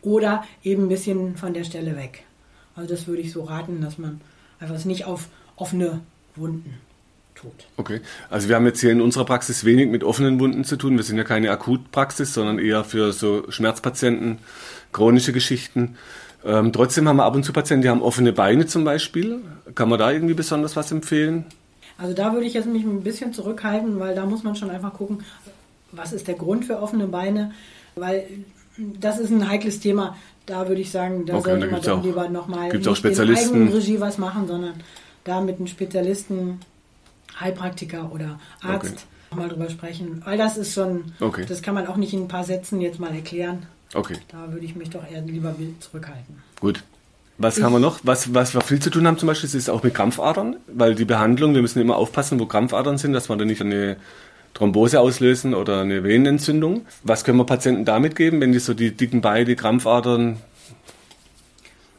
oder 0.00 0.44
eben 0.62 0.84
ein 0.84 0.88
bisschen 0.88 1.36
von 1.36 1.52
der 1.52 1.64
Stelle 1.64 1.96
weg. 1.96 2.24
Also 2.78 2.94
das 2.94 3.08
würde 3.08 3.22
ich 3.22 3.32
so 3.32 3.42
raten, 3.42 3.80
dass 3.80 3.98
man 3.98 4.20
einfach 4.60 4.76
es 4.76 4.84
nicht 4.84 5.04
auf 5.04 5.26
offene 5.56 5.98
Wunden 6.36 6.74
tut. 7.34 7.52
Okay, 7.76 8.00
also 8.30 8.48
wir 8.48 8.54
haben 8.54 8.66
jetzt 8.66 8.80
hier 8.80 8.92
in 8.92 9.00
unserer 9.00 9.24
Praxis 9.24 9.64
wenig 9.64 9.88
mit 9.88 10.04
offenen 10.04 10.38
Wunden 10.38 10.62
zu 10.62 10.76
tun. 10.76 10.96
Wir 10.96 11.02
sind 11.02 11.18
ja 11.18 11.24
keine 11.24 11.50
Akutpraxis, 11.50 12.34
sondern 12.34 12.60
eher 12.60 12.84
für 12.84 13.12
so 13.12 13.50
Schmerzpatienten, 13.50 14.38
chronische 14.92 15.32
Geschichten. 15.32 15.96
Ähm, 16.44 16.72
trotzdem 16.72 17.08
haben 17.08 17.16
wir 17.16 17.24
ab 17.24 17.34
und 17.34 17.42
zu 17.42 17.52
Patienten, 17.52 17.82
die 17.82 17.88
haben 17.88 18.00
offene 18.00 18.32
Beine 18.32 18.66
zum 18.66 18.84
Beispiel. 18.84 19.40
Kann 19.74 19.88
man 19.88 19.98
da 19.98 20.12
irgendwie 20.12 20.34
besonders 20.34 20.76
was 20.76 20.92
empfehlen? 20.92 21.46
Also 21.98 22.14
da 22.14 22.32
würde 22.32 22.46
ich 22.46 22.54
jetzt 22.54 22.68
mich 22.68 22.84
ein 22.84 23.02
bisschen 23.02 23.32
zurückhalten, 23.32 23.98
weil 23.98 24.14
da 24.14 24.24
muss 24.24 24.44
man 24.44 24.54
schon 24.54 24.70
einfach 24.70 24.94
gucken, 24.94 25.24
was 25.90 26.12
ist 26.12 26.28
der 26.28 26.36
Grund 26.36 26.64
für 26.64 26.80
offene 26.80 27.08
Beine, 27.08 27.50
weil 27.96 28.28
das 28.76 29.18
ist 29.18 29.32
ein 29.32 29.48
heikles 29.48 29.80
Thema. 29.80 30.16
Da 30.48 30.66
würde 30.66 30.80
ich 30.80 30.90
sagen, 30.90 31.26
da 31.26 31.34
okay, 31.34 31.50
sollte 31.50 31.66
man 31.66 31.82
dann 31.82 31.98
auch, 31.98 32.02
lieber 32.02 32.28
nochmal 32.30 32.72
nicht 32.72 32.88
auch 32.88 32.96
Spezialisten. 32.96 33.54
in 33.54 33.68
Eigenregie 33.68 34.00
was 34.00 34.16
machen, 34.16 34.48
sondern 34.48 34.74
da 35.24 35.42
mit 35.42 35.58
einem 35.58 35.66
Spezialisten, 35.66 36.60
Heilpraktiker 37.38 38.10
oder 38.10 38.40
Arzt 38.62 38.92
okay. 38.92 39.02
nochmal 39.30 39.48
drüber 39.50 39.68
sprechen. 39.68 40.22
Weil 40.24 40.38
das 40.38 40.56
ist 40.56 40.72
schon, 40.72 41.12
okay. 41.20 41.44
das 41.46 41.60
kann 41.60 41.74
man 41.74 41.86
auch 41.86 41.96
nicht 41.96 42.14
in 42.14 42.22
ein 42.22 42.28
paar 42.28 42.44
Sätzen 42.44 42.80
jetzt 42.80 42.98
mal 42.98 43.14
erklären. 43.14 43.66
Okay. 43.92 44.16
Da 44.28 44.50
würde 44.50 44.64
ich 44.64 44.74
mich 44.74 44.88
doch 44.88 45.02
eher 45.06 45.20
lieber 45.20 45.54
zurückhalten. 45.80 46.42
Gut. 46.60 46.82
Was 47.36 47.58
ich, 47.58 47.62
haben 47.62 47.72
wir 47.74 47.78
noch? 47.78 48.00
Was, 48.02 48.32
was 48.32 48.54
wir 48.54 48.62
viel 48.62 48.80
zu 48.80 48.88
tun 48.88 49.06
haben 49.06 49.18
zum 49.18 49.26
Beispiel, 49.26 49.54
ist 49.54 49.68
auch 49.68 49.82
mit 49.82 49.94
Krampfadern, 49.94 50.56
weil 50.66 50.94
die 50.94 51.04
Behandlung, 51.04 51.54
wir 51.54 51.62
müssen 51.62 51.80
immer 51.80 51.96
aufpassen, 51.96 52.40
wo 52.40 52.46
Krampfadern 52.46 52.96
sind, 52.96 53.12
dass 53.12 53.28
wir 53.28 53.36
da 53.36 53.44
nicht 53.44 53.60
eine 53.60 53.96
Thrombose 54.54 55.00
auslösen 55.00 55.54
oder 55.54 55.80
eine 55.80 56.02
Venenentzündung. 56.02 56.86
Was 57.02 57.24
können 57.24 57.38
wir 57.38 57.44
Patienten 57.44 57.84
damit 57.84 58.16
geben, 58.16 58.40
wenn 58.40 58.52
die 58.52 58.58
so 58.58 58.74
die 58.74 58.92
dicken 58.92 59.20
Beine, 59.20 59.44
die 59.44 59.56
Krampfadern 59.56 60.38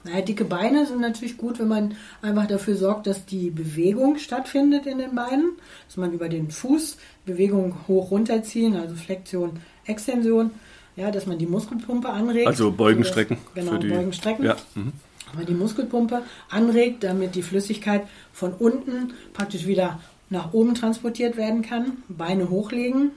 naja, 0.05 0.21
dicke 0.21 0.45
Beine 0.45 0.85
sind 0.85 1.01
natürlich 1.01 1.37
gut, 1.37 1.59
wenn 1.59 1.67
man 1.67 1.95
einfach 2.21 2.47
dafür 2.47 2.75
sorgt, 2.75 3.05
dass 3.05 3.25
die 3.25 3.49
Bewegung 3.49 4.17
stattfindet 4.17 4.85
in 4.85 4.97
den 4.97 5.13
Beinen, 5.13 5.51
dass 5.87 5.97
man 5.97 6.13
über 6.13 6.29
den 6.29 6.51
Fuß 6.51 6.97
Bewegung 7.25 7.75
hoch 7.87 8.09
runterziehen, 8.11 8.77
also 8.77 8.95
Flexion, 8.95 9.59
Extension, 9.85 10.51
ja, 10.95 11.11
dass 11.11 11.25
man 11.25 11.37
die 11.37 11.47
Muskelpumpe 11.47 12.09
anregt. 12.09 12.47
Also 12.47 12.71
Beugenstrecken. 12.71 13.37
Genau, 13.55 13.77
die, 13.77 13.89
Beugenstrecken. 13.89 14.45
Ja. 14.45 14.55
Mhm. 14.75 14.93
Aber 15.33 15.43
die 15.43 15.53
Muskelpumpe 15.53 16.23
anregt, 16.49 17.03
damit 17.03 17.35
die 17.35 17.43
Flüssigkeit 17.43 18.03
von 18.33 18.53
unten 18.53 19.13
praktisch 19.33 19.67
wieder 19.67 19.99
nach 20.29 20.53
oben 20.53 20.75
transportiert 20.75 21.37
werden 21.37 21.61
kann. 21.61 22.03
Beine 22.07 22.49
hochlegen 22.49 23.11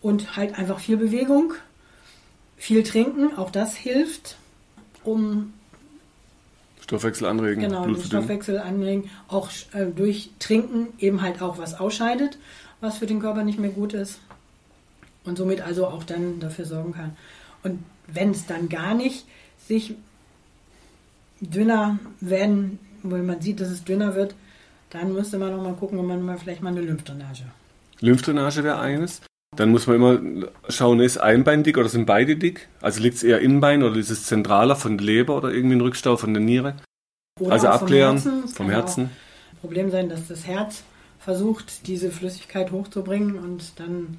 und 0.00 0.36
halt 0.36 0.58
einfach 0.58 0.78
viel 0.78 0.96
Bewegung, 0.96 1.54
viel 2.56 2.82
trinken, 2.82 3.36
auch 3.36 3.50
das 3.50 3.74
hilft, 3.74 4.36
um 5.04 5.52
Stoffwechsel 6.80 7.26
anregen. 7.26 7.62
Genau, 7.62 7.84
den 7.84 8.00
Stoffwechsel 8.00 8.58
anregen, 8.58 9.10
auch 9.26 9.50
äh, 9.72 9.86
durch 9.86 10.30
Trinken 10.38 10.88
eben 10.98 11.20
halt 11.22 11.42
auch 11.42 11.58
was 11.58 11.74
ausscheidet, 11.74 12.38
was 12.80 12.98
für 12.98 13.06
den 13.06 13.18
Körper 13.18 13.42
nicht 13.42 13.58
mehr 13.58 13.70
gut 13.70 13.92
ist 13.92 14.20
und 15.24 15.36
somit 15.36 15.60
also 15.60 15.86
auch 15.88 16.04
dann 16.04 16.38
dafür 16.38 16.64
sorgen 16.64 16.92
kann. 16.92 17.16
Und 17.64 17.82
wenn 18.06 18.30
es 18.30 18.46
dann 18.46 18.68
gar 18.68 18.94
nicht 18.94 19.26
sich 19.66 19.96
dünner 21.40 21.98
werden, 22.20 22.78
wo 23.02 23.16
man 23.16 23.40
sieht, 23.40 23.60
dass 23.60 23.68
es 23.68 23.82
dünner 23.82 24.14
wird, 24.14 24.36
dann 24.90 25.12
müsste 25.12 25.38
man 25.38 25.52
noch 25.52 25.62
mal 25.62 25.74
gucken, 25.74 25.98
ob 25.98 26.06
man 26.06 26.38
vielleicht 26.38 26.62
mal 26.62 26.70
eine 26.70 26.80
Lymphdrainage. 26.80 27.44
Lymphdrainage 28.00 28.62
wäre 28.64 28.78
eines. 28.78 29.22
Dann 29.54 29.70
muss 29.70 29.86
man 29.86 29.96
immer 29.96 30.48
schauen, 30.68 31.00
ist 31.00 31.18
ein 31.18 31.44
Bein 31.44 31.62
dick 31.62 31.78
oder 31.78 31.88
sind 31.88 32.04
beide 32.04 32.36
dick? 32.36 32.68
Also 32.80 33.00
liegt 33.00 33.16
es 33.16 33.22
eher 33.22 33.40
im 33.40 33.60
Bein 33.60 33.82
oder 33.82 33.96
ist 33.96 34.10
es 34.10 34.24
zentraler 34.24 34.76
von 34.76 34.98
der 34.98 35.06
Leber 35.06 35.36
oder 35.36 35.50
irgendwie 35.50 35.76
ein 35.76 35.80
Rückstau 35.80 36.16
von 36.16 36.34
der 36.34 36.42
Niere? 36.42 36.76
Oder 37.40 37.52
also 37.52 37.68
abklären 37.68 38.18
vom 38.18 38.32
Herzen. 38.32 38.54
Vom 38.54 38.70
Herzen. 38.70 39.10
Problem 39.60 39.90
sein, 39.90 40.08
dass 40.08 40.28
das 40.28 40.46
Herz 40.46 40.82
versucht, 41.18 41.86
diese 41.86 42.10
Flüssigkeit 42.10 42.70
hochzubringen 42.70 43.38
und 43.38 43.78
dann 43.80 44.18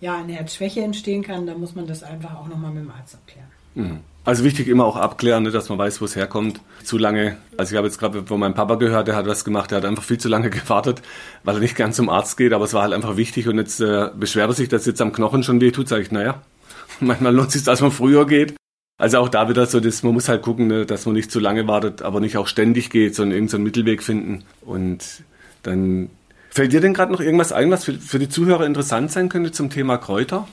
ja 0.00 0.16
eine 0.16 0.32
Herzschwäche 0.32 0.80
entstehen 0.80 1.22
kann. 1.22 1.46
Da 1.46 1.54
muss 1.54 1.74
man 1.74 1.86
das 1.86 2.02
einfach 2.02 2.36
auch 2.36 2.48
nochmal 2.48 2.70
mit 2.70 2.84
dem 2.84 2.90
Arzt 2.90 3.14
abklären. 3.14 3.48
Mhm. 3.74 4.00
Also 4.28 4.44
wichtig 4.44 4.68
immer 4.68 4.84
auch 4.84 4.96
abklären, 4.96 5.44
ne, 5.44 5.50
dass 5.50 5.70
man 5.70 5.78
weiß, 5.78 6.02
wo 6.02 6.04
es 6.04 6.14
herkommt. 6.14 6.60
Zu 6.84 6.98
lange, 6.98 7.38
also 7.56 7.72
ich 7.72 7.78
habe 7.78 7.86
jetzt 7.86 7.98
gerade 7.98 8.24
von 8.24 8.38
meinem 8.38 8.52
Papa 8.52 8.74
gehört, 8.74 9.08
der 9.08 9.16
hat 9.16 9.26
was 9.26 9.42
gemacht, 9.42 9.70
der 9.70 9.78
hat 9.78 9.86
einfach 9.86 10.04
viel 10.04 10.18
zu 10.18 10.28
lange 10.28 10.50
gewartet, 10.50 11.00
weil 11.44 11.54
er 11.54 11.60
nicht 11.60 11.76
gern 11.76 11.94
zum 11.94 12.10
Arzt 12.10 12.36
geht, 12.36 12.52
aber 12.52 12.66
es 12.66 12.74
war 12.74 12.82
halt 12.82 12.92
einfach 12.92 13.16
wichtig 13.16 13.48
und 13.48 13.56
jetzt 13.56 13.80
äh, 13.80 14.10
beschwert 14.14 14.50
er 14.50 14.52
sich, 14.52 14.68
dass 14.68 14.84
jetzt 14.84 15.00
am 15.00 15.14
Knochen 15.14 15.44
schon 15.44 15.62
weh 15.62 15.70
tut, 15.70 15.88
sage 15.88 16.02
ich, 16.02 16.10
naja, 16.10 16.42
manchmal 17.00 17.34
lohnt 17.34 17.48
es 17.48 17.54
sich, 17.54 17.62
dass 17.62 17.80
man 17.80 17.90
früher 17.90 18.26
geht. 18.26 18.54
Also 18.98 19.16
auch 19.16 19.30
da 19.30 19.48
wieder 19.48 19.64
so, 19.64 19.80
das, 19.80 20.02
man 20.02 20.12
muss 20.12 20.28
halt 20.28 20.42
gucken, 20.42 20.66
ne, 20.66 20.84
dass 20.84 21.06
man 21.06 21.14
nicht 21.14 21.30
zu 21.30 21.40
lange 21.40 21.66
wartet, 21.66 22.02
aber 22.02 22.20
nicht 22.20 22.36
auch 22.36 22.48
ständig 22.48 22.90
geht, 22.90 23.14
sondern 23.14 23.34
irgendeinen 23.34 23.64
Mittelweg 23.64 24.02
finden. 24.02 24.44
Und 24.60 25.22
dann 25.62 26.10
fällt 26.50 26.74
dir 26.74 26.82
denn 26.82 26.92
gerade 26.92 27.12
noch 27.12 27.20
irgendwas 27.20 27.52
ein, 27.52 27.70
was 27.70 27.86
für, 27.86 27.94
für, 27.94 28.18
die 28.18 28.28
Zuhörer 28.28 28.66
interessant 28.66 29.10
sein 29.10 29.30
könnte 29.30 29.52
zum 29.52 29.70
Thema 29.70 29.96
Kräuter? 29.96 30.46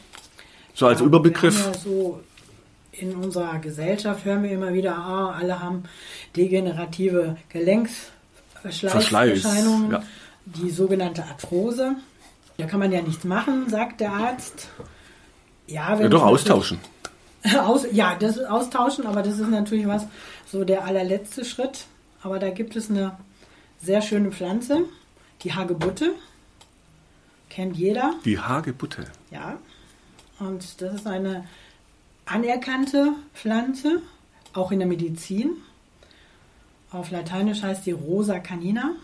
So 0.73 0.87
als 0.87 1.01
ja, 1.01 1.05
Überbegriff. 1.05 1.57
Ja 1.57 1.73
so 1.73 2.21
in 2.99 3.15
unserer 3.15 3.59
Gesellschaft 3.59 4.25
hören 4.25 4.43
wir 4.43 4.51
immer 4.51 4.73
wieder, 4.73 4.95
ah, 4.95 5.31
alle 5.31 5.61
haben 5.61 5.83
degenerative 6.35 7.37
Gelenksverschleißerscheinungen, 7.49 9.91
ja. 9.91 10.03
die 10.45 10.71
sogenannte 10.71 11.23
Arthrose. 11.23 11.95
Da 12.57 12.65
kann 12.65 12.79
man 12.79 12.91
ja 12.91 13.01
nichts 13.01 13.23
machen, 13.23 13.69
sagt 13.69 14.01
der 14.01 14.11
Arzt. 14.11 14.67
Ja, 15.67 15.93
wenn 15.93 16.01
ja 16.03 16.09
doch 16.09 16.23
austauschen. 16.23 16.79
Aus, 17.59 17.85
ja, 17.91 18.15
das 18.15 18.37
ist 18.37 18.45
austauschen, 18.45 19.05
aber 19.05 19.21
das 19.21 19.37
ist 19.39 19.49
natürlich 19.49 19.87
was, 19.87 20.07
so 20.47 20.63
der 20.63 20.85
allerletzte 20.85 21.45
Schritt. 21.45 21.85
Aber 22.23 22.39
da 22.39 22.49
gibt 22.49 22.75
es 22.75 22.89
eine 22.89 23.15
sehr 23.81 24.01
schöne 24.01 24.31
Pflanze, 24.31 24.85
die 25.43 25.53
Hagebutte. 25.53 26.13
Kennt 27.49 27.77
jeder. 27.77 28.15
Die 28.25 28.39
Hagebutte. 28.39 29.05
Ja. 29.29 29.59
Und 30.39 30.81
das 30.81 30.95
ist 30.95 31.07
eine 31.07 31.45
anerkannte 32.25 33.13
Pflanze, 33.33 34.01
auch 34.53 34.71
in 34.71 34.79
der 34.79 34.87
Medizin. 34.87 35.51
Auf 36.91 37.11
Lateinisch 37.11 37.61
heißt 37.61 37.85
die 37.85 37.91
Rosa 37.91 38.39
canina. 38.39 38.95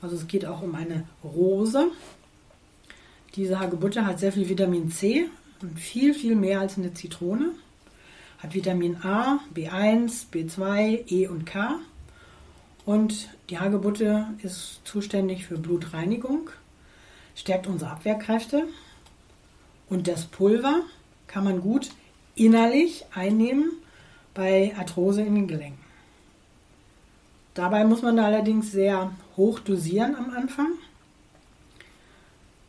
Also 0.00 0.16
es 0.16 0.26
geht 0.26 0.46
auch 0.46 0.62
um 0.62 0.74
eine 0.74 1.04
Rose. 1.22 1.90
Diese 3.34 3.60
Hagebutte 3.60 4.06
hat 4.06 4.18
sehr 4.18 4.32
viel 4.32 4.48
Vitamin 4.48 4.90
C 4.90 5.28
und 5.60 5.78
viel, 5.78 6.14
viel 6.14 6.34
mehr 6.34 6.60
als 6.60 6.78
eine 6.78 6.94
Zitrone. 6.94 7.52
Hat 8.38 8.54
Vitamin 8.54 8.96
A, 9.02 9.40
B1, 9.54 10.26
B2, 10.32 11.10
E 11.10 11.26
und 11.26 11.44
K. 11.44 11.78
Und 12.84 13.28
die 13.50 13.58
Hagebutte 13.58 14.28
ist 14.42 14.80
zuständig 14.84 15.44
für 15.44 15.58
Blutreinigung, 15.58 16.48
stärkt 17.34 17.66
unsere 17.66 17.90
Abwehrkräfte. 17.90 18.64
Und 19.90 20.08
das 20.08 20.24
Pulver 20.24 20.82
kann 21.26 21.44
man 21.44 21.60
gut 21.60 21.90
innerlich 22.38 23.04
einnehmen 23.14 23.72
bei 24.34 24.74
Arthrose 24.76 25.22
in 25.22 25.34
den 25.34 25.48
Gelenken. 25.48 25.84
Dabei 27.54 27.84
muss 27.84 28.02
man 28.02 28.18
allerdings 28.18 28.70
sehr 28.70 29.12
hoch 29.36 29.58
dosieren 29.58 30.14
am 30.14 30.30
Anfang. 30.30 30.68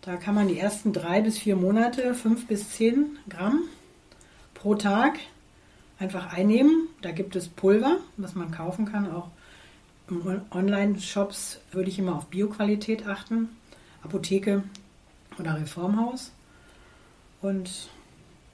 Da 0.01 0.15
kann 0.15 0.33
man 0.33 0.47
die 0.47 0.57
ersten 0.57 0.93
drei 0.93 1.21
bis 1.21 1.37
vier 1.37 1.55
Monate 1.55 2.15
fünf 2.15 2.47
bis 2.47 2.71
zehn 2.71 3.19
Gramm 3.29 3.61
pro 4.55 4.75
Tag 4.75 5.19
einfach 5.99 6.33
einnehmen. 6.33 6.87
Da 7.01 7.11
gibt 7.11 7.35
es 7.35 7.49
Pulver, 7.49 7.97
was 8.17 8.33
man 8.33 8.49
kaufen 8.49 8.85
kann. 8.85 9.11
Auch 9.11 9.29
im 10.09 10.41
Online-Shops 10.49 11.59
würde 11.71 11.89
ich 11.89 11.99
immer 11.99 12.15
auf 12.15 12.25
Bioqualität 12.27 13.05
achten. 13.05 13.49
Apotheke 14.01 14.63
oder 15.37 15.59
Reformhaus. 15.59 16.31
Und 17.41 17.89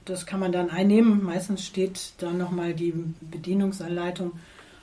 das 0.05 0.25
kann 0.25 0.39
man 0.39 0.51
dann 0.51 0.69
einnehmen. 0.69 1.23
Meistens 1.23 1.65
steht 1.65 2.13
dann 2.19 2.37
nochmal 2.37 2.73
die 2.73 2.93
Bedienungsanleitung 3.21 4.33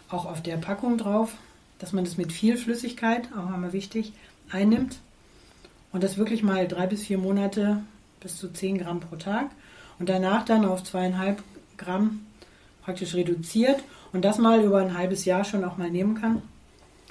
auch 0.08 0.26
auf 0.26 0.42
der 0.42 0.56
Packung 0.56 0.98
drauf, 0.98 1.32
dass 1.78 1.92
man 1.92 2.04
das 2.04 2.16
mit 2.16 2.32
viel 2.32 2.56
Flüssigkeit, 2.56 3.28
auch 3.32 3.52
einmal 3.52 3.72
wichtig, 3.72 4.12
einnimmt. 4.50 4.98
Und 5.92 6.02
das 6.02 6.16
wirklich 6.16 6.42
mal 6.42 6.66
drei 6.68 6.86
bis 6.86 7.04
vier 7.04 7.18
Monate 7.18 7.82
bis 8.20 8.36
zu 8.36 8.52
10 8.52 8.78
Gramm 8.78 9.00
pro 9.00 9.16
Tag. 9.16 9.50
Und 9.98 10.08
danach 10.08 10.44
dann 10.44 10.64
auf 10.64 10.82
zweieinhalb 10.82 11.42
Gramm 11.76 12.26
praktisch 12.82 13.14
reduziert 13.14 13.82
und 14.12 14.24
das 14.24 14.38
mal 14.38 14.62
über 14.62 14.78
ein 14.78 14.96
halbes 14.96 15.24
Jahr 15.24 15.44
schon 15.44 15.64
auch 15.64 15.76
mal 15.76 15.90
nehmen 15.90 16.14
kann. 16.20 16.42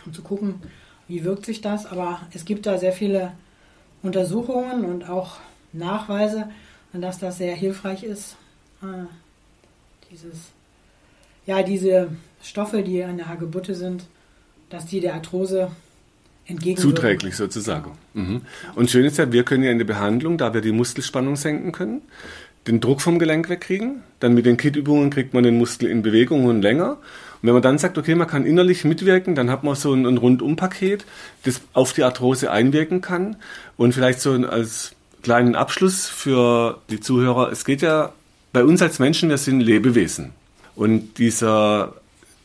um 0.06 0.14
zu 0.14 0.24
gucken, 0.24 0.56
wie 1.08 1.24
wirkt 1.24 1.46
sich 1.46 1.62
das. 1.62 1.86
Aber 1.86 2.22
es 2.34 2.46
gibt 2.46 2.66
da 2.66 2.78
sehr 2.78 2.94
viele 2.94 3.34
Untersuchungen 4.02 4.84
und 4.86 5.08
auch 5.08 5.38
Nachweise, 5.74 6.50
dass 7.00 7.20
das 7.20 7.38
sehr 7.38 7.56
hilfreich 7.56 8.04
ist. 8.04 8.36
Äh, 8.82 9.06
dieses, 10.12 10.52
ja, 11.46 11.64
diese 11.64 12.10
Stoffe, 12.44 12.84
die 12.84 13.04
an 13.04 13.18
der 13.18 13.30
Hagebutte 13.30 13.76
sind, 13.76 14.06
dass 14.70 14.86
die 14.86 15.00
der 15.00 15.14
Arthrose 15.14 15.72
entgegenwirken. 16.46 16.96
Zuträglich 16.96 17.36
sozusagen. 17.36 17.92
Mhm. 18.14 18.42
Und 18.76 18.90
schön 18.90 19.06
ist 19.06 19.18
ja, 19.18 19.32
wir 19.32 19.44
können 19.44 19.64
ja 19.64 19.72
in 19.72 19.78
der 19.78 19.86
Behandlung, 19.86 20.38
da 20.38 20.54
wir 20.54 20.62
die 20.62 20.72
Muskelspannung 20.72 21.36
senken 21.36 21.72
können, 21.72 22.02
den 22.68 22.80
Druck 22.80 23.02
vom 23.02 23.20
Gelenk 23.20 23.50
wegkriegen. 23.50 24.04
Dann 24.20 24.34
mit 24.34 24.46
den 24.46 24.58
Kit-Übungen 24.58 25.10
kriegt 25.10 25.34
man 25.34 25.44
den 25.44 25.58
Muskel 25.58 25.90
in 25.90 26.02
Bewegung 26.02 26.46
und 26.46 26.62
länger. 26.62 26.92
Und 26.92 27.48
wenn 27.48 27.54
man 27.54 27.64
dann 27.64 27.78
sagt, 27.78 27.98
okay, 27.98 28.16
man 28.16 28.28
kann 28.28 28.46
innerlich 28.46 28.84
mitwirken, 28.86 29.34
dann 29.34 29.50
hat 29.50 29.64
man 29.64 29.76
so 29.76 29.94
ein, 29.94 30.06
ein 30.06 30.18
Rundumpaket, 30.18 31.06
das 31.44 31.62
auf 31.74 31.94
die 31.94 32.04
Arthrose 32.04 32.52
einwirken 32.52 33.02
kann. 33.02 33.38
Und 33.78 33.94
vielleicht 33.94 34.22
so 34.22 34.34
als 34.34 34.94
kleinen 35.22 35.56
Abschluss 35.56 36.08
für 36.08 36.80
die 36.90 37.00
Zuhörer, 37.00 37.52
es 37.52 37.66
geht 37.66 37.82
ja 37.82 38.12
bei 38.54 38.64
uns 38.64 38.82
als 38.82 39.00
Menschen, 39.00 39.30
wir 39.30 39.38
sind 39.38 39.62
Lebewesen. 39.62 40.32
Und 40.76 41.18
dieser 41.18 41.94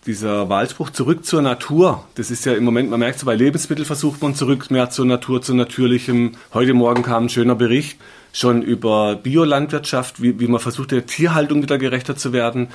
dieser 0.06 0.48
Wahlspruch 0.48 0.90
zurück 0.90 1.24
zur 1.24 1.42
Natur, 1.42 2.04
das 2.14 2.30
ist 2.30 2.44
ja 2.44 2.54
im 2.54 2.64
Moment, 2.64 2.90
man 2.90 3.00
merkt 3.00 3.18
so, 3.18 3.26
bei 3.26 3.34
Lebensmitteln 3.34 3.84
versucht 3.84 4.22
man 4.22 4.36
zurück 4.36 4.70
mehr 4.70 4.88
zur 4.88 5.04
Natur, 5.04 5.42
zu 5.42 5.52
natürlichem. 5.52 6.36
Heute 6.54 6.74
Morgen 6.74 7.02
kam 7.02 7.24
ein 7.24 7.28
schöner 7.28 7.56
Bericht 7.56 7.98
schon 8.32 8.62
über 8.62 9.16
Biolandwirtschaft, 9.16 10.20
wie, 10.22 10.38
wie 10.38 10.46
man 10.46 10.60
versucht, 10.60 10.90
der 10.90 11.06
Tierhaltung 11.06 11.62
wieder 11.62 11.78
gerechter 11.78 12.16
zu 12.16 12.32
werden. 12.32 12.68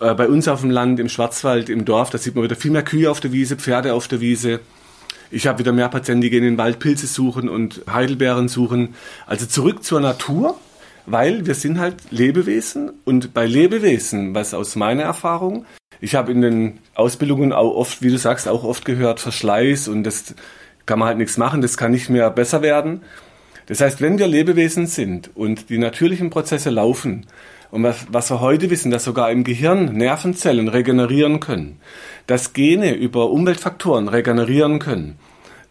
Äh, 0.00 0.14
bei 0.14 0.28
uns 0.28 0.46
auf 0.46 0.60
dem 0.60 0.70
Land, 0.70 1.00
im 1.00 1.08
Schwarzwald, 1.08 1.68
im 1.68 1.84
Dorf, 1.84 2.10
da 2.10 2.18
sieht 2.18 2.36
man 2.36 2.44
wieder 2.44 2.56
viel 2.56 2.70
mehr 2.70 2.84
Kühe 2.84 3.10
auf 3.10 3.18
der 3.20 3.32
Wiese, 3.32 3.56
Pferde 3.56 3.94
auf 3.94 4.06
der 4.06 4.20
Wiese. 4.20 4.60
Ich 5.30 5.46
habe 5.46 5.58
wieder 5.58 5.72
mehr 5.72 5.88
Patienten, 5.88 6.22
die 6.22 6.30
gehen 6.30 6.44
in 6.44 6.54
den 6.54 6.58
Wald 6.58 6.78
Pilze 6.78 7.06
suchen 7.06 7.48
und 7.48 7.82
Heidelbeeren 7.90 8.48
suchen. 8.48 8.94
Also 9.26 9.46
zurück 9.46 9.84
zur 9.84 10.00
Natur, 10.00 10.58
weil 11.06 11.46
wir 11.46 11.54
sind 11.54 11.78
halt 11.78 11.96
Lebewesen 12.10 12.92
und 13.04 13.34
bei 13.34 13.46
Lebewesen, 13.46 14.34
was 14.34 14.54
aus 14.54 14.76
meiner 14.76 15.02
Erfahrung, 15.02 15.66
ich 16.00 16.14
habe 16.14 16.32
in 16.32 16.40
den 16.40 16.78
Ausbildungen 16.94 17.52
auch 17.52 17.74
oft, 17.74 18.02
wie 18.02 18.10
du 18.10 18.18
sagst, 18.18 18.48
auch 18.48 18.64
oft 18.64 18.84
gehört, 18.84 19.20
Verschleiß 19.20 19.88
und 19.88 20.04
das 20.04 20.34
kann 20.86 20.98
man 20.98 21.08
halt 21.08 21.18
nichts 21.18 21.36
machen, 21.36 21.60
das 21.60 21.76
kann 21.76 21.90
nicht 21.90 22.08
mehr 22.08 22.30
besser 22.30 22.62
werden. 22.62 23.02
Das 23.66 23.80
heißt, 23.80 24.00
wenn 24.00 24.18
wir 24.18 24.26
Lebewesen 24.26 24.86
sind 24.86 25.30
und 25.34 25.68
die 25.68 25.78
natürlichen 25.78 26.30
Prozesse 26.30 26.70
laufen, 26.70 27.26
und 27.70 27.82
was, 27.82 28.06
was 28.10 28.30
wir 28.30 28.40
heute 28.40 28.70
wissen, 28.70 28.90
dass 28.90 29.04
sogar 29.04 29.30
im 29.30 29.44
Gehirn 29.44 29.96
Nervenzellen 29.96 30.68
regenerieren 30.68 31.40
können, 31.40 31.80
dass 32.26 32.52
Gene 32.52 32.94
über 32.94 33.30
Umweltfaktoren 33.30 34.08
regenerieren 34.08 34.78
können, 34.78 35.18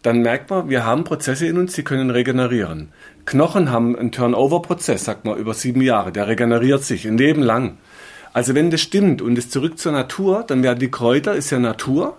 dann 0.02 0.22
merkt 0.22 0.48
man, 0.50 0.68
wir 0.68 0.84
haben 0.84 1.04
Prozesse 1.04 1.46
in 1.46 1.58
uns, 1.58 1.72
die 1.72 1.82
können 1.82 2.10
regenerieren. 2.10 2.92
Knochen 3.26 3.70
haben 3.70 3.98
einen 3.98 4.12
Turnover-Prozess, 4.12 5.04
sagt 5.04 5.24
man, 5.24 5.36
über 5.38 5.54
sieben 5.54 5.82
Jahre, 5.82 6.12
der 6.12 6.28
regeneriert 6.28 6.84
sich 6.84 7.06
ein 7.06 7.18
Leben 7.18 7.42
lang. 7.42 7.78
Also 8.32 8.54
wenn 8.54 8.70
das 8.70 8.80
stimmt 8.80 9.20
und 9.20 9.36
es 9.36 9.50
zurück 9.50 9.78
zur 9.78 9.92
Natur, 9.92 10.44
dann 10.46 10.62
werden 10.62 10.78
die 10.78 10.90
Kräuter, 10.90 11.34
ist 11.34 11.50
ja 11.50 11.58
Natur. 11.58 12.16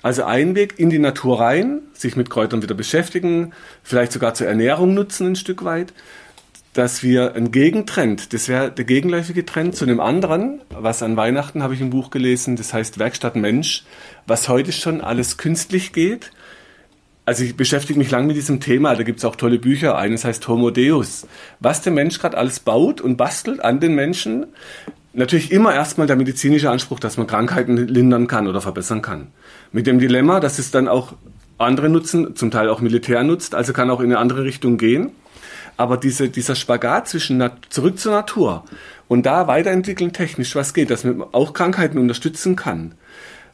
Also 0.00 0.22
ein 0.24 0.54
Weg 0.54 0.78
in 0.78 0.90
die 0.90 1.00
Natur 1.00 1.40
rein, 1.40 1.80
sich 1.92 2.14
mit 2.14 2.30
Kräutern 2.30 2.62
wieder 2.62 2.76
beschäftigen, 2.76 3.52
vielleicht 3.82 4.12
sogar 4.12 4.34
zur 4.34 4.46
Ernährung 4.46 4.94
nutzen 4.94 5.26
ein 5.26 5.36
Stück 5.36 5.64
weit, 5.64 5.92
dass 6.78 7.02
wir 7.02 7.34
einen 7.34 7.50
Gegentrend, 7.50 8.32
das 8.32 8.46
wäre 8.46 8.70
der 8.70 8.84
gegenläufige 8.84 9.44
Trend 9.44 9.74
zu 9.74 9.84
einem 9.84 9.98
anderen, 9.98 10.60
was 10.70 11.02
an 11.02 11.16
Weihnachten 11.16 11.60
habe 11.60 11.74
ich 11.74 11.80
im 11.80 11.90
Buch 11.90 12.10
gelesen, 12.10 12.54
das 12.54 12.72
heißt 12.72 13.00
Werkstatt 13.00 13.34
Mensch, 13.34 13.82
was 14.28 14.48
heute 14.48 14.70
schon 14.70 15.00
alles 15.00 15.38
künstlich 15.38 15.92
geht. 15.92 16.30
Also 17.24 17.42
ich 17.42 17.56
beschäftige 17.56 17.98
mich 17.98 18.12
lange 18.12 18.28
mit 18.28 18.36
diesem 18.36 18.60
Thema, 18.60 18.94
da 18.94 19.02
gibt 19.02 19.18
es 19.18 19.24
auch 19.24 19.34
tolle 19.34 19.58
Bücher, 19.58 19.98
eines 19.98 20.24
heißt 20.24 20.46
Homo 20.46 20.70
Deus. 20.70 21.26
Was 21.58 21.82
der 21.82 21.92
Mensch 21.92 22.20
gerade 22.20 22.38
alles 22.38 22.60
baut 22.60 23.00
und 23.00 23.16
bastelt 23.16 23.58
an 23.58 23.80
den 23.80 23.96
Menschen, 23.96 24.46
natürlich 25.12 25.50
immer 25.50 25.74
erstmal 25.74 26.06
der 26.06 26.14
medizinische 26.14 26.70
Anspruch, 26.70 27.00
dass 27.00 27.16
man 27.16 27.26
Krankheiten 27.26 27.76
lindern 27.76 28.28
kann 28.28 28.46
oder 28.46 28.60
verbessern 28.60 29.02
kann. 29.02 29.32
Mit 29.72 29.88
dem 29.88 29.98
Dilemma, 29.98 30.38
dass 30.38 30.60
es 30.60 30.70
dann 30.70 30.86
auch 30.86 31.14
andere 31.58 31.88
nutzen, 31.88 32.36
zum 32.36 32.52
Teil 32.52 32.68
auch 32.68 32.80
Militär 32.80 33.24
nutzt, 33.24 33.56
also 33.56 33.72
kann 33.72 33.90
auch 33.90 33.98
in 33.98 34.06
eine 34.06 34.18
andere 34.18 34.44
Richtung 34.44 34.78
gehen. 34.78 35.10
Aber 35.78 35.96
diese, 35.96 36.28
dieser 36.28 36.56
Spagat 36.56 37.08
zwischen 37.08 37.38
Nat 37.38 37.56
zurück 37.70 37.98
zur 37.98 38.12
Natur 38.12 38.64
und 39.06 39.24
da 39.24 39.46
weiterentwickeln 39.46 40.12
technisch, 40.12 40.54
was 40.54 40.74
geht, 40.74 40.90
dass 40.90 41.04
man 41.04 41.22
auch 41.32 41.54
Krankheiten 41.54 41.98
unterstützen 41.98 42.56
kann. 42.56 42.92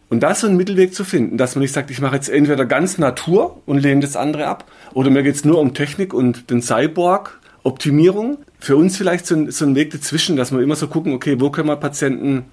Und 0.09 0.23
da 0.23 0.35
so 0.35 0.47
einen 0.47 0.57
Mittelweg 0.57 0.95
zu 0.95 1.05
finden, 1.05 1.39
dass 1.39 1.55
man 1.55 1.63
nicht 1.63 1.73
sagt, 1.73 1.91
ich 1.91 2.01
mache 2.01 2.17
jetzt 2.17 2.29
entweder 2.29 2.65
ganz 2.67 2.99
Natur 2.99 3.63
und 3.67 3.79
lehne 3.79 4.01
das 4.01 4.17
andere 4.17 4.47
ab, 4.47 4.65
oder 4.93 5.11
mir 5.11 5.23
geht 5.23 5.37
es 5.37 5.45
nur 5.45 5.59
um 5.59 5.75
Technik 5.75 6.13
und 6.13 6.51
den 6.51 6.63
Cyborg, 6.63 7.41
Optimierung. 7.63 8.39
Für 8.59 8.77
uns 8.77 8.97
vielleicht 8.97 9.27
so 9.27 9.35
ein, 9.35 9.51
so 9.51 9.65
ein 9.65 9.75
Weg 9.75 9.91
dazwischen, 9.91 10.37
dass 10.37 10.53
wir 10.53 10.61
immer 10.61 10.77
so 10.77 10.89
gucken, 10.89 11.13
okay, 11.13 11.41
wo 11.41 11.51
können 11.51 11.69
wir 11.69 11.77
Patienten 11.77 12.45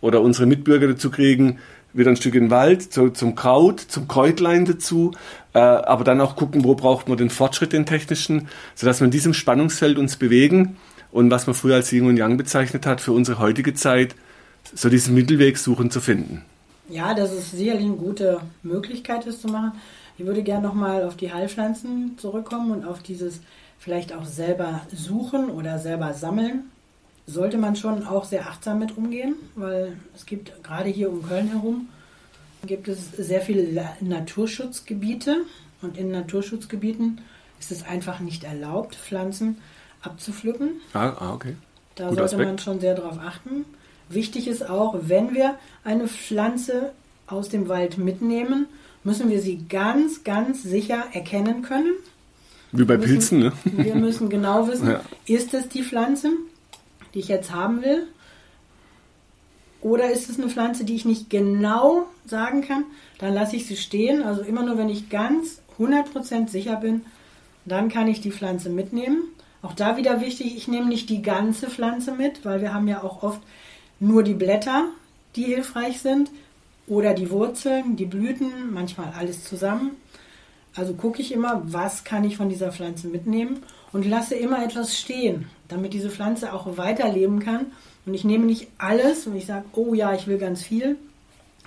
oder 0.00 0.20
unsere 0.20 0.46
Mitbürger 0.46 0.88
dazu 0.88 1.10
kriegen, 1.10 1.58
wieder 1.92 2.10
ein 2.10 2.16
Stück 2.16 2.34
in 2.34 2.44
den 2.44 2.50
Wald, 2.50 2.92
zu, 2.92 3.10
zum 3.10 3.34
Kraut, 3.34 3.80
zum 3.80 4.08
Kräutlein 4.08 4.64
dazu, 4.64 5.12
äh, 5.54 5.58
aber 5.58 6.04
dann 6.04 6.20
auch 6.20 6.36
gucken, 6.36 6.64
wo 6.64 6.74
braucht 6.74 7.08
man 7.08 7.18
den 7.18 7.30
Fortschritt, 7.30 7.72
den 7.72 7.86
technischen, 7.86 8.48
sodass 8.74 9.00
wir 9.00 9.06
in 9.06 9.10
diesem 9.10 9.34
Spannungsfeld 9.34 9.98
uns 9.98 10.16
bewegen 10.16 10.76
und 11.10 11.30
was 11.30 11.46
man 11.46 11.54
früher 11.54 11.76
als 11.76 11.92
Yin 11.92 12.06
und 12.06 12.16
Yang 12.16 12.36
bezeichnet 12.36 12.86
hat, 12.86 13.00
für 13.00 13.12
unsere 13.12 13.38
heutige 13.38 13.74
Zeit, 13.74 14.14
so 14.74 14.88
diesen 14.88 15.14
Mittelweg 15.14 15.56
suchen 15.56 15.90
zu 15.90 16.00
finden. 16.00 16.44
Ja, 16.90 17.14
das 17.14 17.32
ist 17.32 17.52
sicherlich 17.52 17.84
eine 17.84 17.96
gute 17.96 18.40
Möglichkeit, 18.62 19.26
das 19.26 19.40
zu 19.40 19.48
machen. 19.48 19.72
Ich 20.16 20.26
würde 20.26 20.42
gerne 20.42 20.66
nochmal 20.66 21.04
auf 21.04 21.16
die 21.16 21.32
Heilpflanzen 21.32 22.16
zurückkommen 22.18 22.70
und 22.70 22.84
auf 22.84 23.02
dieses 23.02 23.40
vielleicht 23.78 24.12
auch 24.12 24.24
selber 24.24 24.82
suchen 24.92 25.50
oder 25.50 25.78
selber 25.78 26.12
sammeln, 26.12 26.64
sollte 27.28 27.58
man 27.58 27.76
schon 27.76 28.06
auch 28.06 28.24
sehr 28.24 28.48
achtsam 28.48 28.78
mit 28.78 28.96
umgehen, 28.96 29.34
weil 29.54 29.96
es 30.14 30.24
gibt 30.26 30.64
gerade 30.64 30.88
hier 30.88 31.10
um 31.10 31.22
Köln 31.22 31.48
herum 31.48 31.88
gibt 32.66 32.88
es 32.88 33.12
sehr 33.12 33.40
viele 33.40 33.88
Naturschutzgebiete 34.00 35.44
und 35.80 35.96
in 35.96 36.10
Naturschutzgebieten 36.10 37.20
ist 37.60 37.70
es 37.70 37.84
einfach 37.84 38.20
nicht 38.20 38.44
erlaubt, 38.44 38.96
Pflanzen 38.96 39.58
abzupflücken. 40.02 40.80
Ah, 40.92 41.12
ah 41.18 41.34
okay. 41.34 41.54
Da 41.94 42.08
Gut 42.08 42.18
sollte 42.18 42.34
Aspekt. 42.34 42.48
man 42.48 42.58
schon 42.58 42.80
sehr 42.80 42.94
darauf 42.94 43.18
achten. 43.18 43.64
Wichtig 44.08 44.48
ist 44.48 44.68
auch, 44.68 44.96
wenn 45.02 45.34
wir 45.34 45.56
eine 45.84 46.08
Pflanze 46.08 46.92
aus 47.26 47.48
dem 47.48 47.68
Wald 47.68 47.98
mitnehmen, 47.98 48.66
müssen 49.04 49.28
wir 49.28 49.40
sie 49.40 49.66
ganz, 49.68 50.24
ganz 50.24 50.62
sicher 50.62 51.04
erkennen 51.12 51.62
können. 51.62 51.94
Wie 52.72 52.84
bei 52.84 52.96
müssen, 52.96 53.10
Pilzen, 53.10 53.38
ne? 53.40 53.52
Wir 53.64 53.94
müssen 53.94 54.28
genau 54.28 54.66
wissen, 54.66 54.90
ja. 54.90 55.00
ist 55.26 55.54
es 55.54 55.68
die 55.68 55.82
Pflanze, 55.82 56.30
die 57.14 57.20
ich 57.20 57.28
jetzt 57.28 57.52
haben 57.52 57.82
will? 57.82 58.06
Oder 59.80 60.10
ist 60.10 60.28
es 60.28 60.38
eine 60.38 60.48
Pflanze, 60.48 60.84
die 60.84 60.96
ich 60.96 61.04
nicht 61.04 61.30
genau 61.30 62.06
sagen 62.26 62.62
kann? 62.62 62.84
Dann 63.18 63.34
lasse 63.34 63.56
ich 63.56 63.66
sie 63.66 63.76
stehen. 63.76 64.22
Also 64.22 64.42
immer 64.42 64.62
nur, 64.62 64.76
wenn 64.76 64.88
ich 64.88 65.08
ganz 65.08 65.60
100% 65.78 66.48
sicher 66.48 66.76
bin, 66.76 67.04
dann 67.64 67.88
kann 67.88 68.08
ich 68.08 68.20
die 68.20 68.32
Pflanze 68.32 68.70
mitnehmen. 68.70 69.22
Auch 69.62 69.74
da 69.74 69.96
wieder 69.96 70.20
wichtig, 70.20 70.56
ich 70.56 70.68
nehme 70.68 70.86
nicht 70.86 71.10
die 71.10 71.22
ganze 71.22 71.68
Pflanze 71.68 72.12
mit, 72.12 72.44
weil 72.44 72.60
wir 72.60 72.74
haben 72.74 72.88
ja 72.88 73.02
auch 73.02 73.22
oft 73.22 73.40
nur 74.00 74.22
die 74.22 74.34
Blätter, 74.34 74.86
die 75.36 75.44
hilfreich 75.44 76.00
sind, 76.00 76.30
oder 76.86 77.12
die 77.12 77.30
Wurzeln, 77.30 77.96
die 77.96 78.06
Blüten, 78.06 78.72
manchmal 78.72 79.12
alles 79.16 79.44
zusammen. 79.44 79.90
Also 80.74 80.94
gucke 80.94 81.20
ich 81.20 81.32
immer, 81.32 81.62
was 81.64 82.04
kann 82.04 82.24
ich 82.24 82.36
von 82.36 82.48
dieser 82.48 82.72
Pflanze 82.72 83.08
mitnehmen 83.08 83.62
und 83.92 84.06
lasse 84.06 84.36
immer 84.36 84.64
etwas 84.64 84.98
stehen, 84.98 85.50
damit 85.68 85.92
diese 85.92 86.10
Pflanze 86.10 86.52
auch 86.52 86.76
weiterleben 86.76 87.40
kann. 87.40 87.66
Und 88.06 88.14
ich 88.14 88.24
nehme 88.24 88.46
nicht 88.46 88.68
alles 88.78 89.26
und 89.26 89.36
ich 89.36 89.46
sage, 89.46 89.66
oh 89.74 89.94
ja, 89.94 90.14
ich 90.14 90.26
will 90.26 90.38
ganz 90.38 90.62
viel. 90.62 90.96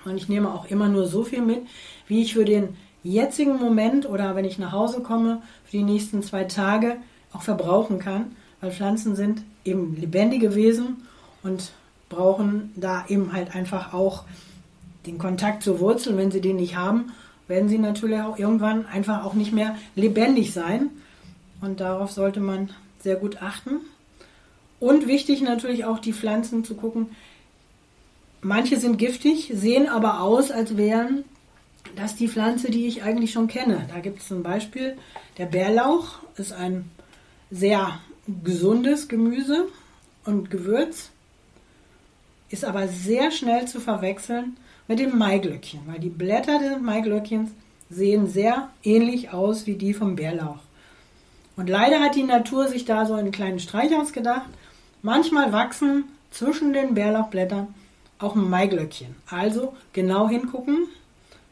Und 0.06 0.18
ich 0.18 0.28
nehme 0.28 0.54
auch 0.54 0.66
immer 0.66 0.90
nur 0.90 1.08
so 1.08 1.24
viel 1.24 1.42
mit, 1.42 1.62
wie 2.08 2.24
ich 2.24 2.34
für 2.34 2.46
den 2.46 2.76
jetzigen 3.04 3.58
Moment 3.58 4.10
oder 4.10 4.36
wenn 4.36 4.46
ich 4.46 4.58
nach 4.58 4.72
Hause 4.72 5.02
komme, 5.02 5.42
für 5.66 5.78
die 5.78 5.84
nächsten 5.84 6.24
zwei 6.24 6.44
Tage 6.44 6.98
auch 7.34 7.44
verbrauchen 7.44 8.00
kann. 8.00 8.36
Weil 8.60 8.72
Pflanzen 8.72 9.16
sind 9.16 9.44
eben 9.64 9.96
lebendige 9.96 10.56
Wesen 10.56 11.08
und 11.44 11.72
brauchen 12.10 12.72
da 12.76 13.06
eben 13.08 13.34
halt 13.34 13.56
einfach 13.56 13.94
auch 13.94 14.24
den 15.06 15.18
Kontakt 15.18 15.64
zur 15.64 15.80
Wurzel. 15.80 16.18
Wenn 16.18 16.32
sie 16.32 16.42
den 16.42 16.58
nicht 16.58 16.76
haben, 16.76 17.12
werden 17.48 17.70
sie 17.70 17.78
natürlich 17.78 18.22
auch 18.22 18.38
irgendwann 18.38 18.86
einfach 18.86 19.24
auch 19.24 19.34
nicht 19.34 19.54
mehr 19.54 19.76
lebendig 19.96 20.54
sein. 20.54 20.90
Und 21.62 21.80
darauf 21.80 22.12
sollte 22.12 22.40
man 22.40 22.70
sehr 23.02 23.16
gut 23.16 23.42
achten. 23.42 23.82
Und 24.80 25.08
wichtig 25.08 25.42
natürlich 25.42 25.86
auch 25.86 26.00
die 26.00 26.14
Pflanzen 26.14 26.64
zu 26.64 26.76
gucken. 26.76 27.10
Manche 28.42 28.80
sind 28.80 28.98
giftig, 28.98 29.52
sehen 29.54 29.88
aber 29.88 30.22
aus, 30.22 30.50
als 30.50 30.76
wären 30.76 31.24
das 31.96 32.16
die 32.16 32.28
Pflanze, 32.28 32.72
die 32.72 32.88
ich 32.88 33.04
eigentlich 33.04 33.32
schon 33.32 33.48
kenne. 33.48 33.88
Da 33.94 34.00
gibt 34.00 34.20
es 34.20 34.28
zum 34.28 34.44
Beispiel 34.44 34.98
der 35.38 35.46
Bärlauch, 35.46 36.20
ist 36.38 36.54
ein 36.54 36.90
sehr 37.52 38.00
gesundes 38.44 39.08
Gemüse 39.08 39.68
und 40.26 40.50
Gewürz, 40.50 41.10
ist 42.50 42.66
aber 42.66 42.88
sehr 42.88 43.32
schnell 43.32 43.68
zu 43.68 43.80
verwechseln 43.80 44.58
mit 44.88 45.00
dem 45.00 45.18
Maiglöckchen, 45.18 45.82
weil 45.86 46.00
die 46.00 46.10
Blätter 46.10 46.60
des 46.60 46.82
Maiglöckchens 46.82 47.52
sehen 47.90 48.28
sehr 48.28 48.70
ähnlich 48.84 49.32
aus 49.32 49.68
wie 49.68 49.76
die 49.76 49.94
vom 49.94 50.16
Bärlauch. 50.16 50.60
Und 51.62 51.68
leider 51.68 52.00
hat 52.00 52.16
die 52.16 52.24
Natur 52.24 52.68
sich 52.68 52.86
da 52.86 53.06
so 53.06 53.14
einen 53.14 53.32
kleinen 53.32 53.60
Streich 53.60 53.96
ausgedacht. 53.96 54.50
Manchmal 55.04 55.54
wachsen 55.54 56.06
zwischen 56.32 56.74
den 56.74 56.96
Bärlauchblättern 56.96 57.68
auch 58.18 58.34
Maiglöckchen. 58.34 59.14
Also 59.30 59.76
genau 59.94 60.28
hingucken, 60.28 60.88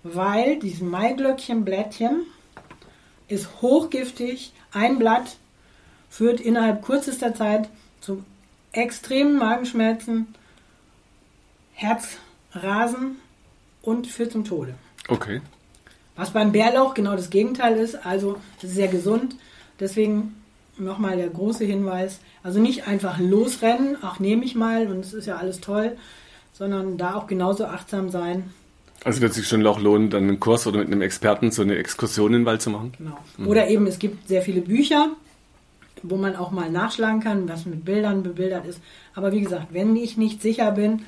weil 0.01 0.57
dieses 0.57 0.81
Maiglöckchenblättchen 0.81 2.23
ist 3.27 3.61
hochgiftig. 3.61 4.51
Ein 4.71 4.97
Blatt 4.97 5.37
führt 6.09 6.41
innerhalb 6.41 6.83
kürzester 6.83 7.35
Zeit 7.35 7.69
zu 8.01 8.23
extremen 8.71 9.37
Magenschmerzen, 9.37 10.33
Herzrasen 11.73 13.17
und 13.83 14.07
führt 14.07 14.31
zum 14.31 14.43
Tode. 14.43 14.73
Okay. 15.07 15.41
Was 16.15 16.31
beim 16.31 16.51
Bärlauch 16.51 16.95
genau 16.95 17.15
das 17.15 17.29
Gegenteil 17.29 17.77
ist, 17.77 18.07
also 18.07 18.37
es 18.57 18.63
ist 18.63 18.73
sehr 18.73 18.87
gesund. 18.87 19.35
Deswegen 19.79 20.35
nochmal 20.77 21.17
der 21.17 21.29
große 21.29 21.65
Hinweis, 21.65 22.19
also 22.43 22.59
nicht 22.59 22.87
einfach 22.87 23.19
losrennen, 23.19 23.97
ach 24.01 24.19
nehme 24.19 24.45
ich 24.45 24.55
mal 24.55 24.87
und 24.87 24.99
es 24.99 25.13
ist 25.13 25.25
ja 25.25 25.37
alles 25.37 25.61
toll, 25.61 25.97
sondern 26.53 26.97
da 26.97 27.15
auch 27.15 27.27
genauso 27.27 27.65
achtsam 27.65 28.09
sein. 28.09 28.51
Also 29.03 29.21
wird 29.21 29.33
sich 29.33 29.47
schon 29.47 29.65
auch 29.65 29.79
lohnen, 29.79 30.09
dann 30.09 30.23
einen 30.23 30.39
Kurs 30.39 30.67
oder 30.67 30.79
mit 30.79 30.87
einem 30.87 31.01
Experten 31.01 31.51
so 31.51 31.61
eine 31.61 31.77
Exkursion 31.77 32.33
in 32.33 32.41
den 32.41 32.45
Wald 32.45 32.61
zu 32.61 32.69
machen? 32.69 32.93
Genau. 32.97 33.17
Mhm. 33.37 33.47
Oder 33.47 33.67
eben, 33.69 33.87
es 33.87 33.99
gibt 33.99 34.27
sehr 34.27 34.41
viele 34.41 34.61
Bücher, 34.61 35.11
wo 36.03 36.17
man 36.17 36.35
auch 36.35 36.51
mal 36.51 36.69
nachschlagen 36.69 37.21
kann, 37.21 37.47
was 37.47 37.65
mit 37.65 37.85
Bildern 37.85 38.23
bebildert 38.23 38.65
ist. 38.65 38.81
Aber 39.15 39.31
wie 39.31 39.41
gesagt, 39.41 39.67
wenn 39.71 39.95
ich 39.95 40.17
nicht 40.17 40.41
sicher 40.41 40.71
bin, 40.71 41.03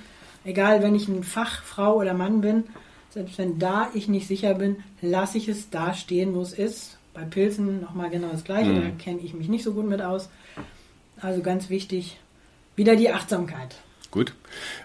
egal 0.45 0.81
wenn 0.81 0.95
ich 0.95 1.09
eine 1.09 1.23
Fachfrau 1.23 1.97
oder 1.97 2.13
Mann 2.13 2.41
bin, 2.41 2.63
selbst 3.09 3.37
wenn 3.37 3.59
da 3.59 3.89
ich 3.93 4.07
nicht 4.07 4.27
sicher 4.27 4.53
bin, 4.53 4.77
lasse 5.01 5.37
ich 5.37 5.49
es 5.49 5.69
da 5.69 5.93
stehen, 5.93 6.33
wo 6.33 6.41
es 6.41 6.53
ist. 6.53 6.97
Bei 7.13 7.23
Pilzen 7.23 7.81
nochmal 7.81 8.09
genau 8.09 8.29
das 8.29 8.43
Gleiche, 8.43 8.71
mhm. 8.71 8.81
da 8.81 8.89
kenne 9.03 9.19
ich 9.19 9.33
mich 9.33 9.49
nicht 9.49 9.63
so 9.63 9.73
gut 9.73 9.87
mit 9.87 10.01
aus. 10.01 10.29
Also 11.19 11.41
ganz 11.41 11.69
wichtig, 11.69 12.19
wieder 12.75 12.95
die 12.95 13.11
Achtsamkeit. 13.11 13.75
Gut. 14.11 14.33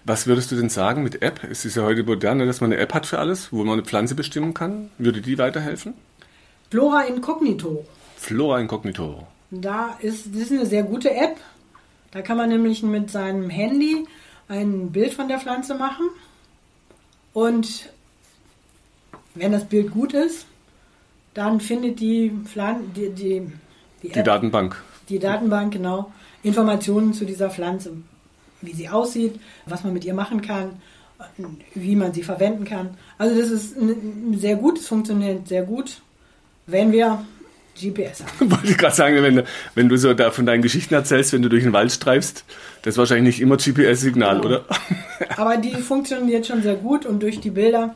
Was 0.04 0.26
würdest 0.26 0.52
du 0.52 0.56
denn 0.56 0.68
sagen 0.68 1.02
mit 1.02 1.22
App? 1.22 1.42
Es 1.50 1.64
ist 1.64 1.76
ja 1.76 1.82
heute 1.82 2.04
modern, 2.04 2.38
dass 2.38 2.60
man 2.60 2.72
eine 2.72 2.80
App 2.80 2.94
hat 2.94 3.06
für 3.06 3.18
alles, 3.18 3.52
wo 3.52 3.64
man 3.64 3.74
eine 3.74 3.84
Pflanze 3.84 4.14
bestimmen 4.14 4.54
kann. 4.54 4.90
Würde 4.98 5.20
die 5.20 5.36
weiterhelfen? 5.38 5.94
Flora 6.70 7.02
Incognito. 7.02 7.84
Flora 8.16 8.60
Incognito. 8.60 9.26
Da 9.50 9.96
ist, 10.00 10.26
das 10.32 10.42
ist 10.42 10.52
eine 10.52 10.66
sehr 10.66 10.84
gute 10.84 11.10
App. 11.10 11.36
Da 12.12 12.22
kann 12.22 12.36
man 12.36 12.48
nämlich 12.48 12.82
mit 12.82 13.10
seinem 13.10 13.50
Handy 13.50 14.06
ein 14.48 14.92
Bild 14.92 15.12
von 15.12 15.28
der 15.28 15.40
Pflanze 15.40 15.74
machen. 15.74 16.08
Und 17.32 17.90
wenn 19.34 19.52
das 19.52 19.66
Bild 19.68 19.90
gut 19.90 20.14
ist, 20.14 20.46
dann 21.36 21.60
findet 21.60 22.00
die, 22.00 22.32
Pflan 22.44 22.92
die, 22.94 23.10
die, 23.10 23.42
die, 24.02 24.08
App, 24.08 24.14
die 24.14 24.22
Datenbank. 24.22 24.82
Die 25.08 25.18
Datenbank, 25.18 25.72
genau. 25.72 26.12
Informationen 26.42 27.12
zu 27.12 27.24
dieser 27.24 27.50
Pflanze 27.50 27.92
wie 28.62 28.72
sie 28.72 28.88
aussieht, 28.88 29.40
was 29.66 29.84
man 29.84 29.92
mit 29.92 30.04
ihr 30.04 30.14
machen 30.14 30.42
kann, 30.42 30.80
wie 31.74 31.96
man 31.96 32.12
sie 32.12 32.22
verwenden 32.22 32.64
kann. 32.64 32.90
Also 33.18 33.38
das 33.38 33.50
ist 33.50 33.76
sehr 34.34 34.56
gut, 34.56 34.78
es 34.78 34.88
funktioniert 34.88 35.48
sehr 35.48 35.62
gut, 35.62 36.00
wenn 36.66 36.92
wir 36.92 37.24
GPS 37.80 38.22
haben. 38.22 38.50
Wollte 38.50 38.68
ich 38.68 38.78
gerade 38.78 38.94
sagen, 38.94 39.22
wenn, 39.22 39.42
wenn 39.74 39.88
du 39.88 39.96
so 39.96 40.14
da 40.14 40.30
von 40.30 40.46
deinen 40.46 40.62
Geschichten 40.62 40.94
erzählst, 40.94 41.32
wenn 41.32 41.42
du 41.42 41.48
durch 41.48 41.62
den 41.62 41.72
Wald 41.72 41.92
streifst, 41.92 42.44
das 42.82 42.94
ist 42.94 42.98
wahrscheinlich 42.98 43.36
nicht 43.36 43.40
immer 43.40 43.56
GPS-Signal, 43.56 44.40
genau. 44.40 44.46
oder? 44.46 44.64
Aber 45.36 45.56
die 45.56 45.74
funktioniert 45.74 46.46
schon 46.46 46.62
sehr 46.62 46.76
gut 46.76 47.06
und 47.06 47.22
durch 47.22 47.40
die 47.40 47.50
Bilder 47.50 47.94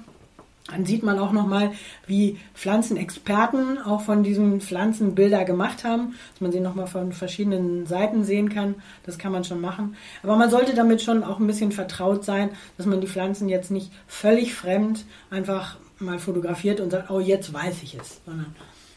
dann 0.70 0.86
sieht 0.86 1.02
man 1.02 1.18
auch 1.18 1.32
nochmal, 1.32 1.72
wie 2.06 2.38
Pflanzenexperten 2.54 3.78
auch 3.78 4.02
von 4.02 4.22
diesen 4.22 4.60
Pflanzen 4.60 5.14
Bilder 5.14 5.44
gemacht 5.44 5.84
haben, 5.84 6.14
dass 6.32 6.40
man 6.40 6.52
sie 6.52 6.60
nochmal 6.60 6.86
von 6.86 7.12
verschiedenen 7.12 7.86
Seiten 7.86 8.24
sehen 8.24 8.48
kann. 8.48 8.76
Das 9.04 9.18
kann 9.18 9.32
man 9.32 9.44
schon 9.44 9.60
machen. 9.60 9.96
Aber 10.22 10.36
man 10.36 10.50
sollte 10.50 10.74
damit 10.74 11.02
schon 11.02 11.24
auch 11.24 11.38
ein 11.38 11.46
bisschen 11.46 11.72
vertraut 11.72 12.24
sein, 12.24 12.50
dass 12.76 12.86
man 12.86 13.00
die 13.00 13.08
Pflanzen 13.08 13.48
jetzt 13.48 13.70
nicht 13.70 13.90
völlig 14.06 14.54
fremd 14.54 15.04
einfach 15.30 15.76
mal 15.98 16.18
fotografiert 16.18 16.80
und 16.80 16.90
sagt, 16.90 17.10
oh, 17.10 17.20
jetzt 17.20 17.52
weiß 17.52 17.82
ich 17.82 17.94
es. 17.94 18.20
Sondern 18.24 18.54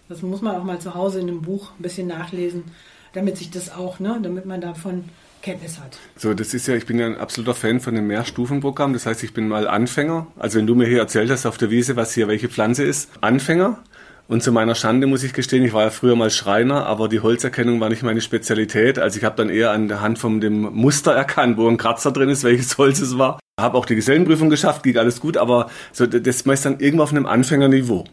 das 0.09 0.21
muss 0.21 0.41
man 0.41 0.55
auch 0.55 0.63
mal 0.63 0.79
zu 0.79 0.93
Hause 0.93 1.19
in 1.19 1.27
einem 1.27 1.41
Buch 1.41 1.71
ein 1.77 1.81
bisschen 1.81 2.07
nachlesen, 2.07 2.65
damit 3.13 3.37
sich 3.37 3.51
das 3.51 3.73
auch, 3.73 3.99
ne, 3.99 4.19
damit 4.21 4.45
man 4.45 4.61
davon 4.61 5.05
Kenntnis 5.43 5.77
hat. 5.77 5.99
So, 6.15 6.33
das 6.33 6.53
ist 6.53 6.67
ja, 6.67 6.75
ich 6.75 6.85
bin 6.85 6.97
ja 6.97 7.05
ein 7.05 7.17
absoluter 7.17 7.53
Fan 7.53 7.81
von 7.81 7.93
dem 7.93 8.07
Mehrstufenprogramm. 8.07 8.93
Das 8.93 9.05
heißt, 9.05 9.23
ich 9.23 9.33
bin 9.33 9.47
mal 9.47 9.67
Anfänger. 9.67 10.27
Also 10.39 10.57
wenn 10.57 10.65
du 10.65 10.73
mir 10.73 10.87
hier 10.87 10.99
erzählt 10.99 11.29
hast 11.29 11.45
auf 11.45 11.57
der 11.57 11.69
Wiese, 11.69 11.95
was 11.95 12.13
hier 12.13 12.27
welche 12.27 12.49
Pflanze 12.49 12.83
ist, 12.83 13.11
Anfänger. 13.21 13.83
Und 14.29 14.41
zu 14.41 14.53
meiner 14.53 14.73
Schande 14.73 15.05
muss 15.05 15.21
ich 15.21 15.33
gestehen, 15.33 15.63
ich 15.65 15.73
war 15.73 15.83
ja 15.83 15.89
früher 15.89 16.15
mal 16.15 16.29
Schreiner, 16.29 16.85
aber 16.85 17.09
die 17.09 17.19
Holzerkennung 17.19 17.81
war 17.81 17.89
nicht 17.89 18.03
meine 18.03 18.21
Spezialität. 18.21 18.97
Also 18.97 19.17
ich 19.17 19.25
habe 19.25 19.35
dann 19.35 19.49
eher 19.49 19.71
an 19.71 19.89
der 19.89 19.99
Hand 19.99 20.17
von 20.17 20.39
dem 20.39 20.61
Muster 20.61 21.11
erkannt, 21.11 21.57
wo 21.57 21.67
ein 21.67 21.77
Kratzer 21.77 22.11
drin 22.11 22.29
ist, 22.29 22.45
welches 22.45 22.77
Holz 22.77 23.01
es 23.01 23.17
war. 23.17 23.39
Habe 23.59 23.77
auch 23.77 23.85
die 23.85 23.95
Gesellenprüfung 23.95 24.49
geschafft, 24.49 24.83
ging 24.83 24.97
alles 24.97 25.19
gut, 25.19 25.35
aber 25.35 25.69
so, 25.91 26.07
das 26.07 26.45
meist 26.45 26.65
dann 26.65 26.79
irgendwo 26.79 27.03
auf 27.03 27.11
einem 27.11 27.25
Anfängerniveau. 27.25 28.05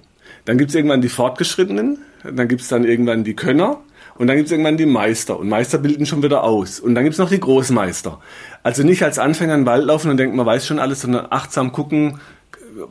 Dann 0.47 0.59
gibt 0.59 0.71
es 0.71 0.75
irgendwann 0.75 1.01
die 1.01 1.09
Fortgeschrittenen, 1.09 1.99
dann 2.25 2.49
gibt 2.49 2.63
es 2.63 2.69
dann 2.69 2.85
irgendwann 2.85 3.23
die 3.23 3.37
Könner 3.37 3.79
und 4.21 4.27
dann 4.27 4.37
gibt 4.37 4.49
es 4.49 4.53
irgendwann 4.53 4.77
die 4.77 4.85
Meister. 4.85 5.39
Und 5.39 5.49
Meister 5.49 5.79
bilden 5.79 6.05
schon 6.05 6.23
wieder 6.23 6.45
aus. 6.45 6.79
Und 6.79 6.95
dann 6.95 7.05
gibt 7.05 7.15
es 7.15 7.19
noch 7.19 7.31
die 7.31 7.41
Großmeister. 7.41 8.21
Also 8.63 8.83
nicht 8.83 9.03
als 9.03 9.19
Anfänger 9.19 9.55
in 9.55 9.61
den 9.63 9.67
Wald 9.67 9.87
laufen 9.87 10.11
und 10.11 10.19
denken, 10.19 10.37
man 10.37 10.45
weiß 10.45 10.67
schon 10.67 10.79
alles, 10.79 11.01
sondern 11.01 11.29
achtsam 11.31 11.73
gucken, 11.73 12.21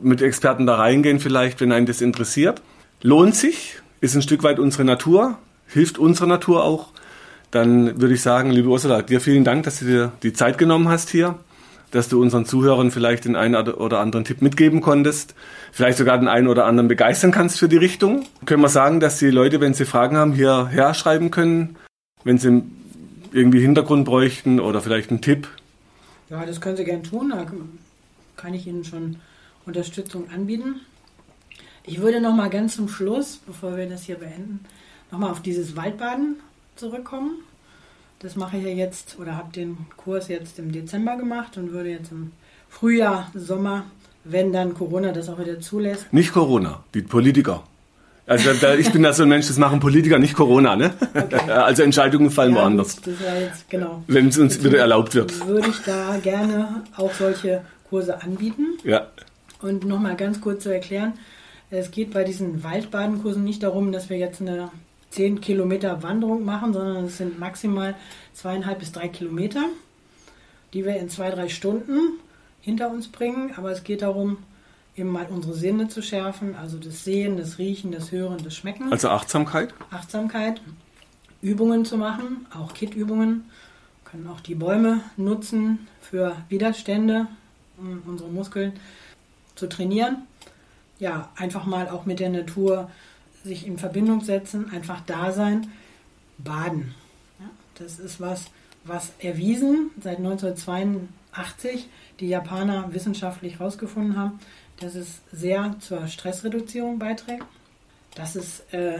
mit 0.02 0.22
Experten 0.22 0.66
da 0.66 0.74
reingehen 0.74 1.20
vielleicht, 1.20 1.60
wenn 1.60 1.70
einen 1.70 1.86
das 1.86 2.00
interessiert. 2.00 2.62
Lohnt 3.00 3.36
sich, 3.36 3.76
ist 4.00 4.16
ein 4.16 4.22
Stück 4.22 4.42
weit 4.42 4.58
unsere 4.58 4.84
Natur, 4.84 5.38
hilft 5.68 5.98
unserer 5.98 6.26
Natur 6.26 6.64
auch. 6.64 6.88
Dann 7.52 8.00
würde 8.00 8.14
ich 8.14 8.22
sagen, 8.22 8.50
liebe 8.50 8.68
Ursula, 8.68 9.00
dir 9.02 9.20
vielen 9.20 9.44
Dank, 9.44 9.62
dass 9.62 9.78
du 9.78 9.84
dir 9.84 10.12
die 10.24 10.32
Zeit 10.32 10.58
genommen 10.58 10.88
hast 10.88 11.10
hier 11.10 11.36
dass 11.90 12.08
du 12.08 12.20
unseren 12.20 12.46
Zuhörern 12.46 12.90
vielleicht 12.90 13.24
den 13.24 13.36
einen 13.36 13.54
oder 13.54 14.00
anderen 14.00 14.24
Tipp 14.24 14.42
mitgeben 14.42 14.80
konntest, 14.80 15.34
vielleicht 15.72 15.98
sogar 15.98 16.18
den 16.18 16.28
einen 16.28 16.48
oder 16.48 16.66
anderen 16.66 16.88
begeistern 16.88 17.32
kannst 17.32 17.58
für 17.58 17.68
die 17.68 17.76
Richtung. 17.76 18.26
Können 18.46 18.62
wir 18.62 18.68
sagen, 18.68 19.00
dass 19.00 19.18
die 19.18 19.30
Leute, 19.30 19.60
wenn 19.60 19.74
sie 19.74 19.84
Fragen 19.84 20.16
haben, 20.16 20.32
hierher 20.32 20.94
schreiben 20.94 21.30
können, 21.30 21.76
wenn 22.24 22.38
sie 22.38 22.62
irgendwie 23.32 23.60
Hintergrund 23.60 24.04
bräuchten 24.04 24.60
oder 24.60 24.80
vielleicht 24.80 25.10
einen 25.10 25.20
Tipp? 25.20 25.48
Ja, 26.28 26.44
das 26.46 26.60
können 26.60 26.76
sie 26.76 26.84
gerne 26.84 27.02
tun. 27.02 27.30
Da 27.30 27.44
kann 28.36 28.54
ich 28.54 28.66
Ihnen 28.66 28.84
schon 28.84 29.16
Unterstützung 29.66 30.30
anbieten. 30.30 30.80
Ich 31.84 32.00
würde 32.00 32.20
noch 32.20 32.34
mal 32.34 32.50
ganz 32.50 32.76
zum 32.76 32.88
Schluss, 32.88 33.40
bevor 33.46 33.76
wir 33.76 33.88
das 33.88 34.02
hier 34.04 34.16
beenden, 34.16 34.60
noch 35.10 35.18
mal 35.18 35.30
auf 35.30 35.42
dieses 35.42 35.76
Waldbaden 35.76 36.36
zurückkommen. 36.76 37.32
Das 38.20 38.36
mache 38.36 38.58
ich 38.58 38.64
ja 38.64 38.70
jetzt 38.70 39.18
oder 39.18 39.34
habe 39.36 39.50
den 39.50 39.78
Kurs 39.96 40.28
jetzt 40.28 40.58
im 40.58 40.72
Dezember 40.72 41.16
gemacht 41.16 41.56
und 41.56 41.72
würde 41.72 41.88
jetzt 41.88 42.12
im 42.12 42.32
Frühjahr, 42.68 43.30
Sommer, 43.34 43.84
wenn 44.24 44.52
dann 44.52 44.74
Corona 44.74 45.12
das 45.12 45.30
auch 45.30 45.38
wieder 45.38 45.58
zulässt. 45.58 46.12
Nicht 46.12 46.32
Corona, 46.32 46.84
die 46.92 47.00
Politiker. 47.00 47.64
Also 48.26 48.52
da, 48.60 48.74
ich 48.74 48.92
bin 48.92 49.02
da 49.02 49.14
so 49.14 49.22
ein 49.22 49.30
Mensch, 49.30 49.48
das 49.48 49.56
machen 49.56 49.80
Politiker, 49.80 50.18
nicht 50.18 50.34
Corona, 50.34 50.76
ne? 50.76 50.92
Okay. 51.14 51.40
Also 51.50 51.82
Entscheidungen 51.82 52.30
fallen 52.30 52.54
ja, 52.54 52.60
woanders. 52.60 53.00
das 53.00 53.14
war 53.24 53.40
jetzt, 53.40 53.70
genau. 53.70 54.04
Wenn 54.06 54.28
es 54.28 54.36
uns 54.36 54.62
wieder 54.62 54.78
erlaubt 54.78 55.14
wird. 55.14 55.46
Würde 55.48 55.70
ich 55.70 55.78
da 55.86 56.18
gerne 56.22 56.84
auch 56.98 57.14
solche 57.14 57.62
Kurse 57.88 58.22
anbieten. 58.22 58.66
Ja. 58.84 59.06
Und 59.62 59.84
nochmal 59.84 60.16
ganz 60.16 60.42
kurz 60.42 60.62
zu 60.62 60.72
erklären, 60.72 61.14
es 61.70 61.90
geht 61.90 62.12
bei 62.12 62.22
diesen 62.24 62.62
Waldbadenkursen 62.62 63.42
nicht 63.42 63.62
darum, 63.62 63.92
dass 63.92 64.10
wir 64.10 64.18
jetzt 64.18 64.42
eine 64.42 64.70
10 65.10 65.40
Kilometer 65.40 66.02
Wanderung 66.02 66.44
machen, 66.44 66.72
sondern 66.72 67.04
es 67.04 67.18
sind 67.18 67.38
maximal 67.38 67.94
zweieinhalb 68.32 68.78
bis 68.78 68.92
drei 68.92 69.08
Kilometer, 69.08 69.64
die 70.72 70.84
wir 70.84 70.96
in 70.96 71.08
zwei, 71.08 71.30
drei 71.30 71.48
Stunden 71.48 72.18
hinter 72.60 72.90
uns 72.90 73.08
bringen. 73.08 73.52
Aber 73.56 73.70
es 73.72 73.82
geht 73.82 74.02
darum, 74.02 74.38
eben 74.96 75.10
mal 75.10 75.26
unsere 75.26 75.54
Sinne 75.54 75.88
zu 75.88 76.02
schärfen, 76.02 76.54
also 76.54 76.78
das 76.78 77.04
Sehen, 77.04 77.36
das 77.36 77.58
Riechen, 77.58 77.90
das 77.90 78.12
Hören, 78.12 78.38
das 78.42 78.54
Schmecken. 78.54 78.92
Also 78.92 79.08
Achtsamkeit? 79.08 79.74
Achtsamkeit, 79.90 80.60
Übungen 81.42 81.84
zu 81.84 81.96
machen, 81.96 82.46
auch 82.56 82.74
Kit-Übungen. 82.74 83.44
Können 84.04 84.28
auch 84.28 84.40
die 84.40 84.56
Bäume 84.56 85.00
nutzen 85.16 85.86
für 86.00 86.36
Widerstände, 86.48 87.28
um 87.78 88.02
unsere 88.06 88.28
Muskeln 88.28 88.72
zu 89.54 89.68
trainieren. 89.68 90.26
Ja, 90.98 91.30
einfach 91.36 91.64
mal 91.64 91.88
auch 91.88 92.06
mit 92.06 92.20
der 92.20 92.28
Natur 92.28 92.90
sich 93.44 93.66
in 93.66 93.78
Verbindung 93.78 94.20
setzen, 94.20 94.70
einfach 94.70 95.00
da 95.06 95.32
sein, 95.32 95.70
baden. 96.38 96.94
Ja, 97.38 97.50
das 97.74 97.98
ist 97.98 98.20
was, 98.20 98.46
was 98.84 99.12
erwiesen 99.18 99.90
seit 100.02 100.18
1982 100.18 101.88
die 102.18 102.28
Japaner 102.28 102.92
wissenschaftlich 102.92 103.58
herausgefunden 103.58 104.16
haben, 104.16 104.40
dass 104.78 104.94
es 104.94 105.20
sehr 105.32 105.76
zur 105.80 106.06
Stressreduzierung 106.06 106.98
beiträgt, 106.98 107.44
dass 108.14 108.34
es 108.34 108.60
äh, 108.72 108.98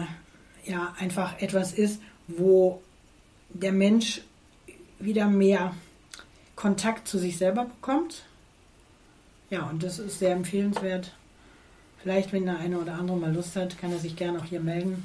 ja 0.65 0.95
einfach 0.99 1.41
etwas 1.41 1.73
ist, 1.73 2.01
wo 2.29 2.83
der 3.49 3.73
Mensch 3.73 4.23
wieder 4.99 5.27
mehr 5.27 5.75
Kontakt 6.57 7.09
zu 7.09 7.19
sich 7.19 7.39
selber 7.39 7.65
bekommt, 7.65 8.25
Ja, 9.49 9.69
und 9.69 9.83
das 9.83 9.99
ist 9.99 10.21
sehr 10.21 10.33
empfehlenswert. 10.33 11.13
Vielleicht, 12.03 12.33
wenn 12.33 12.47
der 12.47 12.59
eine 12.59 12.79
oder 12.79 12.95
andere 12.95 13.17
mal 13.17 13.33
Lust 13.33 13.57
hat, 13.57 13.79
kann 13.79 13.93
er 13.93 13.99
sich 13.99 14.17
gerne 14.17 14.39
auch 14.39 14.45
hier 14.45 14.61
melden. 14.61 15.05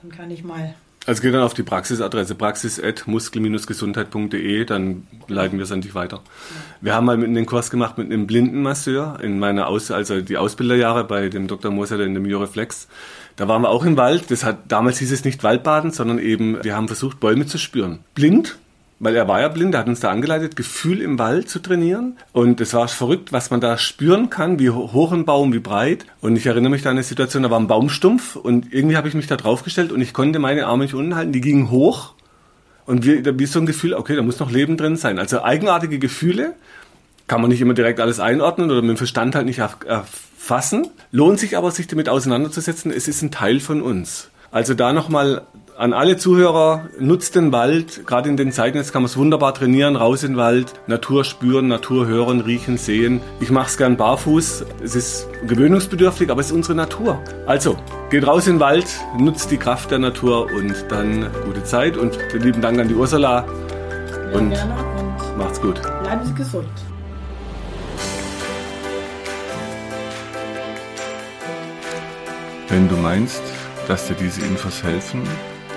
Dann 0.00 0.10
kann 0.10 0.30
ich 0.30 0.44
mal 0.44 0.74
also 1.06 1.20
geht 1.20 1.34
dann 1.34 1.42
auf 1.42 1.52
die 1.52 1.62
Praxisadresse 1.62 2.34
praxis.muskel-gesundheit.de, 2.34 4.64
dann 4.64 5.06
leiten 5.28 5.58
wir 5.58 5.64
es 5.64 5.72
an 5.72 5.82
dich 5.82 5.94
weiter. 5.94 6.22
Wir 6.80 6.94
haben 6.94 7.04
mal 7.04 7.18
mit 7.18 7.36
den 7.36 7.44
Kurs 7.44 7.70
gemacht 7.70 7.98
mit 7.98 8.10
einem 8.10 8.26
Blindenmasseur 8.26 9.18
in 9.20 9.38
meiner 9.38 9.66
Aus 9.66 9.90
also 9.90 10.22
die 10.22 10.38
Ausbilderjahre 10.38 11.04
bei 11.04 11.28
dem 11.28 11.46
Dr. 11.46 11.70
Moser 11.70 12.00
in 12.00 12.14
dem 12.14 12.22
Mioreflex. 12.22 12.88
Da 13.36 13.48
waren 13.48 13.60
wir 13.62 13.68
auch 13.68 13.84
im 13.84 13.98
Wald. 13.98 14.30
Das 14.30 14.44
hat 14.44 14.60
damals 14.68 14.96
hieß 14.98 15.12
es 15.12 15.26
nicht 15.26 15.44
Waldbaden, 15.44 15.90
sondern 15.90 16.18
eben 16.18 16.64
wir 16.64 16.74
haben 16.74 16.86
versucht 16.86 17.20
Bäume 17.20 17.44
zu 17.44 17.58
spüren. 17.58 17.98
Blind, 18.14 18.56
weil 18.98 19.16
er 19.16 19.28
war 19.28 19.40
ja 19.40 19.48
blind, 19.48 19.74
er 19.74 19.80
hat 19.80 19.88
uns 19.88 20.00
da 20.00 20.10
angeleitet, 20.10 20.56
Gefühl 20.56 21.00
im 21.00 21.18
Wald 21.18 21.48
zu 21.48 21.58
trainieren. 21.58 22.16
Und 22.32 22.60
es 22.60 22.74
war 22.74 22.88
verrückt, 22.88 23.32
was 23.32 23.50
man 23.50 23.60
da 23.60 23.76
spüren 23.76 24.30
kann, 24.30 24.58
wie 24.58 24.70
hoch 24.70 25.12
ein 25.12 25.24
Baum, 25.24 25.52
wie 25.52 25.58
breit. 25.58 26.06
Und 26.20 26.36
ich 26.36 26.46
erinnere 26.46 26.70
mich 26.70 26.82
da 26.82 26.90
an 26.90 26.96
eine 26.96 27.02
Situation, 27.02 27.42
da 27.42 27.50
war 27.50 27.60
ein 27.60 27.66
Baumstumpf 27.66 28.36
und 28.36 28.72
irgendwie 28.72 28.96
habe 28.96 29.08
ich 29.08 29.14
mich 29.14 29.26
da 29.26 29.36
draufgestellt 29.36 29.92
und 29.92 30.00
ich 30.00 30.12
konnte 30.12 30.38
meine 30.38 30.66
Arme 30.66 30.84
nicht 30.84 30.94
unten 30.94 31.14
halten, 31.14 31.32
die 31.32 31.40
gingen 31.40 31.70
hoch. 31.70 32.14
Und 32.86 33.06
wie, 33.06 33.24
wie 33.38 33.46
so 33.46 33.58
ein 33.58 33.66
Gefühl, 33.66 33.94
okay, 33.94 34.14
da 34.14 34.22
muss 34.22 34.38
noch 34.38 34.50
Leben 34.50 34.76
drin 34.76 34.96
sein. 34.96 35.18
Also 35.18 35.42
eigenartige 35.42 35.98
Gefühle, 35.98 36.54
kann 37.26 37.40
man 37.40 37.50
nicht 37.50 37.60
immer 37.60 37.74
direkt 37.74 38.00
alles 38.00 38.20
einordnen 38.20 38.70
oder 38.70 38.82
mit 38.82 38.90
dem 38.90 38.96
Verstand 38.96 39.34
halt 39.34 39.46
nicht 39.46 39.58
erfassen. 39.58 40.88
Lohnt 41.10 41.40
sich 41.40 41.56
aber, 41.56 41.70
sich 41.70 41.86
damit 41.86 42.08
auseinanderzusetzen. 42.08 42.92
Es 42.92 43.08
ist 43.08 43.22
ein 43.22 43.30
Teil 43.30 43.60
von 43.60 43.80
uns. 43.80 44.28
Also 44.50 44.74
da 44.74 44.92
nochmal 44.92 45.42
an 45.76 45.92
alle 45.92 46.16
Zuhörer, 46.16 46.88
nutzt 47.00 47.34
den 47.34 47.52
Wald. 47.52 48.06
Gerade 48.06 48.28
in 48.28 48.36
den 48.36 48.52
Zeiten 48.52 48.76
jetzt 48.76 48.92
kann 48.92 49.02
man 49.02 49.06
es 49.06 49.16
wunderbar 49.16 49.54
trainieren. 49.54 49.96
Raus 49.96 50.22
in 50.22 50.32
den 50.32 50.36
Wald, 50.36 50.72
Natur 50.86 51.24
spüren, 51.24 51.68
Natur 51.68 52.06
hören, 52.06 52.40
riechen, 52.40 52.78
sehen. 52.78 53.20
Ich 53.40 53.50
mache 53.50 53.68
es 53.68 53.76
gern 53.76 53.96
barfuß. 53.96 54.64
Es 54.82 54.94
ist 54.94 55.28
gewöhnungsbedürftig, 55.46 56.30
aber 56.30 56.40
es 56.40 56.48
ist 56.48 56.52
unsere 56.52 56.76
Natur. 56.76 57.18
Also, 57.46 57.76
geht 58.10 58.26
raus 58.26 58.46
in 58.46 58.54
den 58.54 58.60
Wald, 58.60 58.86
nutzt 59.18 59.50
die 59.50 59.56
Kraft 59.56 59.90
der 59.90 59.98
Natur 59.98 60.46
und 60.54 60.74
dann 60.90 61.28
gute 61.44 61.64
Zeit. 61.64 61.96
Und 61.96 62.18
lieben 62.32 62.60
Dank 62.60 62.78
an 62.78 62.88
die 62.88 62.94
Ursula. 62.94 63.44
Und, 64.32 64.52
und 64.52 65.38
macht's 65.38 65.60
gut. 65.60 65.80
Bleiben 66.02 66.24
Sie 66.24 66.34
gesund. 66.34 66.68
Wenn 72.68 72.88
du 72.88 72.96
meinst, 72.96 73.42
dass 73.86 74.08
dir 74.08 74.14
diese 74.14 74.40
Infos 74.40 74.82
helfen, 74.82 75.22